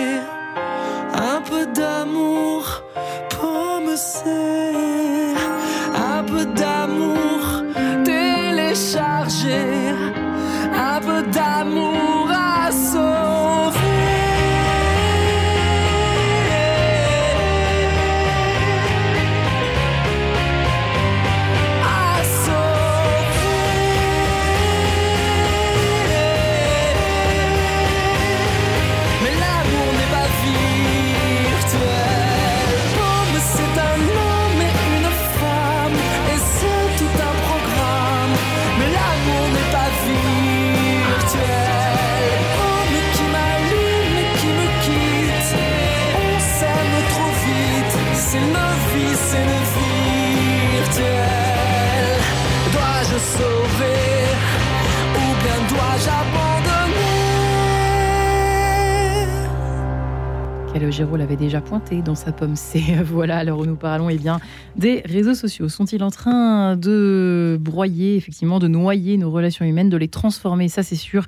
Calogero 60.92 61.16
l'avait 61.16 61.36
déjà 61.36 61.62
pointé 61.62 62.02
dans 62.02 62.14
sa 62.14 62.32
pomme 62.32 62.54
C. 62.56 62.82
Voilà, 63.02 63.38
à 63.38 63.44
l'heure 63.44 63.58
où 63.58 63.64
nous 63.64 63.76
parlons 63.76 64.10
eh 64.10 64.18
bien, 64.18 64.40
des 64.76 65.00
réseaux 65.06 65.34
sociaux. 65.34 65.70
Sont-ils 65.70 66.02
en 66.02 66.10
train 66.10 66.76
de 66.76 67.56
broyer, 67.58 68.16
effectivement, 68.16 68.58
de 68.58 68.68
noyer 68.68 69.16
nos 69.16 69.30
relations 69.30 69.64
humaines, 69.64 69.88
de 69.88 69.96
les 69.96 70.08
transformer? 70.08 70.68
Ça, 70.68 70.82
c'est 70.82 70.96
sûr. 70.96 71.24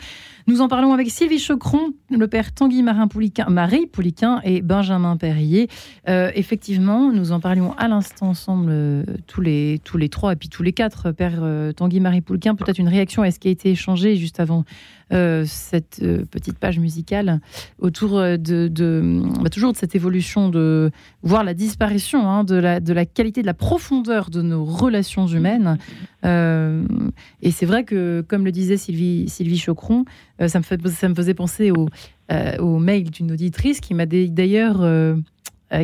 Nous 0.47 0.61
en 0.61 0.69
parlons 0.69 0.93
avec 0.93 1.11
Sylvie 1.11 1.39
Chocron, 1.39 1.95
le 2.11 2.29
père 2.29 2.53
Tanguy 2.53 2.83
Marie 2.83 3.87
Pouliquin 3.87 4.43
et 4.45 4.61
Benjamin 4.61 5.17
Perrier. 5.17 5.71
Euh, 6.07 6.31
effectivement, 6.35 7.11
nous 7.11 7.33
en 7.33 7.41
parlions 7.41 7.73
à 7.79 7.89
l'instant 7.89 8.29
ensemble, 8.29 8.69
euh, 8.71 9.05
tous, 9.27 9.41
les, 9.41 9.81
trois 10.11 10.35
et 10.35 10.37
puis 10.37 10.51
tous 10.51 10.63
les 10.63 10.75
quatre, 10.75 11.13
père 11.13 11.39
euh, 11.41 11.73
Tanguy 11.73 11.99
Marie 11.99 12.21
Pouliquin. 12.21 12.55
Peut-être 12.55 12.79
une 12.79 12.89
réaction 12.89 13.23
à 13.23 13.31
ce 13.31 13.39
qui 13.39 13.49
a 13.49 13.51
été 13.51 13.71
échangé 13.71 14.17
juste 14.17 14.39
avant 14.39 14.65
cette 15.11 16.03
petite 16.31 16.59
page 16.59 16.81
musicale 16.81 17.41
autour 17.79 18.21
de, 18.21 19.23
bah, 19.41 19.49
toujours 19.49 19.73
de 19.73 19.77
cette 19.77 19.95
évolution 19.95 20.49
de 20.49 20.91
voir 21.23 21.45
la 21.45 21.55
disparition 21.55 22.29
hein, 22.29 22.43
de 22.43 22.57
la 22.57 23.07
qualité, 23.07 23.43
de 23.43 23.47
la 23.47 23.55
profondeur 23.55 24.29
de 24.29 24.43
nos 24.43 24.65
relations 24.65 25.29
humaines. 25.29 25.79
Euh, 26.25 26.85
et 27.43 27.51
c'est 27.51 27.67
vrai 27.67 27.85
que, 27.85 28.25
comme 28.27 28.45
le 28.45 28.53
disait 28.53 28.77
Sylvie, 28.77 29.29
Sylvie 29.29 29.59
Chocron, 29.59 30.05
euh, 30.41 30.49
ça, 30.49 30.61
me 30.61 31.15
faisait 31.15 31.35
penser 31.35 31.71
au, 31.71 31.89
euh, 32.33 32.57
au 32.59 32.79
mail 32.79 33.11
d'une 33.11 33.33
auditrice 33.33 33.81
qui 33.81 33.95
m'a 33.95 34.07
d'ailleurs 34.07 34.85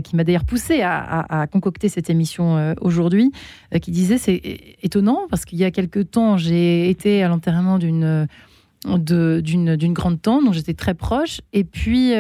qui 0.05 0.15
m'a 0.15 0.23
poussé 0.47 0.83
à, 0.83 1.47
concocter 1.51 1.89
cette 1.89 2.11
émission 2.11 2.77
aujourd'hui, 2.81 3.33
qui 3.83 3.91
disait 3.91 4.19
c'est 4.19 4.41
étonnant 4.83 5.27
parce 5.29 5.45
qu'il 5.45 5.59
y 5.59 5.65
a 5.65 5.73
quelque 5.73 5.99
temps 5.99 6.37
j'ai 6.37 6.89
été 6.89 7.25
à 7.25 7.29
l'enterrement 7.29 7.79
d'une 7.79 8.29
d'une 8.85 9.93
grande 9.93 10.23
tante 10.23 10.45
dont 10.45 10.53
j'étais 10.53 10.75
très 10.75 10.95
proche. 10.95 11.41
Et 11.53 11.65
puis 11.65 12.13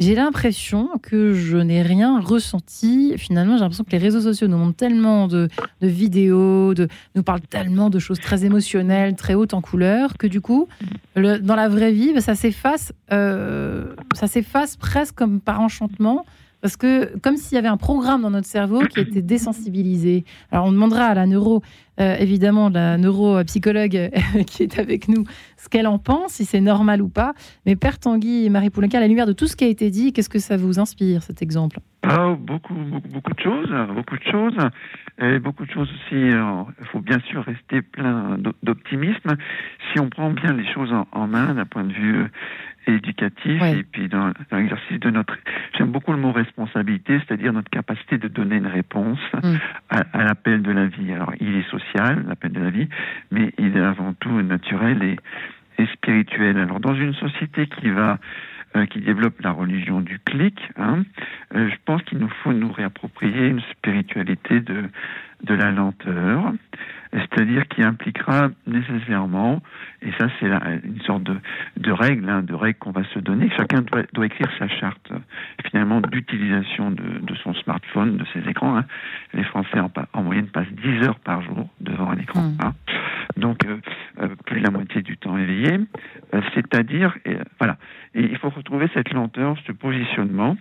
j'ai 0.00 0.14
l'impression 0.14 0.90
que 1.02 1.32
je 1.32 1.56
n'ai 1.56 1.82
rien 1.82 2.20
ressenti. 2.20 3.14
Finalement, 3.16 3.56
j'ai 3.56 3.60
l'impression 3.60 3.84
que 3.84 3.92
les 3.92 3.98
réseaux 3.98 4.20
sociaux 4.20 4.48
nous 4.48 4.56
montrent 4.56 4.76
tellement 4.76 5.28
de, 5.28 5.48
vidéos, 5.80 6.74
de, 6.74 6.88
nous 7.14 7.22
parlent 7.22 7.40
tellement 7.40 7.90
de 7.90 7.98
choses 7.98 8.18
très 8.18 8.44
émotionnelles, 8.44 9.14
très 9.14 9.34
hautes 9.34 9.54
en 9.54 9.60
couleur, 9.60 10.16
que 10.18 10.26
du 10.26 10.40
coup, 10.40 10.68
dans 11.16 11.56
la 11.56 11.68
vraie 11.68 11.92
vie, 11.92 12.12
bah, 12.12 12.20
ça 12.20 12.34
s'efface, 12.34 12.92
euh, 13.12 13.94
ça 14.14 14.26
s'efface 14.26 14.76
presque 14.76 15.14
comme 15.14 15.40
par 15.40 15.60
enchantement. 15.60 16.26
Parce 16.64 16.78
que, 16.78 17.14
comme 17.18 17.36
s'il 17.36 17.56
y 17.56 17.58
avait 17.58 17.68
un 17.68 17.76
programme 17.76 18.22
dans 18.22 18.30
notre 18.30 18.46
cerveau 18.46 18.80
qui 18.86 18.98
était 19.00 19.20
désensibilisé. 19.20 20.24
Alors, 20.50 20.64
on 20.64 20.72
demandera 20.72 21.04
à 21.04 21.14
la 21.14 21.26
neuro, 21.26 21.62
euh, 22.00 22.16
évidemment, 22.18 22.70
la 22.70 22.96
neuropsychologue 22.96 23.96
euh, 23.96 24.42
qui 24.46 24.62
est 24.62 24.78
avec 24.78 25.08
nous, 25.08 25.24
ce 25.58 25.68
qu'elle 25.68 25.86
en 25.86 25.98
pense, 25.98 26.32
si 26.32 26.46
c'est 26.46 26.62
normal 26.62 27.02
ou 27.02 27.10
pas. 27.10 27.34
Mais 27.66 27.76
Père 27.76 27.98
Tanguy 27.98 28.46
et 28.46 28.48
Marie 28.48 28.70
Poulenca, 28.70 28.96
à 28.96 29.00
la 29.02 29.08
lumière 29.08 29.26
de 29.26 29.34
tout 29.34 29.46
ce 29.46 29.56
qui 29.56 29.64
a 29.64 29.68
été 29.68 29.90
dit, 29.90 30.14
qu'est-ce 30.14 30.30
que 30.30 30.38
ça 30.38 30.56
vous 30.56 30.80
inspire, 30.80 31.22
cet 31.22 31.42
exemple? 31.42 31.80
Ah, 32.02 32.34
beaucoup, 32.38 32.72
beaucoup, 32.72 33.08
beaucoup 33.08 33.32
de 33.34 33.40
choses, 33.40 33.68
beaucoup 33.94 34.16
de 34.16 34.24
choses, 34.30 34.56
et 35.20 35.38
beaucoup 35.40 35.66
de 35.66 35.70
choses 35.70 35.88
aussi. 35.90 36.14
euh, 36.16 36.62
Il 36.80 36.86
faut 36.86 37.00
bien 37.00 37.20
sûr 37.30 37.44
rester 37.44 37.82
plein 37.82 38.38
d'o- 38.38 38.52
d'optimisme. 38.62 39.36
Si 39.92 40.00
on 40.00 40.08
prend 40.08 40.30
bien 40.30 40.54
les 40.54 40.66
choses 40.72 40.92
en 41.12 41.26
main 41.26 41.52
d'un 41.54 41.66
point 41.66 41.84
de 41.84 41.92
vue 41.92 42.24
éducatif 42.86 43.60
Ouais. 43.60 43.78
et 43.78 43.82
puis 43.84 44.08
dans, 44.08 44.32
dans 44.50 44.56
l'exercice 44.58 44.98
de 45.00 45.10
notre, 45.10 45.36
j'aime 45.76 45.90
beaucoup 45.92 46.12
le 46.12 46.18
mot 46.18 46.32
responsabilité, 46.32 47.18
c'est-à-dire 47.26 47.52
notre 47.52 47.70
capacité 47.70 48.18
de 48.18 48.28
donner 48.28 48.56
une 48.56 48.66
réponse 48.66 49.18
Mm. 49.42 49.56
à, 49.90 50.04
à 50.12 50.24
l'appel 50.24 50.62
de 50.62 50.70
la 50.72 50.86
vie. 50.86 51.12
Alors, 51.12 51.32
il 51.40 51.54
est 51.56 51.68
social, 51.70 52.24
l'appel 52.28 52.52
de 52.52 52.60
la 52.60 52.70
vie, 52.70 52.88
mais 53.30 53.52
il 53.58 53.76
est 53.76 53.80
avant 53.80 54.12
tout 54.14 54.42
naturel 54.42 55.02
et, 55.02 55.16
et 55.82 55.86
spirituel. 55.86 56.56
Alors, 56.58 56.80
dans 56.80 56.94
une 56.94 57.14
société 57.14 57.66
qui 57.66 57.90
va 57.90 58.18
euh, 58.76 58.86
qui 58.86 59.00
développe 59.00 59.40
la 59.40 59.52
religion 59.52 60.00
du 60.00 60.18
clic, 60.18 60.58
hein, 60.76 61.04
euh, 61.54 61.68
je 61.70 61.76
pense 61.84 62.02
qu'il 62.02 62.18
nous 62.18 62.28
faut 62.42 62.52
nous 62.52 62.72
réapproprier 62.72 63.46
une 63.48 63.60
spiritualité 63.70 64.58
de, 64.60 64.84
de 65.44 65.54
la 65.54 65.70
lenteur, 65.70 66.52
c'est-à-dire 67.18 67.66
qui 67.68 67.82
impliquera 67.82 68.48
nécessairement, 68.66 69.62
et 70.02 70.10
ça 70.18 70.28
c'est 70.40 70.46
une 70.84 71.00
sorte 71.02 71.22
de, 71.22 71.36
de 71.76 71.92
règle, 71.92 72.28
hein, 72.28 72.42
de 72.42 72.54
règle 72.54 72.78
qu'on 72.78 72.90
va 72.90 73.04
se 73.04 73.18
donner, 73.18 73.50
chacun 73.56 73.82
doit, 73.82 74.02
doit 74.12 74.26
écrire 74.26 74.48
sa 74.58 74.68
charte 74.68 75.10
euh, 75.12 75.18
finalement 75.70 76.00
d'utilisation 76.00 76.90
de, 76.90 77.20
de 77.22 77.34
son 77.36 77.54
smartphone, 77.54 78.16
de 78.16 78.24
ses 78.32 78.48
écrans. 78.48 78.76
hein. 78.78 78.84
Les 79.32 79.44
Français 79.44 79.80
en, 79.80 79.90
en 80.12 80.22
moyenne 80.22 80.46
passent 80.48 80.72
10 80.72 81.04
heures 81.06 81.18
par 81.20 81.42
jour 81.42 81.68
devant 81.80 82.10
un 82.10 82.18
écran. 82.18 82.42
Mm. 82.42 82.56
hein. 82.62 82.72
Donc 83.36 83.64
euh, 83.64 83.78
euh, 84.20 84.28
plus 84.46 84.60
de 84.60 84.64
la 84.64 84.70
moitié 84.70 85.02
du 85.02 85.16
temps 85.16 85.36
éveillé, 85.38 85.78
Euh, 86.34 86.40
c'est-à-dire, 86.54 87.16
et, 87.24 87.36
voilà, 87.58 87.76
et 88.14 88.22
il 88.22 88.36
faut 88.38 88.50
retrouver 88.50 88.88
cette 88.94 89.12
lenteur, 89.12 89.56
ce 89.66 89.72
positionnement. 89.72 90.56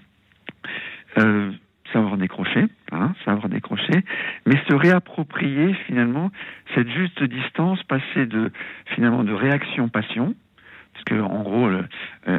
Euh, 1.17 1.51
savoir 1.93 2.17
décrocher, 2.17 2.65
hein, 2.91 3.13
savoir 3.23 3.47
décrocher, 3.49 4.03
mais 4.45 4.55
se 4.67 4.73
réapproprier 4.73 5.73
finalement 5.87 6.31
cette 6.75 6.89
juste 6.89 7.23
distance, 7.23 7.81
passer 7.83 8.25
de 8.25 8.51
finalement 8.95 9.23
de 9.23 9.31
réaction-passion, 9.33 10.33
parce 10.93 11.05
que 11.05 11.15
en 11.21 11.41
gros 11.41 11.69
le, 11.69 11.85
euh, 12.27 12.37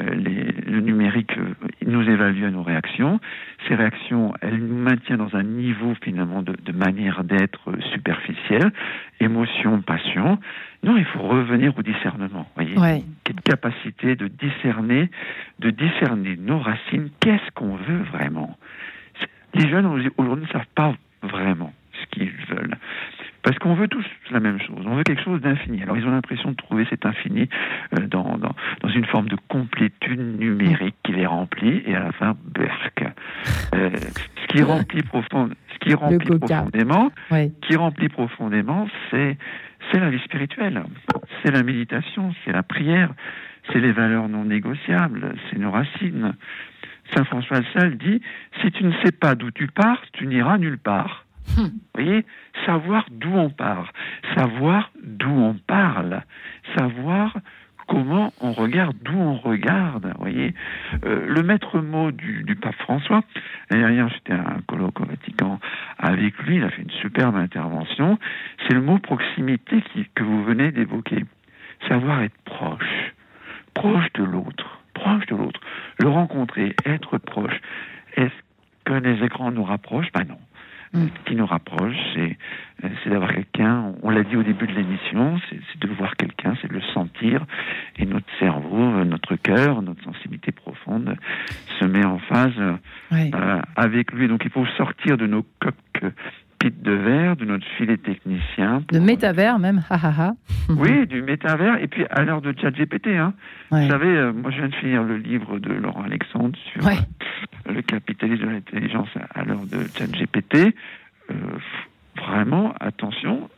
le 0.66 0.80
numérique 0.80 1.36
euh, 1.38 1.54
nous 1.86 2.02
évalue 2.02 2.44
à 2.44 2.50
nos 2.50 2.62
réactions. 2.62 3.18
Ces 3.66 3.74
réactions, 3.74 4.32
elles 4.42 4.58
nous 4.58 4.76
maintiennent 4.76 5.18
dans 5.18 5.34
un 5.34 5.42
niveau 5.42 5.94
finalement 6.02 6.42
de, 6.42 6.52
de 6.64 6.72
manière 6.72 7.24
d'être 7.24 7.72
superficielle, 7.92 8.70
émotion, 9.20 9.80
passion. 9.82 10.38
Non, 10.84 10.96
il 10.96 11.04
faut 11.06 11.22
revenir 11.22 11.76
au 11.78 11.82
discernement. 11.82 12.46
Voyez, 12.54 12.76
Ouais. 12.78 13.02
cette 13.26 13.40
capacité 13.40 14.14
de 14.16 14.28
discerner, 14.28 15.10
de 15.58 15.70
discerner 15.70 16.36
nos 16.36 16.58
racines. 16.58 17.08
Qu'est-ce 17.20 17.50
qu'on 17.54 17.74
veut 17.76 18.02
vraiment? 18.12 18.56
Les 19.54 19.68
jeunes 19.68 19.86
aujourd'hui 20.16 20.46
ne 20.46 20.52
savent 20.52 20.66
pas 20.74 20.94
vraiment 21.22 21.72
ce 21.92 22.06
qu'ils 22.06 22.32
veulent. 22.48 22.76
Parce 23.44 23.58
qu'on 23.58 23.74
veut 23.74 23.88
tous 23.88 24.04
la 24.30 24.40
même 24.40 24.58
chose, 24.58 24.84
on 24.86 24.94
veut 24.94 25.02
quelque 25.02 25.22
chose 25.22 25.40
d'infini. 25.42 25.82
Alors 25.82 25.98
ils 25.98 26.06
ont 26.06 26.10
l'impression 26.10 26.50
de 26.50 26.56
trouver 26.56 26.86
cet 26.88 27.04
infini 27.04 27.46
euh, 27.96 28.06
dans, 28.06 28.38
dans, 28.38 28.54
dans, 28.80 28.88
une 28.88 29.04
forme 29.04 29.28
de 29.28 29.36
complétude 29.48 30.18
numérique 30.40 30.96
qui 31.04 31.12
les 31.12 31.26
remplit, 31.26 31.82
et 31.86 31.94
à 31.94 32.04
la 32.04 32.12
fin, 32.12 32.34
berk. 32.54 33.04
Euh, 33.74 33.90
ce 34.42 34.46
qui 34.46 34.62
remplit, 34.62 35.02
profond, 35.02 35.50
ce 35.74 35.78
qui 35.78 35.94
remplit 35.94 36.38
profondément, 36.38 37.12
qui 37.60 37.76
remplit 37.76 38.08
profondément, 38.08 38.88
c'est 39.10 39.36
c'est 39.92 40.00
la 40.00 40.08
vie 40.08 40.20
spirituelle, 40.20 40.82
c'est 41.42 41.50
la 41.50 41.62
méditation, 41.62 42.34
c'est 42.44 42.52
la 42.52 42.62
prière, 42.62 43.10
c'est 43.70 43.80
les 43.80 43.92
valeurs 43.92 44.30
non 44.30 44.44
négociables, 44.44 45.34
c'est 45.50 45.58
nos 45.58 45.70
racines. 45.70 46.34
Saint 47.12 47.24
François 47.24 47.60
de 47.60 47.66
Sales 47.74 47.96
dit 47.98 48.20
si 48.60 48.70
tu 48.72 48.84
ne 48.84 48.92
sais 49.04 49.12
pas 49.12 49.34
d'où 49.34 49.50
tu 49.50 49.66
pars, 49.66 50.00
tu 50.12 50.26
n'iras 50.26 50.58
nulle 50.58 50.78
part. 50.78 51.24
Vous 51.56 51.70
voyez, 51.94 52.24
savoir 52.64 53.04
d'où 53.10 53.32
on 53.32 53.50
part, 53.50 53.92
savoir 54.34 54.90
d'où 55.02 55.30
on 55.30 55.54
parle, 55.54 56.22
savoir 56.76 57.36
comment 57.86 58.32
on 58.40 58.52
regarde, 58.52 58.96
d'où 59.02 59.16
on 59.16 59.34
regarde. 59.36 60.06
Vous 60.06 60.20
voyez, 60.20 60.54
euh, 61.04 61.26
le 61.26 61.42
maître 61.42 61.80
mot 61.80 62.10
du, 62.10 62.42
du 62.44 62.56
pape 62.56 62.74
François. 62.76 63.22
Dernière, 63.70 64.08
j'étais 64.08 64.32
à 64.32 64.40
un 64.40 64.60
colloque 64.66 65.00
au 65.00 65.04
Vatican 65.04 65.60
avec 65.98 66.38
lui. 66.38 66.56
Il 66.56 66.64
a 66.64 66.70
fait 66.70 66.82
une 66.82 66.90
superbe 66.90 67.36
intervention. 67.36 68.18
C'est 68.66 68.74
le 68.74 68.80
mot 68.80 68.98
proximité 68.98 69.82
qui, 69.92 70.06
que 70.14 70.22
vous 70.22 70.44
venez 70.44 70.72
d'évoquer. 70.72 71.24
Savoir 71.88 72.22
être 72.22 72.36
proche, 72.44 73.12
proche 73.74 74.10
de 74.14 74.24
l'autre, 74.24 74.80
proche 74.94 75.26
de 75.26 75.36
l'autre, 75.36 75.43
le 76.04 76.10
rencontrer, 76.10 76.76
être 76.84 77.16
proche. 77.18 77.58
Est-ce 78.16 78.38
que 78.84 78.92
les 78.92 79.24
écrans 79.24 79.50
nous 79.50 79.64
rapprochent? 79.64 80.12
Ben 80.12 80.24
non. 80.28 80.38
Ce 80.94 81.28
qui 81.28 81.34
nous 81.34 81.46
rapproche, 81.46 81.96
c'est, 82.14 82.38
c'est 82.80 83.10
d'avoir 83.10 83.32
quelqu'un, 83.34 83.94
on 84.04 84.10
l'a 84.10 84.22
dit 84.22 84.36
au 84.36 84.44
début 84.44 84.68
de 84.68 84.74
l'émission, 84.74 85.40
c'est, 85.50 85.58
c'est 85.72 85.80
de 85.80 85.92
voir 85.92 86.14
quelqu'un, 86.14 86.54
c'est 86.62 86.68
de 86.68 86.74
le 86.74 86.82
sentir, 86.92 87.44
et 87.96 88.06
notre 88.06 88.30
cerveau, 88.38 89.02
notre 89.04 89.34
cœur, 89.34 89.82
notre 89.82 90.04
sensibilité 90.04 90.52
profonde 90.52 91.16
se 91.80 91.84
met 91.84 92.04
en 92.04 92.20
phase 92.20 92.52
euh, 93.12 93.60
avec 93.74 94.12
lui. 94.12 94.28
Donc 94.28 94.42
il 94.44 94.52
faut 94.52 94.66
sortir 94.76 95.16
de 95.16 95.26
nos 95.26 95.44
de 96.70 96.92
verre, 96.92 97.36
de 97.36 97.44
notre 97.44 97.66
filet 97.76 97.96
technicien. 97.96 98.82
De 98.92 98.98
métavers 98.98 99.58
même, 99.58 99.82
ha 99.90 99.94
ha 99.94 100.12
ha. 100.18 100.34
Oui, 100.68 101.06
du 101.06 101.22
métavers, 101.22 101.82
et 101.82 101.88
puis 101.88 102.04
à 102.10 102.22
l'heure 102.22 102.40
de 102.40 102.54
ChatGPT. 102.58 103.08
Hein. 103.08 103.34
Ouais. 103.70 103.84
Vous 103.84 103.90
savez, 103.90 104.08
euh, 104.08 104.32
moi 104.32 104.50
je 104.50 104.58
viens 104.58 104.68
de 104.68 104.74
finir 104.76 105.02
le 105.02 105.16
livre 105.16 105.58
de 105.58 105.72
Laurent 105.72 106.02
Alexandre 106.02 106.56
sur 106.72 106.84
Ouais. 106.84 106.96
euh, 107.68 107.72
le 107.72 107.82
capitalisme 107.82 108.44
de 108.46 108.50
l'intelligence 108.50 109.08
à, 109.34 109.44
l'heure 109.44 109.64
de 109.66 109.78
ChatGPT. 109.96 110.74
Euh, 111.30 111.34
vraiment, 112.16 112.74
attention, 112.80 113.48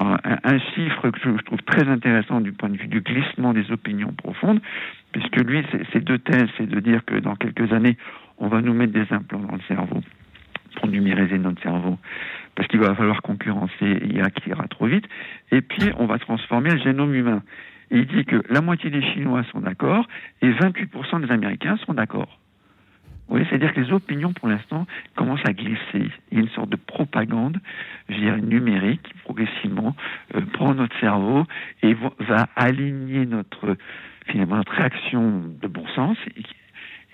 un, 0.00 0.58
chiffre 0.74 1.10
que 1.10 1.18
je, 1.22 1.36
je 1.36 1.42
trouve 1.44 1.62
très 1.62 1.88
intéressant 1.88 2.40
du 2.40 2.52
point 2.52 2.68
de 2.68 2.76
vue 2.76 2.88
du 2.88 3.00
glissement 3.02 3.52
des 3.52 3.70
opinions 3.70 4.12
profondes, 4.12 4.60
puisque 5.12 5.36
lui, 5.36 5.62
ses 5.92 6.00
deux 6.00 6.18
thèses, 6.18 6.48
c'est 6.58 6.66
de 6.68 6.80
dire 6.80 7.04
que 7.04 7.14
dans 7.16 7.36
quelques 7.36 7.72
années, 7.72 7.96
on 8.38 8.48
va 8.48 8.60
nous 8.60 8.74
mettre 8.74 8.92
des 8.92 9.06
implants 9.12 9.38
dans 9.38 9.54
le 9.54 9.60
cerveau 9.68 10.00
pour 10.76 10.88
numériser 10.88 11.38
notre 11.38 11.62
cerveau, 11.62 11.98
parce 12.54 12.68
qu'il 12.68 12.80
va 12.80 12.94
falloir 12.94 13.22
concurrencer 13.22 13.94
l'IA 14.00 14.30
qui 14.30 14.50
ira 14.50 14.68
trop 14.68 14.86
vite, 14.86 15.06
et 15.50 15.60
puis 15.60 15.90
on 15.98 16.06
va 16.06 16.18
transformer 16.18 16.70
le 16.70 16.78
génome 16.78 17.14
humain. 17.14 17.42
Il 17.90 18.06
dit 18.06 18.24
que 18.24 18.42
la 18.48 18.60
moitié 18.60 18.90
des 18.90 19.02
Chinois 19.02 19.44
sont 19.52 19.60
d'accord 19.60 20.06
et 20.40 20.50
28% 20.50 21.26
des 21.26 21.30
Américains 21.30 21.76
sont 21.84 21.94
d'accord. 21.94 22.38
Vous 23.28 23.36
voyez, 23.36 23.46
c'est-à-dire 23.48 23.72
que 23.72 23.80
les 23.80 23.92
opinions, 23.92 24.32
pour 24.32 24.48
l'instant, 24.48 24.86
commencent 25.14 25.46
à 25.46 25.52
glisser. 25.52 26.10
Il 26.30 26.36
y 26.36 26.36
a 26.38 26.40
une 26.40 26.50
sorte 26.50 26.68
de 26.68 26.76
propagande, 26.76 27.60
je 28.08 28.16
dirais, 28.16 28.40
numérique, 28.40 29.02
qui 29.02 29.14
progressivement 29.24 29.94
euh, 30.34 30.40
prend 30.52 30.74
notre 30.74 30.98
cerveau 31.00 31.44
et 31.82 31.94
va 31.94 32.48
aligner 32.56 33.24
notre, 33.24 33.76
finalement, 34.26 34.56
notre 34.56 34.72
réaction 34.72 35.42
de 35.60 35.68
bon 35.68 35.86
sens 35.94 36.18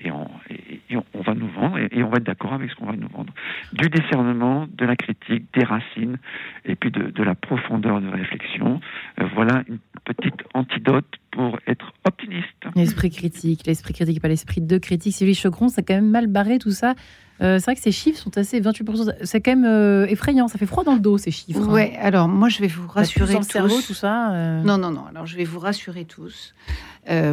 et, 0.01 0.11
on, 0.13 1.21
va 1.23 1.35
nous 1.35 1.49
vendre 1.49 1.79
et, 1.79 2.03
on 2.03 2.09
va 2.09 2.19
être 2.19 2.27
d'accord 2.27 2.53
avec 2.53 2.71
ce 2.71 2.77
qu'on 2.77 2.87
va 2.87 2.97
nous 2.97 3.09
vendre. 3.09 3.33
Du 3.73 3.89
discernement, 3.89 4.67
de 4.73 4.85
la 4.85 4.97
critique, 4.97 5.47
des 5.55 5.65
racines 5.65 6.19
et 6.65 6.77
puis 6.77 6.91
de, 6.91 7.23
la 7.23 7.35
profondeur 7.35 8.01
de 8.01 8.09
réflexion. 8.09 8.81
Euh, 9.21 9.25
voilà 9.35 9.63
une 9.69 9.79
petite 10.05 10.41
antidote 10.55 11.07
pour 11.31 11.59
être 11.67 11.93
optimiste. 12.05 12.47
L'esprit 12.77 13.11
critique, 13.11 13.67
l'esprit 13.67 13.95
critique, 13.95 14.21
pas 14.21 14.29
l'esprit 14.29 14.61
de 14.61 14.79
critique. 14.79 15.15
Sylvie 15.15 15.35
Chocron, 15.35 15.69
c'est 15.69 15.83
quand 15.83 15.95
même 15.95 16.11
mal 16.11 16.27
barré 16.27 16.59
tout 16.59 16.71
ça. 16.71 16.95
Euh, 17.41 17.59
c'est 17.59 17.67
vrai 17.67 17.77
que 17.77 17.81
ces 17.83 17.93
chiffres 17.93 18.19
sont 18.21 18.37
assez 18.37 18.61
28%. 18.61 19.13
C'est 19.23 19.41
quand 19.41 19.53
même 19.53 19.65
euh, 19.65 20.07
effrayant. 20.09 20.49
Ça 20.49 20.59
fait 20.59 20.67
froid 20.67 20.83
dans 20.83 20.95
le 20.95 21.01
dos 21.01 21.19
ces 21.19 21.31
chiffres. 21.31 21.63
hein. 21.63 21.73
Ouais, 21.73 21.97
alors 22.01 22.27
moi 22.29 22.49
je 22.49 22.59
vais 22.61 22.67
vous 22.67 22.89
rassurer 22.89 23.37
tous. 23.37 23.43
cerveau, 23.51 23.81
tout 23.81 23.95
ça. 23.95 24.33
euh, 24.33 24.63
Non, 24.63 24.77
non, 24.77 24.91
non. 24.91 25.05
Alors, 25.09 25.25
je 25.27 25.37
vais 25.37 25.45
vous 25.45 25.59
rassurer 25.61 26.05
tous 26.05 26.55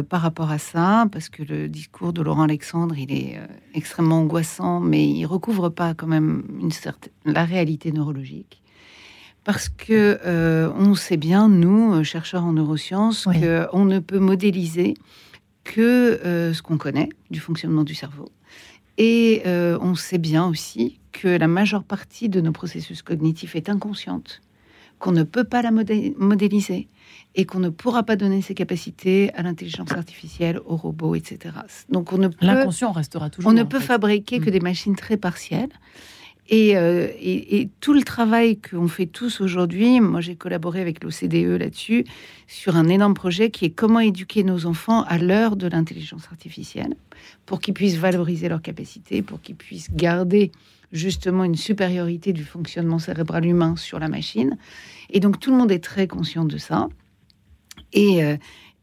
par 0.08 0.22
rapport 0.22 0.50
à 0.50 0.56
ça, 0.58 1.04
parce 1.12 1.28
que 1.28 1.42
le 1.42 1.68
discours 1.68 2.14
de 2.14 2.22
Laurent 2.22 2.44
Alexandre, 2.44 2.96
il 2.96 3.12
est 3.12 3.38
extrêmement 3.74 4.20
angoissant, 4.20 4.80
mais 4.80 5.06
il 5.06 5.26
recouvre 5.26 5.68
pas 5.68 5.92
quand 5.92 6.06
même 6.06 6.44
une 6.60 6.70
certaine 6.70 7.12
la 7.26 7.44
réalité 7.44 7.92
neurologique. 7.92 8.62
Parce 9.44 9.68
que 9.68 10.18
on 10.78 10.94
sait 10.94 11.18
bien, 11.18 11.48
nous, 11.50 12.02
chercheurs 12.04 12.44
en 12.44 12.52
neurosciences, 12.52 13.26
Oui. 13.26 13.40
qu'on 13.70 13.84
ne 13.84 13.98
peut 13.98 14.18
modéliser 14.18 14.94
que 15.64 16.20
ce 16.54 16.62
qu'on 16.62 16.78
connaît 16.78 17.10
du 17.30 17.40
fonctionnement 17.40 17.84
du 17.84 17.94
cerveau. 17.94 18.30
Et 18.98 19.42
euh, 19.46 19.78
on 19.80 19.94
sait 19.94 20.18
bien 20.18 20.46
aussi 20.46 20.98
que 21.12 21.28
la 21.28 21.48
majeure 21.48 21.84
partie 21.84 22.28
de 22.28 22.40
nos 22.40 22.52
processus 22.52 23.02
cognitifs 23.02 23.56
est 23.56 23.68
inconsciente, 23.68 24.40
qu'on 24.98 25.12
ne 25.12 25.22
peut 25.22 25.44
pas 25.44 25.62
la 25.62 25.70
modé- 25.70 26.14
modéliser 26.18 26.88
et 27.34 27.44
qu'on 27.44 27.58
ne 27.60 27.68
pourra 27.68 28.02
pas 28.02 28.16
donner 28.16 28.40
ces 28.42 28.54
capacités 28.54 29.32
à 29.34 29.42
l'intelligence 29.42 29.92
artificielle, 29.92 30.58
aux 30.64 30.76
robots, 30.76 31.14
etc. 31.14 31.54
Donc 31.90 32.12
on 32.12 32.18
ne 32.18 32.28
peut, 32.28 32.36
L'inconscient 32.46 32.92
restera 32.92 33.28
toujours. 33.30 33.50
on 33.50 33.54
ne 33.54 33.62
peut 33.62 33.78
fait. 33.80 33.86
fabriquer 33.86 34.40
que 34.40 34.48
Mm. 34.48 34.52
des 34.52 34.60
machines 34.60 34.96
très 34.96 35.16
partielles. 35.18 35.68
Et, 36.48 36.76
euh, 36.76 37.08
et 37.20 37.68
tout 37.80 37.92
le 37.92 38.02
travail 38.02 38.58
qu'on 38.60 38.86
fait 38.86 39.06
tous 39.06 39.40
aujourd'hui, 39.40 40.00
moi 40.00 40.20
j'ai 40.20 40.36
collaboré 40.36 40.80
avec 40.80 41.02
l'OCDE 41.02 41.58
là-dessus, 41.58 42.04
sur 42.46 42.76
un 42.76 42.88
énorme 42.88 43.14
projet 43.14 43.50
qui 43.50 43.64
est 43.64 43.70
comment 43.70 44.00
éduquer 44.00 44.44
nos 44.44 44.66
enfants 44.66 45.02
à 45.04 45.18
l'heure 45.18 45.56
de 45.56 45.66
l'intelligence 45.66 46.26
artificielle, 46.30 46.94
pour 47.46 47.60
qu'ils 47.60 47.74
puissent 47.74 47.96
valoriser 47.96 48.48
leurs 48.48 48.62
capacités, 48.62 49.22
pour 49.22 49.40
qu'ils 49.40 49.56
puissent 49.56 49.90
garder 49.92 50.52
justement 50.92 51.42
une 51.42 51.56
supériorité 51.56 52.32
du 52.32 52.44
fonctionnement 52.44 53.00
cérébral 53.00 53.44
humain 53.44 53.74
sur 53.76 53.98
la 53.98 54.08
machine. 54.08 54.56
Et 55.10 55.20
donc 55.20 55.40
tout 55.40 55.50
le 55.50 55.56
monde 55.56 55.72
est 55.72 55.82
très 55.82 56.06
conscient 56.06 56.44
de 56.44 56.58
ça. 56.58 56.88
Et, 57.92 58.22
euh, 58.24 58.36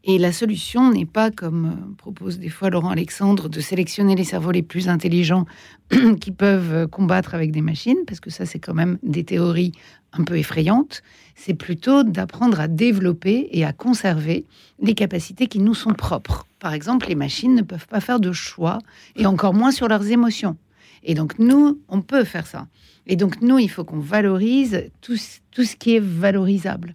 et 0.06 0.18
la 0.18 0.32
solution 0.32 0.90
n'est 0.90 1.06
pas, 1.06 1.30
comme 1.30 1.66
euh, 1.66 1.94
propose 1.96 2.38
des 2.38 2.50
fois 2.50 2.68
Laurent 2.68 2.90
Alexandre, 2.90 3.48
de 3.48 3.60
sélectionner 3.60 4.14
les 4.14 4.24
cerveaux 4.24 4.50
les 4.50 4.62
plus 4.62 4.88
intelligents 4.88 5.46
qui 6.20 6.30
peuvent 6.30 6.72
euh, 6.72 6.86
combattre 6.86 7.34
avec 7.34 7.52
des 7.52 7.62
machines, 7.62 8.04
parce 8.06 8.20
que 8.20 8.28
ça, 8.28 8.44
c'est 8.44 8.58
quand 8.58 8.74
même 8.74 8.98
des 9.02 9.24
théories 9.24 9.72
un 10.12 10.22
peu 10.22 10.36
effrayantes. 10.36 11.02
C'est 11.36 11.54
plutôt 11.54 12.02
d'apprendre 12.02 12.60
à 12.60 12.68
développer 12.68 13.48
et 13.52 13.64
à 13.64 13.72
conserver 13.72 14.44
les 14.78 14.94
capacités 14.94 15.46
qui 15.46 15.58
nous 15.58 15.74
sont 15.74 15.94
propres. 15.94 16.46
Par 16.58 16.74
exemple, 16.74 17.08
les 17.08 17.14
machines 17.14 17.54
ne 17.54 17.62
peuvent 17.62 17.88
pas 17.88 18.00
faire 18.00 18.20
de 18.20 18.32
choix, 18.32 18.80
et 19.16 19.24
encore 19.24 19.54
moins 19.54 19.70
sur 19.70 19.88
leurs 19.88 20.06
émotions. 20.10 20.58
Et 21.02 21.14
donc, 21.14 21.38
nous, 21.38 21.80
on 21.88 22.02
peut 22.02 22.24
faire 22.24 22.46
ça. 22.46 22.66
Et 23.06 23.16
donc, 23.16 23.40
nous, 23.40 23.58
il 23.58 23.68
faut 23.70 23.84
qu'on 23.84 24.00
valorise 24.00 24.90
tout, 25.00 25.16
tout 25.50 25.64
ce 25.64 25.76
qui 25.76 25.96
est 25.96 26.02
valorisable. 26.02 26.94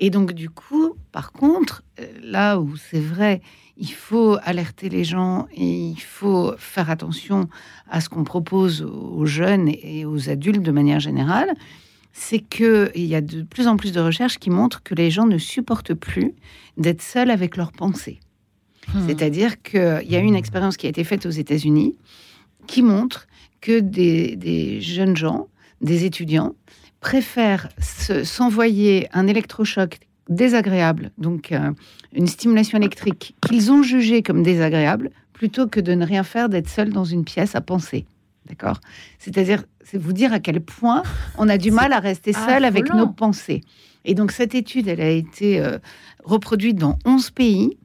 Et 0.00 0.10
donc, 0.10 0.32
du 0.32 0.50
coup, 0.50 0.94
par 1.12 1.30
contre, 1.30 1.84
euh, 2.00 2.06
là 2.22 2.58
où 2.58 2.74
c'est 2.76 3.00
vrai, 3.00 3.42
il 3.76 3.92
faut 3.92 4.38
alerter 4.42 4.88
les 4.88 5.04
gens 5.04 5.46
et 5.54 5.88
il 5.88 6.00
faut 6.00 6.54
faire 6.58 6.90
attention 6.90 7.48
à 7.88 8.00
ce 8.00 8.08
qu'on 8.08 8.24
propose 8.24 8.82
aux 8.82 9.26
jeunes 9.26 9.68
et 9.68 10.04
aux 10.04 10.28
adultes 10.28 10.62
de 10.62 10.72
manière 10.72 11.00
générale, 11.00 11.54
c'est 12.12 12.40
qu'il 12.40 12.90
y 12.94 13.14
a 13.14 13.20
de 13.20 13.42
plus 13.42 13.68
en 13.68 13.76
plus 13.76 13.92
de 13.92 14.00
recherches 14.00 14.38
qui 14.38 14.50
montrent 14.50 14.82
que 14.82 14.94
les 14.94 15.10
gens 15.10 15.26
ne 15.26 15.38
supportent 15.38 15.94
plus 15.94 16.34
d'être 16.76 17.02
seuls 17.02 17.30
avec 17.30 17.56
leurs 17.56 17.72
pensées. 17.72 18.20
Hmm. 18.92 19.06
C'est-à-dire 19.06 19.62
qu'il 19.62 20.06
y 20.08 20.16
a 20.16 20.20
une 20.20 20.34
expérience 20.34 20.76
qui 20.76 20.86
a 20.86 20.90
été 20.90 21.04
faite 21.04 21.26
aux 21.26 21.30
États-Unis 21.30 21.94
qui 22.66 22.82
montre 22.82 23.26
que 23.60 23.80
des, 23.80 24.80
jeunes 24.80 25.16
gens, 25.16 25.48
des 25.80 26.04
étudiants, 26.04 26.54
préfèrent 27.00 27.68
s'envoyer 27.78 29.08
un 29.12 29.26
électrochoc 29.26 29.98
désagréable, 30.28 31.10
donc 31.18 31.52
euh, 31.52 31.72
une 32.12 32.26
stimulation 32.26 32.78
électrique 32.78 33.34
qu'ils 33.46 33.72
ont 33.72 33.82
jugée 33.82 34.22
comme 34.22 34.42
désagréable, 34.42 35.10
plutôt 35.32 35.66
que 35.66 35.80
de 35.80 35.94
ne 35.94 36.06
rien 36.06 36.22
faire, 36.22 36.48
d'être 36.48 36.68
seul 36.68 36.90
dans 36.90 37.04
une 37.04 37.24
pièce 37.24 37.54
à 37.54 37.60
penser. 37.60 38.06
D'accord? 38.46 38.80
C'est-à-dire, 39.18 39.64
c'est 39.82 39.98
vous 39.98 40.12
dire 40.12 40.32
à 40.32 40.40
quel 40.40 40.60
point 40.60 41.02
on 41.36 41.48
a 41.48 41.58
du 41.58 41.70
mal 41.70 41.92
à 41.92 41.98
rester 41.98 42.32
seul 42.32 42.64
avec 42.64 42.92
nos 42.92 43.06
pensées. 43.06 43.62
Et 44.04 44.14
donc, 44.14 44.32
cette 44.32 44.54
étude, 44.54 44.88
elle 44.88 45.00
a 45.00 45.10
été 45.10 45.60
euh, 45.60 45.78
reproduite 46.24 46.76
dans 46.76 46.98
11 47.04 47.30
pays, 47.30 47.76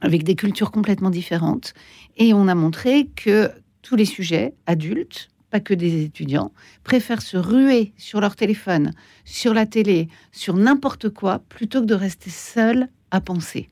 avec 0.00 0.24
des 0.24 0.34
cultures 0.34 0.70
complètement 0.70 1.10
différentes. 1.10 1.74
Et 2.16 2.32
on 2.32 2.48
a 2.48 2.54
montré 2.54 3.08
que 3.16 3.50
tous 3.82 3.96
les 3.96 4.04
sujets, 4.04 4.54
adultes, 4.66 5.28
pas 5.50 5.60
que 5.60 5.74
des 5.74 6.04
étudiants, 6.04 6.52
préfèrent 6.84 7.22
se 7.22 7.36
ruer 7.36 7.92
sur 7.96 8.20
leur 8.20 8.36
téléphone, 8.36 8.92
sur 9.24 9.54
la 9.54 9.66
télé, 9.66 10.08
sur 10.32 10.54
n'importe 10.54 11.08
quoi, 11.08 11.40
plutôt 11.48 11.80
que 11.80 11.86
de 11.86 11.94
rester 11.94 12.30
seul 12.30 12.88
à 13.10 13.20
penser. 13.20 13.70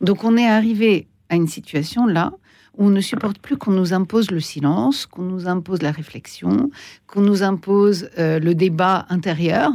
Donc 0.00 0.24
on 0.24 0.36
est 0.36 0.46
arrivé 0.48 1.06
à 1.28 1.36
une 1.36 1.48
situation 1.48 2.06
là 2.06 2.32
où 2.76 2.86
on 2.86 2.90
ne 2.90 3.00
supporte 3.00 3.38
plus 3.38 3.56
qu'on 3.56 3.70
nous 3.70 3.92
impose 3.92 4.30
le 4.30 4.40
silence, 4.40 5.06
qu'on 5.06 5.22
nous 5.22 5.46
impose 5.46 5.82
la 5.82 5.92
réflexion, 5.92 6.70
qu'on 7.06 7.20
nous 7.20 7.42
impose 7.42 8.08
euh, 8.18 8.40
le 8.40 8.54
débat 8.54 9.06
intérieur. 9.10 9.70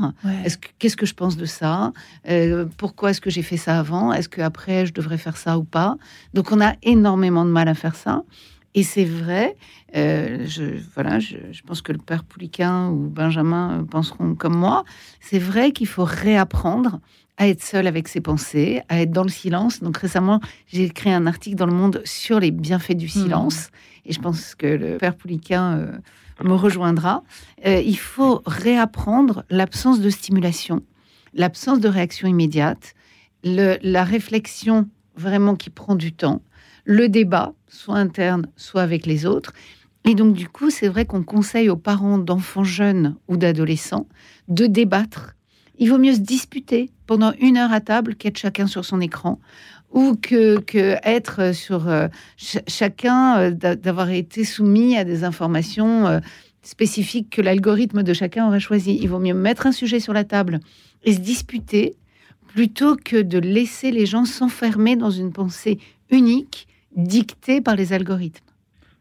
qu'est-ce 0.80 0.97
que 0.97 1.06
je 1.06 1.14
pense 1.14 1.38
de 1.38 1.45
ça? 1.45 1.93
Euh, 2.28 2.66
Pourquoi 2.78 3.12
est-ce 3.12 3.22
que 3.22 3.30
j'ai 3.30 3.41
fait 3.41 3.58
ça 3.58 3.80
avant? 3.80 4.12
Est-ce 4.12 4.28
qu'après 4.28 4.86
je 4.86 4.93
devrais 4.93 5.18
faire 5.18 5.38
ça 5.38 5.58
ou 5.58 5.64
pas? 5.64 5.97
Donc 6.34 6.52
on 6.52 6.62
a 6.62 6.74
énormément 6.84 7.45
de 7.45 7.52
mal 7.52 7.68
à 7.68 7.74
faire 7.74 7.95
ça. 7.95 8.24
Et 8.76 8.84
c'est 8.84 9.05
vrai, 9.05 9.55
euh, 9.95 10.45
je, 10.45 10.63
voilà, 10.93 11.20
je, 11.20 11.36
pense 11.65 11.82
que 11.82 11.91
le 11.91 11.97
père 11.97 12.24
Pouliquin 12.24 12.89
ou 12.89 13.09
Benjamin 13.09 13.86
penseront 13.89 14.36
comme 14.36 14.55
moi, 14.55 14.84
c'est 15.20 15.39
vrai 15.39 15.72
qu'il 15.72 15.88
faut 15.88 16.03
réapprendre 16.03 16.99
à 17.38 17.47
être 17.47 17.63
seul 17.63 17.88
avec 17.88 18.07
ses 18.07 18.22
pensées, 18.22 18.82
à 18.89 19.01
être 19.01 19.11
dans 19.11 19.24
le 19.24 19.30
silence. 19.30 19.82
Donc 19.82 19.97
récemment, 19.97 20.39
j'ai 20.67 20.84
écrit 20.84 21.11
un 21.11 21.26
article 21.26 21.55
dans 21.55 21.65
Le 21.65 21.74
Monde 21.74 22.01
sur 22.05 22.39
les 22.39 22.51
bienfaits 22.51 22.97
du 22.97 23.07
silence. 23.07 23.67
Mmh. 23.67 24.09
Et 24.09 24.13
je 24.13 24.20
pense 24.20 24.55
que 24.55 24.67
le 24.67 24.97
père 24.97 25.15
Pouliquin 25.15 25.78
euh, 25.78 25.91
me 26.43 26.53
rejoindra. 26.53 27.24
Euh, 27.65 27.82
il 27.84 27.97
faut 27.97 28.41
réapprendre 28.45 29.45
l'absence 29.49 29.99
de 29.99 30.09
stimulation, 30.09 30.84
l'absence 31.34 31.80
de 31.80 31.88
réaction 31.88 32.28
immédiate, 32.28 32.93
le, 33.43 33.78
la 33.82 34.03
réflexion 34.03 34.89
vraiment 35.20 35.55
qui 35.55 35.70
prend 35.70 35.95
du 35.95 36.13
temps, 36.13 36.41
le 36.86 37.09
débat, 37.09 37.53
soit 37.67 37.97
interne, 37.97 38.47
soit 38.55 38.82
avec 38.82 39.05
les 39.05 39.26
autres. 39.26 39.53
Et 40.05 40.15
donc, 40.15 40.34
du 40.34 40.47
coup, 40.47 40.70
c'est 40.70 40.88
vrai 40.88 41.05
qu'on 41.05 41.24
conseille 41.24 41.70
aux 41.70 41.76
parents 41.76 42.17
d'enfants 42.17 42.63
jeunes 42.63 43.15
ou 43.28 43.38
d'adolescents 43.38 44.07
de 44.47 44.65
débattre 44.65 45.36
il 45.80 45.89
vaut 45.89 45.97
mieux 45.97 46.13
se 46.13 46.20
disputer 46.20 46.91
pendant 47.07 47.32
une 47.39 47.57
heure 47.57 47.72
à 47.72 47.80
table 47.80 48.15
qu'être 48.15 48.38
chacun 48.38 48.67
sur 48.67 48.84
son 48.84 48.99
écran 48.99 49.39
ou 49.91 50.15
que, 50.15 50.61
être 51.03 51.55
sur 51.55 51.88
euh, 51.88 52.09
chacun 52.67 53.39
euh, 53.39 53.51
d'avoir 53.51 54.09
été 54.11 54.43
soumis 54.43 54.97
à 54.97 55.05
des 55.05 55.24
informations 55.24 56.05
euh, 56.05 56.20
spécifiques 56.61 57.30
que 57.32 57.41
l'algorithme 57.41 58.03
de 58.03 58.13
chacun 58.13 58.45
aurait 58.45 58.59
choisi. 58.59 58.99
Il 59.01 59.07
vaut 59.07 59.20
mieux 59.20 59.34
mettre 59.34 59.65
un 59.65 59.72
sujet 59.72 59.99
sur 59.99 60.13
la 60.13 60.26
table 60.26 60.59
et 61.03 61.13
se 61.13 61.20
disputer 61.20 61.95
plutôt 62.54 62.95
que 62.95 63.22
de 63.22 63.39
laisser 63.39 63.91
les 63.91 64.06
gens 64.06 64.26
s'enfermer 64.26 64.95
dans 64.95 65.12
une 65.12 65.32
pensée 65.32 65.80
unique 66.10 66.68
dictée 66.95 67.62
par 67.62 67.76
les 67.76 67.93
algorithmes. 67.93 68.45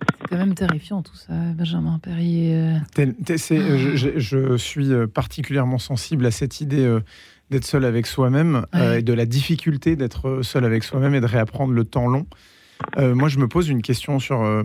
C'est 0.01 0.29
quand 0.29 0.37
même 0.37 0.55
terrifiant 0.55 1.03
tout 1.03 1.17
ça, 1.17 1.33
Benjamin 1.57 1.99
Perrier. 1.99 2.55
Euh. 2.55 2.77
Euh, 3.01 3.97
je, 3.97 4.57
suis 4.57 4.93
euh, 4.93 5.07
particulièrement 5.07 5.79
sensible 5.79 6.25
à 6.27 6.31
cette 6.31 6.61
idée 6.61 6.99
d'être 7.51 7.65
seul 7.65 7.85
avec 7.85 8.07
soi-même 8.07 8.67
et 8.75 9.03
de 9.03 9.13
la 9.13 9.27
difficulté 9.27 9.97
d'être 9.97 10.43
seul 10.43 10.65
avec 10.65 10.85
soi-même 10.85 11.15
et 11.15 11.21
de 11.21 11.27
réapprendre 11.27 11.73
le 11.73 11.85
temps 11.85 12.07
long. 12.07 12.27
moi, 12.99 13.29
je 13.29 13.39
me 13.39 13.49
pose 13.49 13.69
une 13.69 13.83
question 13.83 14.19
sur 14.19 14.63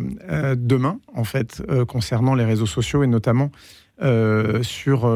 demain, 0.57 0.99
en 1.15 1.23
fait, 1.23 1.63
concernant 1.87 2.35
les 2.35 2.45
réseaux 2.45 2.65
sociaux 2.65 3.03
et 3.03 3.07
notamment 3.07 3.51
sur 4.61 5.07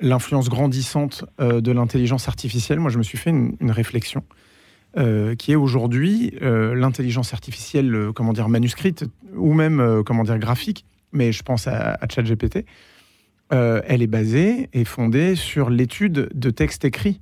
l'influence 0.00 0.48
grandissante 0.48 1.24
de 1.38 1.72
l'intelligence 1.72 2.28
artificielle. 2.28 2.80
Moi, 2.80 2.90
je 2.90 2.98
me 2.98 3.02
suis 3.02 3.18
fait 3.18 3.30
une 3.30 3.70
réflexion. 3.70 4.24
Euh, 4.96 5.34
qui 5.34 5.50
est 5.50 5.56
aujourd'hui 5.56 6.38
euh, 6.40 6.72
l'intelligence 6.72 7.34
artificielle, 7.34 7.92
euh, 7.92 8.12
comment 8.12 8.32
dire, 8.32 8.48
manuscrite 8.48 9.04
ou 9.34 9.52
même, 9.52 10.04
comment 10.06 10.22
dire, 10.22 10.38
graphique, 10.38 10.84
mais 11.10 11.32
je 11.32 11.42
pense 11.42 11.66
à, 11.66 11.98
à 12.00 12.08
ChatGPT. 12.08 12.64
elle 13.50 14.02
est 14.02 14.06
basée 14.06 14.68
et 14.72 14.84
fondée 14.84 15.34
sur 15.34 15.68
l'étude 15.68 16.28
de 16.32 16.50
textes 16.50 16.84
écrits 16.84 17.20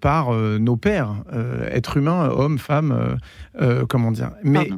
par 0.00 0.32
nos 0.32 0.76
pères, 0.76 1.24
êtres 1.70 1.96
humains, 1.96 2.28
hommes, 2.28 2.58
femmes, 2.58 3.16
comment 3.88 4.10
dire, 4.10 4.32
mais 4.42 4.68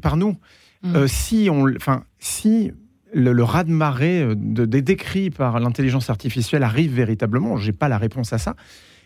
par 0.00 0.16
nous. 0.16 0.36
Mm. 0.82 1.06
si 1.06 1.48
on, 1.50 1.66
enfin, 1.74 2.04
si 2.18 2.72
le, 3.12 3.32
le 3.32 3.44
raz-de-marée 3.44 4.34
de, 4.36 4.64
des 4.64 4.82
décrits 4.82 5.30
par 5.30 5.58
l'intelligence 5.60 6.10
artificielle 6.10 6.62
arrive 6.62 6.94
véritablement, 6.94 7.56
j'ai 7.56 7.72
pas 7.72 7.88
la 7.88 7.98
réponse 7.98 8.32
à 8.32 8.38
ça, 8.38 8.54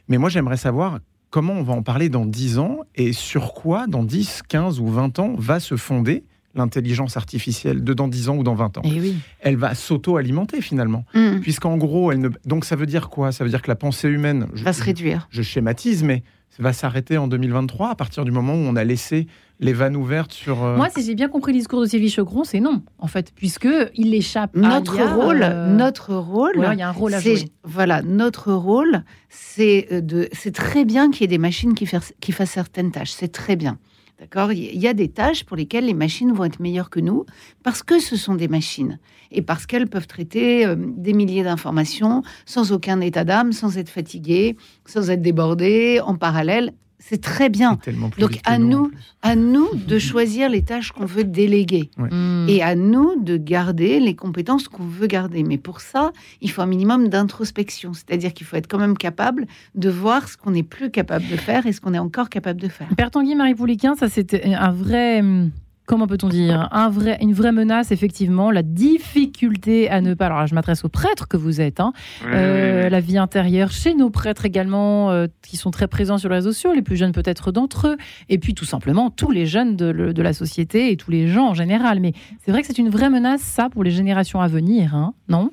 mais 0.08 0.18
moi 0.18 0.28
j'aimerais 0.28 0.56
savoir 0.56 0.98
comment 1.30 1.54
on 1.54 1.62
va 1.62 1.72
en 1.72 1.82
parler 1.82 2.08
dans 2.08 2.26
10 2.26 2.58
ans 2.58 2.80
et 2.94 3.12
sur 3.12 3.54
quoi, 3.54 3.88
dans 3.88 4.04
10, 4.04 4.42
15 4.48 4.78
ou 4.78 4.86
20 4.86 5.18
ans, 5.18 5.34
va 5.36 5.58
se 5.58 5.76
fonder 5.76 6.22
l'intelligence 6.54 7.16
artificielle 7.16 7.82
de 7.82 7.92
dans 7.92 8.06
10 8.06 8.28
ans 8.28 8.36
ou 8.36 8.42
dans 8.44 8.54
20 8.54 8.78
ans. 8.78 8.82
Et 8.84 8.92
eh 8.94 9.00
oui. 9.00 9.16
Elle 9.40 9.56
va 9.56 9.74
s'auto-alimenter 9.74 10.60
finalement. 10.60 11.04
Mm. 11.12 11.40
Puisqu'en 11.40 11.76
gros, 11.76 12.12
elle 12.12 12.20
ne... 12.20 12.28
donc 12.44 12.64
ça 12.64 12.76
veut 12.76 12.86
dire 12.86 13.08
quoi? 13.08 13.32
Ça 13.32 13.42
veut 13.42 13.50
dire 13.50 13.62
que 13.62 13.70
la 13.70 13.74
pensée 13.74 14.08
humaine 14.08 14.46
va 14.52 14.72
se 14.72 14.82
réduire. 14.84 15.26
Je, 15.30 15.42
schématise, 15.42 16.04
mais 16.04 16.22
va 16.60 16.72
s'arrêter 16.72 17.18
en 17.18 17.26
2023 17.26 17.90
à 17.90 17.94
partir 17.96 18.24
du 18.24 18.30
moment 18.30 18.54
où 18.54 18.58
on 18.58 18.76
a 18.76 18.84
laissé 18.84 19.26
les 19.60 19.72
vannes 19.72 19.96
ouvertes 19.96 20.32
sur. 20.32 20.62
Euh, 20.64 20.76
Moi, 20.76 20.88
si 20.90 21.04
j'ai 21.04 21.14
bien 21.14 21.28
compris 21.28 21.52
le 21.52 21.58
discours 21.58 21.80
de 21.80 21.86
Sylvie 21.86 22.10
Chogron, 22.10 22.44
c'est 22.44 22.60
non, 22.60 22.82
en 22.98 23.06
fait, 23.06 23.32
puisque 23.34 23.68
il 23.94 24.14
échappe. 24.14 24.54
Notre 24.54 25.00
rôle, 25.02 25.42
euh, 25.42 25.74
notre 25.74 26.14
rôle, 26.14 26.52
il 26.72 26.78
y 26.78 26.82
a 26.82 26.88
un 26.88 26.92
rôle 26.92 27.14
à 27.14 27.20
jouer. 27.20 27.50
Voilà, 27.62 28.02
notre 28.02 28.52
rôle, 28.52 29.04
c'est 29.28 29.88
euh, 29.92 30.00
de, 30.00 30.28
c'est 30.32 30.54
très 30.54 30.84
bien 30.84 31.10
qu'il 31.10 31.22
y 31.22 31.24
ait 31.24 31.28
des 31.28 31.38
machines 31.38 31.74
qui, 31.74 31.88
qui 32.20 32.32
fassent 32.32 32.50
certaines 32.50 32.90
tâches, 32.90 33.12
c'est 33.12 33.32
très 33.32 33.56
bien. 33.56 33.78
D'accord? 34.20 34.52
Il 34.52 34.78
y 34.78 34.86
a 34.86 34.94
des 34.94 35.08
tâches 35.08 35.44
pour 35.44 35.56
lesquelles 35.56 35.86
les 35.86 35.94
machines 35.94 36.32
vont 36.32 36.44
être 36.44 36.60
meilleures 36.60 36.88
que 36.88 37.00
nous 37.00 37.26
parce 37.64 37.82
que 37.82 37.98
ce 37.98 38.16
sont 38.16 38.36
des 38.36 38.46
machines 38.46 39.00
et 39.32 39.42
parce 39.42 39.66
qu'elles 39.66 39.88
peuvent 39.88 40.06
traiter 40.06 40.72
des 40.76 41.12
milliers 41.12 41.42
d'informations 41.42 42.22
sans 42.46 42.70
aucun 42.70 43.00
état 43.00 43.24
d'âme, 43.24 43.52
sans 43.52 43.76
être 43.76 43.88
fatiguées, 43.88 44.56
sans 44.86 45.10
être 45.10 45.20
débordées, 45.20 46.00
en 46.00 46.14
parallèle. 46.14 46.72
C'est 47.06 47.20
très 47.20 47.50
bien. 47.50 47.78
Donc 48.18 48.40
à 48.44 48.58
nous, 48.58 48.90
à 49.20 49.36
nous 49.36 49.68
de 49.74 49.98
choisir 49.98 50.48
les 50.48 50.62
tâches 50.62 50.90
qu'on 50.90 51.04
veut 51.04 51.24
déléguer 51.24 51.90
hmm. 51.98 52.46
et 52.48 52.62
à 52.62 52.74
nous 52.74 53.22
de 53.22 53.36
garder 53.36 54.00
les 54.00 54.16
compétences 54.16 54.68
qu'on 54.68 54.86
veut 54.86 55.06
garder. 55.06 55.42
Mais 55.42 55.58
pour 55.58 55.82
ça, 55.82 56.12
il 56.40 56.50
faut 56.50 56.62
un 56.62 56.66
minimum 56.66 57.08
d'introspection, 57.08 57.92
c'est-à-dire 57.92 58.32
qu'il 58.32 58.46
faut 58.46 58.56
être 58.56 58.68
quand 58.68 58.78
même 58.78 58.96
capable 58.96 59.46
de 59.74 59.90
voir 59.90 60.30
ce 60.30 60.38
qu'on 60.38 60.52
n'est 60.52 60.62
plus 60.62 60.90
capable 60.90 61.28
de 61.28 61.36
faire 61.36 61.66
et 61.66 61.74
ce 61.74 61.82
qu'on 61.82 61.92
est 61.92 61.98
encore 61.98 62.30
capable 62.30 62.58
de 62.58 62.68
faire. 62.68 62.88
Père 62.96 63.10
Tanguy, 63.10 63.34
Marie 63.34 63.54
Pouliquin, 63.54 63.94
ça 63.96 64.08
c'était 64.08 64.54
un 64.54 64.72
vrai 64.72 65.20
hmm, 65.20 65.50
comment 65.86 66.06
peut-on 66.06 66.28
dire, 66.28 66.68
un 66.72 66.88
vrai, 66.88 67.18
une 67.20 67.32
vraie 67.32 67.52
menace, 67.52 67.92
effectivement, 67.92 68.50
la 68.50 68.62
difficulté 68.62 69.90
à 69.90 70.00
ne 70.00 70.14
pas, 70.14 70.26
alors 70.26 70.38
là 70.38 70.46
je 70.46 70.54
m'adresse 70.54 70.84
aux 70.84 70.88
prêtres 70.88 71.28
que 71.28 71.36
vous 71.36 71.60
êtes, 71.60 71.80
hein, 71.80 71.92
euh, 72.26 72.88
la 72.88 73.00
vie 73.00 73.18
intérieure 73.18 73.70
chez 73.70 73.94
nos 73.94 74.10
prêtres 74.10 74.44
également, 74.46 75.10
euh, 75.10 75.26
qui 75.42 75.56
sont 75.56 75.70
très 75.70 75.88
présents 75.88 76.18
sur 76.18 76.28
les 76.28 76.36
réseaux 76.36 76.52
sociaux, 76.52 76.72
les 76.72 76.82
plus 76.82 76.96
jeunes 76.96 77.12
peut-être 77.12 77.52
d'entre 77.52 77.88
eux, 77.88 77.96
et 78.28 78.38
puis 78.38 78.54
tout 78.54 78.64
simplement 78.64 79.10
tous 79.10 79.30
les 79.30 79.46
jeunes 79.46 79.76
de, 79.76 79.92
de, 80.12 80.22
la 80.22 80.32
société 80.32 80.90
et 80.90 80.96
tous 80.96 81.10
les 81.10 81.28
gens 81.28 81.48
en 81.48 81.54
général. 81.54 82.00
Mais 82.00 82.12
c'est 82.40 82.50
vrai 82.50 82.62
que 82.62 82.66
c'est 82.66 82.78
une 82.78 82.90
vraie 82.90 83.10
menace, 83.10 83.42
ça, 83.42 83.68
pour 83.68 83.84
les 83.84 83.90
générations 83.90 84.40
à 84.40 84.48
venir, 84.48 84.94
hein, 84.94 85.12
non? 85.28 85.50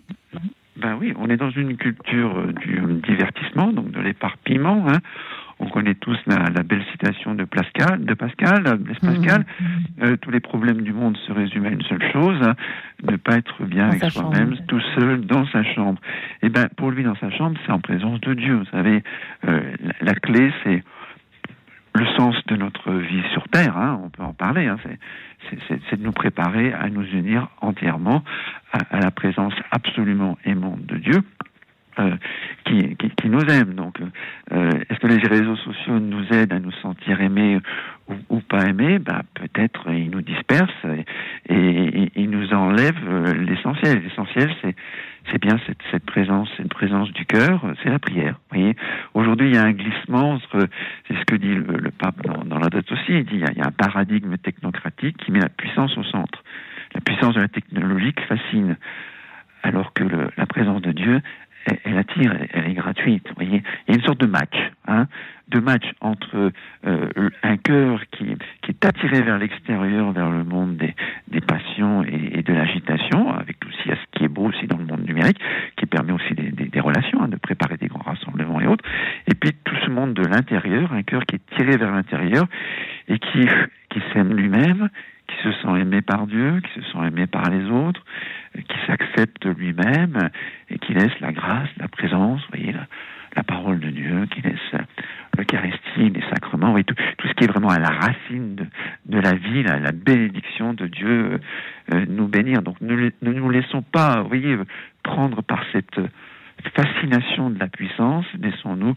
Ben 0.78 0.98
oui, 1.00 1.14
on 1.20 1.30
est 1.30 1.38
dans 1.38 1.52
une 1.52 1.78
culture 1.78 2.38
euh, 2.38 2.54
du 2.54 3.02
divertissement, 3.08 3.72
donc 3.72 3.92
de 3.92 4.00
l'éparpillement. 4.00 4.86
Hein. 4.88 5.00
On 5.62 5.70
connaît 5.70 5.94
tous 5.94 6.18
la, 6.26 6.64
belle 6.64 6.84
citation 6.92 7.36
de 7.36 7.44
Pascal, 7.44 8.04
de 8.04 8.16
Pascal, 8.16 8.64
Pascal. 9.00 9.46
Mhm. 9.60 9.68
Euh, 10.02 10.18
tous 10.18 10.32
les 10.32 10.40
problèmes 10.40 10.82
du 10.82 10.92
monde 10.92 11.16
se 11.28 11.32
résument 11.32 11.68
à 11.68 11.72
une 11.72 11.84
seule 11.84 12.12
chose 12.12 12.42
ne 13.04 13.16
pas 13.16 13.38
être 13.38 13.64
bien 13.64 13.90
avec 13.90 14.12
soi-même, 14.12 14.58
tout 14.68 14.82
seul 14.96 15.22
dans 15.22 15.46
sa 15.48 15.64
chambre. 15.64 16.02
Et 16.42 16.48
eh 16.48 16.50
ben, 16.50 16.68
pour 16.78 16.90
lui, 16.90 17.04
dans 17.04 17.16
sa 17.16 17.30
chambre, 17.30 17.60
c'est 17.66 17.72
en 17.72 17.80
présence 17.80 18.20
de 18.22 18.34
Dieu. 18.34 18.56
Vous 18.56 18.66
savez, 18.66 19.04
euh, 19.48 19.62
la, 20.02 20.16
clé, 20.16 20.52
c'est 20.64 20.84
le 21.94 22.06
sens 22.18 22.36
de 22.48 22.56
notre 22.56 22.92
vie 22.94 23.24
sur 23.34 23.48
Terre. 23.50 23.78
Hein, 23.78 24.02
on 24.04 24.10
peut 24.10 24.24
en 24.24 24.34
parler. 24.34 24.66
Hein, 24.66 24.78
c'est 25.60 26.00
de 26.00 26.04
nous 26.04 26.12
préparer 26.12 26.74
à 26.74 26.90
nous 26.90 27.06
unir 27.06 27.50
entièrement 27.62 28.24
à 28.72 29.00
la 29.00 29.12
présence 29.12 29.54
absolument 29.72 30.38
aimante 30.46 30.86
de 30.86 30.98
Dieu. 30.98 31.22
Euh, 32.00 32.16
qui, 32.66 33.30
nous 33.30 33.42
aiment. 33.42 33.74
Donc, 33.74 34.00
euh, 34.52 34.72
est-ce 34.90 35.00
que 35.00 35.08
les 35.08 35.28
réseaux 35.28 35.58
sociaux 35.58 36.00
nous 36.00 36.26
aident 36.32 36.54
à 36.54 36.60
nous 36.60 36.72
sentir 36.72 37.20
aimés 37.20 37.60
ou, 38.30 38.40
pas 38.40 38.66
aimés? 38.66 38.98
Bah, 38.98 39.24
Peut-être 39.34 39.90
ils 39.90 40.10
nous 40.10 40.22
dispersent 40.22 40.86
et, 41.50 42.12
ils 42.16 42.30
nous 42.30 42.54
enlève 42.54 42.96
l'essentiel. 43.34 44.02
L'essentiel, 44.04 44.52
c'est 44.64 45.42
bien 45.42 45.60
cette, 45.68 45.80
cette 45.92 46.06
présence, 46.06 46.50
cette 46.58 46.70
présence 46.70 47.12
du 47.12 47.26
cœur, 47.26 47.62
c'est 47.84 47.90
la 47.90 48.00
prière. 48.00 48.40
Aujourd'hui 49.14 49.50
il 49.50 49.56
y 49.56 49.58
a 49.58 49.64
un 49.64 49.74
glissement 49.74 50.32
entre, 50.32 50.68
c'est 51.08 51.16
ce 51.16 51.26
que 51.26 51.36
dit 51.36 51.54
le, 51.54 51.92
pape 51.92 52.22
dans, 52.26 52.60
la 52.60 52.70
date 52.70 52.90
aussi, 52.92 53.12
il 53.12 53.26
dit 53.26 53.36
il 53.36 53.58
y, 53.58 53.62
a, 53.62 53.68
un 53.68 53.72
paradigme 53.72 54.38
technocratique 54.38 55.18
qui 55.18 55.32
met 55.32 55.40
la 55.40 55.50
puissance 55.50 55.98
au 55.98 56.04
centre. 56.04 56.44
La 56.96 57.02
puissance 57.02 57.36
de 57.36 57.42
la 57.42 57.48
technologie 57.48 58.14
fascine, 58.28 58.78
alors 59.64 59.94
que 59.94 60.04
la 60.36 60.46
présence 60.46 60.82
de 60.82 60.92
Dieu, 60.92 61.22
elle, 61.84 61.98
attire, 61.98 62.36
elle, 62.54 62.70
est 62.70 62.74
gratuite. 62.74 63.28
Vous 63.30 63.36
voyez, 63.36 63.64
il 63.88 63.92
y 63.92 63.96
a 63.96 64.00
une 64.00 64.06
sorte 64.06 64.20
de 64.20 64.28
match, 64.28 64.56
hein, 64.88 65.08
de 65.50 65.60
match 65.60 65.86
entre 66.02 66.52
euh, 66.86 67.30
un 67.44 67.58
cœur 67.58 68.00
qui, 68.12 68.26
qui, 68.62 68.72
est 68.72 68.86
attiré 68.86 69.22
vers 69.22 69.38
l'extérieur, 69.38 70.12
vers 70.12 70.30
le 70.30 70.44
monde 70.44 70.78
des, 70.78 70.96
des 71.28 71.42
passions 71.42 72.04
et, 72.04 72.40
et 72.40 72.44
de 72.44 72.54
l'agitation, 72.54 73.32
avec 73.32 73.58
aussi 73.68 73.90
ce 73.90 74.18
qui 74.18 74.26
est 74.26 74.30
beau 74.30 74.46
aussi 74.46 74.68
dans 74.68 74.78
le 74.78 74.86
monde 74.86 75.06
numérique, 75.06 75.40
qui 75.78 75.86
permet 75.86 76.14
aussi 76.14 76.34
des, 76.34 76.52
des, 76.52 76.66
des 76.66 76.80
relations, 76.80 77.22
hein, 77.22 77.28
de 77.28 77.38
préparer 77.38 77.78
des 77.78 77.88
grands 77.88 78.04
rassemblements 78.04 78.62
et 78.62 78.68
autres. 78.68 78.86
Et 79.28 79.36
puis 79.36 79.52
tout 79.64 79.76
ce 79.86 79.90
monde 79.90 80.14
de 80.14 80.24
l'intérieur, 80.24 80.94
un 80.94 81.04
cœur 81.04 81.26
qui 81.26 81.36
est 81.36 81.56
tiré 81.58 81.78
vers 81.78 81.92
l'intérieur 81.92 82.46
et 83.08 83.20
qui, 83.20 83.48
qui 83.90 84.02
s'aime 84.14 84.34
lui-même, 84.34 84.90
qui 85.32 85.44
se 85.44 85.52
sent 85.62 85.80
aimé 85.80 86.02
par 86.02 86.28
Dieu, 86.28 86.62
qui 86.62 86.82
se 86.82 86.92
sent 86.92 87.08
aimé 87.08 87.28
par 87.28 87.50
les 87.50 87.66
autres, 87.70 88.04
qui 88.56 88.78
s'accepte 88.86 89.46
lui-même 89.46 90.30
et 90.70 90.78
qui 90.80 90.94
laisse 90.94 91.18
la 91.22 91.32
grâce, 91.32 91.70
la 91.78 91.88
présence, 91.88 92.42
voyez, 92.50 92.74
la, 92.74 93.44
parole 93.44 93.80
de 93.80 93.90
Dieu, 93.90 94.28
qui 94.32 94.42
laisse 94.42 94.82
l'Eucharistie, 95.38 96.10
les 96.10 96.24
sacrements, 96.30 96.76
tout, 96.84 96.96
tout, 97.18 97.28
ce 97.28 97.34
qui 97.34 97.46
est 97.46 97.48
vraiment 97.48 97.70
à 97.70 97.80
la 97.80 97.90
racine 97.90 98.56
de, 99.06 99.20
la 99.20 99.34
vie, 99.34 99.64
la, 99.64 99.92
bénédiction 99.92 100.74
de 100.74 100.88
Dieu 100.88 101.40
euh, 101.94 102.06
nous 102.08 102.28
bénir. 102.28 102.62
Donc 102.62 102.80
ne, 102.82 103.10
ne, 103.22 103.32
nous 103.32 103.50
laissons 103.50 103.82
pas, 103.82 104.22
voyez, 104.22 104.58
prendre 105.04 105.42
par 105.42 105.64
cette 105.72 106.00
fascination 106.70 107.50
de 107.50 107.60
la 107.60 107.68
puissance, 107.68 108.26
laissons-nous 108.40 108.96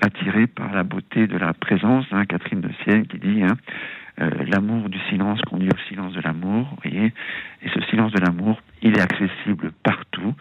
attirer 0.00 0.46
par 0.46 0.72
la 0.72 0.82
beauté 0.82 1.26
de 1.26 1.36
la 1.36 1.52
présence, 1.52 2.06
Catherine 2.28 2.60
de 2.60 2.70
Sienne 2.82 3.06
qui 3.06 3.18
dit 3.18 3.42
hein, 3.42 3.56
euh, 4.20 4.30
l'amour 4.46 4.88
du 4.88 4.98
silence 5.08 5.40
conduit 5.42 5.68
au 5.68 5.88
silence 5.88 6.12
de 6.12 6.20
l'amour, 6.20 6.76
et 6.84 7.12
ce 7.72 7.80
silence 7.90 8.12
de 8.12 8.20
l'amour, 8.20 8.60
il 8.82 8.96
est 8.96 9.00
accessible 9.00 9.72
partout, 9.82 10.34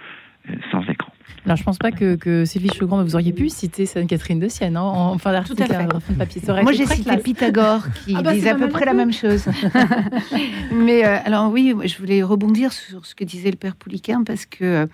sans 0.71 0.81
écran. 0.83 1.11
Alors, 1.45 1.57
je 1.57 1.63
pense 1.63 1.79
pas 1.79 1.91
que, 1.91 2.15
que 2.15 2.45
Sylvie 2.45 2.69
Chogrand, 2.69 3.03
vous 3.03 3.15
auriez 3.15 3.33
pu 3.33 3.49
citer 3.49 3.87
Sainte-Catherine 3.87 4.39
de 4.39 4.47
Sienne 4.47 4.77
hein, 4.77 4.81
en 4.81 5.17
fin 5.17 5.31
d'article, 5.31 5.63
en 5.63 5.99
fin 5.99 6.13
de 6.13 6.17
papier. 6.17 6.41
Moi, 6.61 6.71
j'ai 6.71 6.85
cité 6.85 7.17
Pythagore 7.17 7.83
qui 8.05 8.13
ah 8.15 8.21
bah, 8.21 8.33
disait 8.33 8.49
à 8.49 8.55
peu 8.55 8.69
près 8.69 8.85
la 8.85 8.93
même 8.93 9.11
chose. 9.11 9.45
Mais 10.71 11.03
euh, 11.03 11.17
alors, 11.25 11.51
oui, 11.51 11.73
je 11.83 11.97
voulais 11.97 12.21
rebondir 12.21 12.71
sur 12.73 13.05
ce 13.07 13.15
que 13.15 13.23
disait 13.23 13.49
le 13.49 13.57
père 13.57 13.75
Pouliquin 13.75 14.23
parce 14.23 14.45
que 14.45 14.87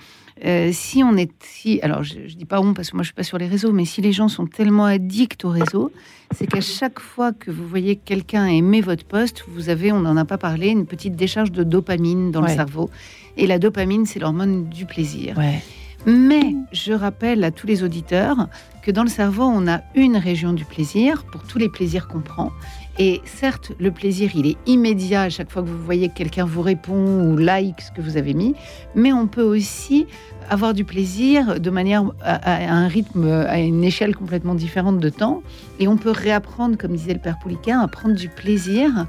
euh, 0.46 0.70
si 0.72 1.04
on 1.04 1.18
est, 1.18 1.32
si, 1.44 1.82
alors 1.82 2.04
je, 2.04 2.14
je, 2.28 2.36
dis 2.36 2.46
pas 2.46 2.62
on 2.62 2.74
parce 2.74 2.92
que 2.92 2.96
moi 2.96 3.04
je 3.04 3.08
suis 3.08 3.16
pas 3.16 3.24
sur 3.24 3.40
les 3.40 3.48
réseaux, 3.48 3.72
mais 3.72 3.86
si 3.86 4.02
les 4.02 4.12
gens 4.12 4.28
sont 4.28 4.46
tellement 4.46 4.86
addicts 4.86 5.44
au 5.46 5.50
réseau, 5.50 5.92
c'est 6.32 6.46
qu'à 6.46 6.62
chaque 6.62 7.00
fois 7.00 7.34
que 7.34 7.50
vous 7.50 7.68
voyez 7.68 7.96
quelqu'un 7.96 8.46
aimer 8.46 8.82
votre 8.82 9.04
poste, 9.04 9.46
vous 9.48 9.70
avez, 9.70 9.92
on 9.92 10.00
n'en 10.00 10.16
a 10.16 10.26
pas 10.26 10.38
parlé, 10.38 10.70
une 10.70 10.86
petite 10.86 11.16
décharge 11.16 11.52
de 11.52 11.64
dopamine 11.64 12.32
dans 12.32 12.42
le 12.42 12.50
cerveau. 12.50 12.90
Et 13.38 13.48
la 13.48 13.60
dopamine, 13.60 14.06
c'est 14.06 14.20
l'hormone 14.20 14.68
du 14.70 14.86
plaisir. 14.86 15.38
Ouais. 15.38 15.62
Mais 16.06 16.56
je 16.72 16.94
rappelle 16.94 17.44
à 17.44 17.52
tous 17.52 17.68
les 17.68 17.84
auditeurs 17.84 18.48
que 18.82 18.92
dans 18.92 19.04
le 19.04 19.10
cerveau, 19.10 19.44
on 19.44 19.68
a 19.68 19.82
une 19.96 20.16
région 20.16 20.54
du 20.54 20.64
plaisir 20.64 21.26
pour 21.26 21.44
tous 21.44 21.58
les 21.58 21.70
plaisirs 21.70 22.08
qu'on 22.08 22.22
prend. 22.22 22.52
Et 23.00 23.22
certes, 23.26 23.74
le 23.80 23.92
plaisir, 23.92 24.32
il 24.34 24.48
est 24.48 24.58
immédiat 24.66 25.24
à 25.24 25.30
chaque 25.30 25.52
fois 25.52 25.62
que 25.62 25.68
vous 25.68 25.84
voyez 25.84 26.10
que 26.10 26.16
quelqu'un 26.16 26.46
vous 26.46 26.62
répond 26.62 27.30
ou 27.30 27.38
like 27.38 27.82
ce 27.82 27.92
que 27.92 28.02
vous 28.02 28.18
avez 28.18 28.34
mis, 28.34 28.56
mais 28.96 29.12
on 29.14 29.28
peut 29.28 29.44
aussi 29.44 30.08
avoir 30.50 30.74
du 30.74 30.86
plaisir 30.86 31.60
de 31.60 31.70
manière 31.70 32.06
à, 32.22 32.74
un 32.74 32.88
rythme, 32.88 33.30
à 33.30 33.60
une 33.60 33.84
échelle 33.84 34.16
complètement 34.16 34.56
différente 34.56 35.00
de 35.00 35.10
temps. 35.10 35.44
Et 35.80 35.88
on 35.88 35.98
peut 35.98 36.12
réapprendre, 36.12 36.78
comme 36.78 36.96
disait 36.96 37.14
le 37.14 37.20
père 37.20 37.38
Pouliquin, 37.38 37.82
à 37.82 37.88
prendre 37.88 38.16
du 38.16 38.30
plaisir 38.30 39.06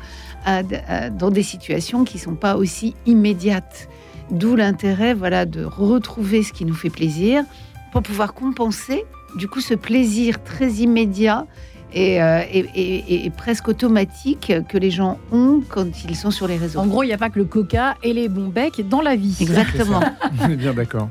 dans 0.47 1.31
des 1.31 1.45
situations 1.45 2.05
qui 2.05 2.17
ne 2.17 2.23
sont 2.23 2.35
pas 2.35 2.57
aussi 2.57 2.95
immédiates. 3.07 3.89
D'où 4.31 4.57
l'intérêt 4.57 5.15
voilà, 5.15 5.47
de 5.47 5.65
retrouver 5.65 6.43
ce 6.43 6.53
qui 6.53 6.65
nous 6.65 6.75
fait 6.75 6.91
plaisir 6.91 7.45
pour 7.93 8.03
pouvoir 8.03 8.35
compenser 8.35 9.05
du 9.37 9.49
coup 9.49 9.61
ce 9.61 9.75
plaisir 9.75 10.43
très 10.43 10.71
immédiat 10.71 11.47
et, 11.93 12.23
euh, 12.23 12.43
et, 12.53 13.25
et, 13.25 13.31
presque 13.31 13.69
automatique 13.69 14.53
que 14.69 14.77
les 14.77 14.91
gens 14.91 15.19
ont 15.33 15.63
quand 15.67 16.05
ils 16.05 16.17
sont 16.17 16.31
sur 16.31 16.47
les 16.47 16.59
réseaux. 16.59 16.81
En 16.81 16.87
gros, 16.87 17.03
il 17.03 17.07
n'y 17.07 17.15
a 17.15 17.19
pas 17.19 17.31
que 17.31 17.39
le 17.39 17.47
coca 17.47 17.97
et 18.03 18.13
les 18.13 18.29
bons 18.29 18.49
becs 18.49 18.87
dans 18.87 19.01
la 19.01 19.17
vie. 19.17 19.37
Exactement. 19.41 20.01
On 20.43 20.51
est 20.51 20.57
bien 20.57 20.75
d'accord. 20.75 21.09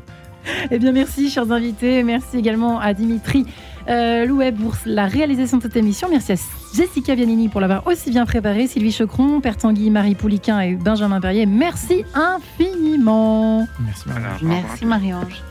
Eh 0.70 0.78
bien, 0.78 0.92
merci, 0.92 1.30
chers 1.30 1.52
invités. 1.52 2.04
Merci 2.04 2.38
également 2.38 2.80
à 2.80 2.94
Dimitri 2.94 3.46
euh, 3.90 4.26
Louet 4.26 4.54
la 4.86 5.06
réalisation 5.06 5.58
de 5.58 5.64
cette 5.64 5.76
émission. 5.76 6.08
Merci 6.10 6.34
à 6.34 6.36
Jessica 6.76 7.16
Vianini 7.16 7.50
pour 7.50 7.62
l'avoir 7.62 7.86
aussi 7.88 8.10
bien 8.10 8.26
préparée, 8.26 8.68
Sylvie 8.68 8.92
Chocron, 8.92 9.42
Père 9.42 9.58
Tanguy, 9.58 9.90
Marie 9.90 10.16
Pouliquin 10.16 10.60
et 10.60 10.76
Benjamin 10.76 11.20
Perrier. 11.22 11.46
Merci 11.46 12.04
infiniment. 12.14 13.68
Merci 13.80 14.08
Marie-Ange. 14.08 14.44
Merci 14.44 14.86
Marie-Ange. 14.86 15.44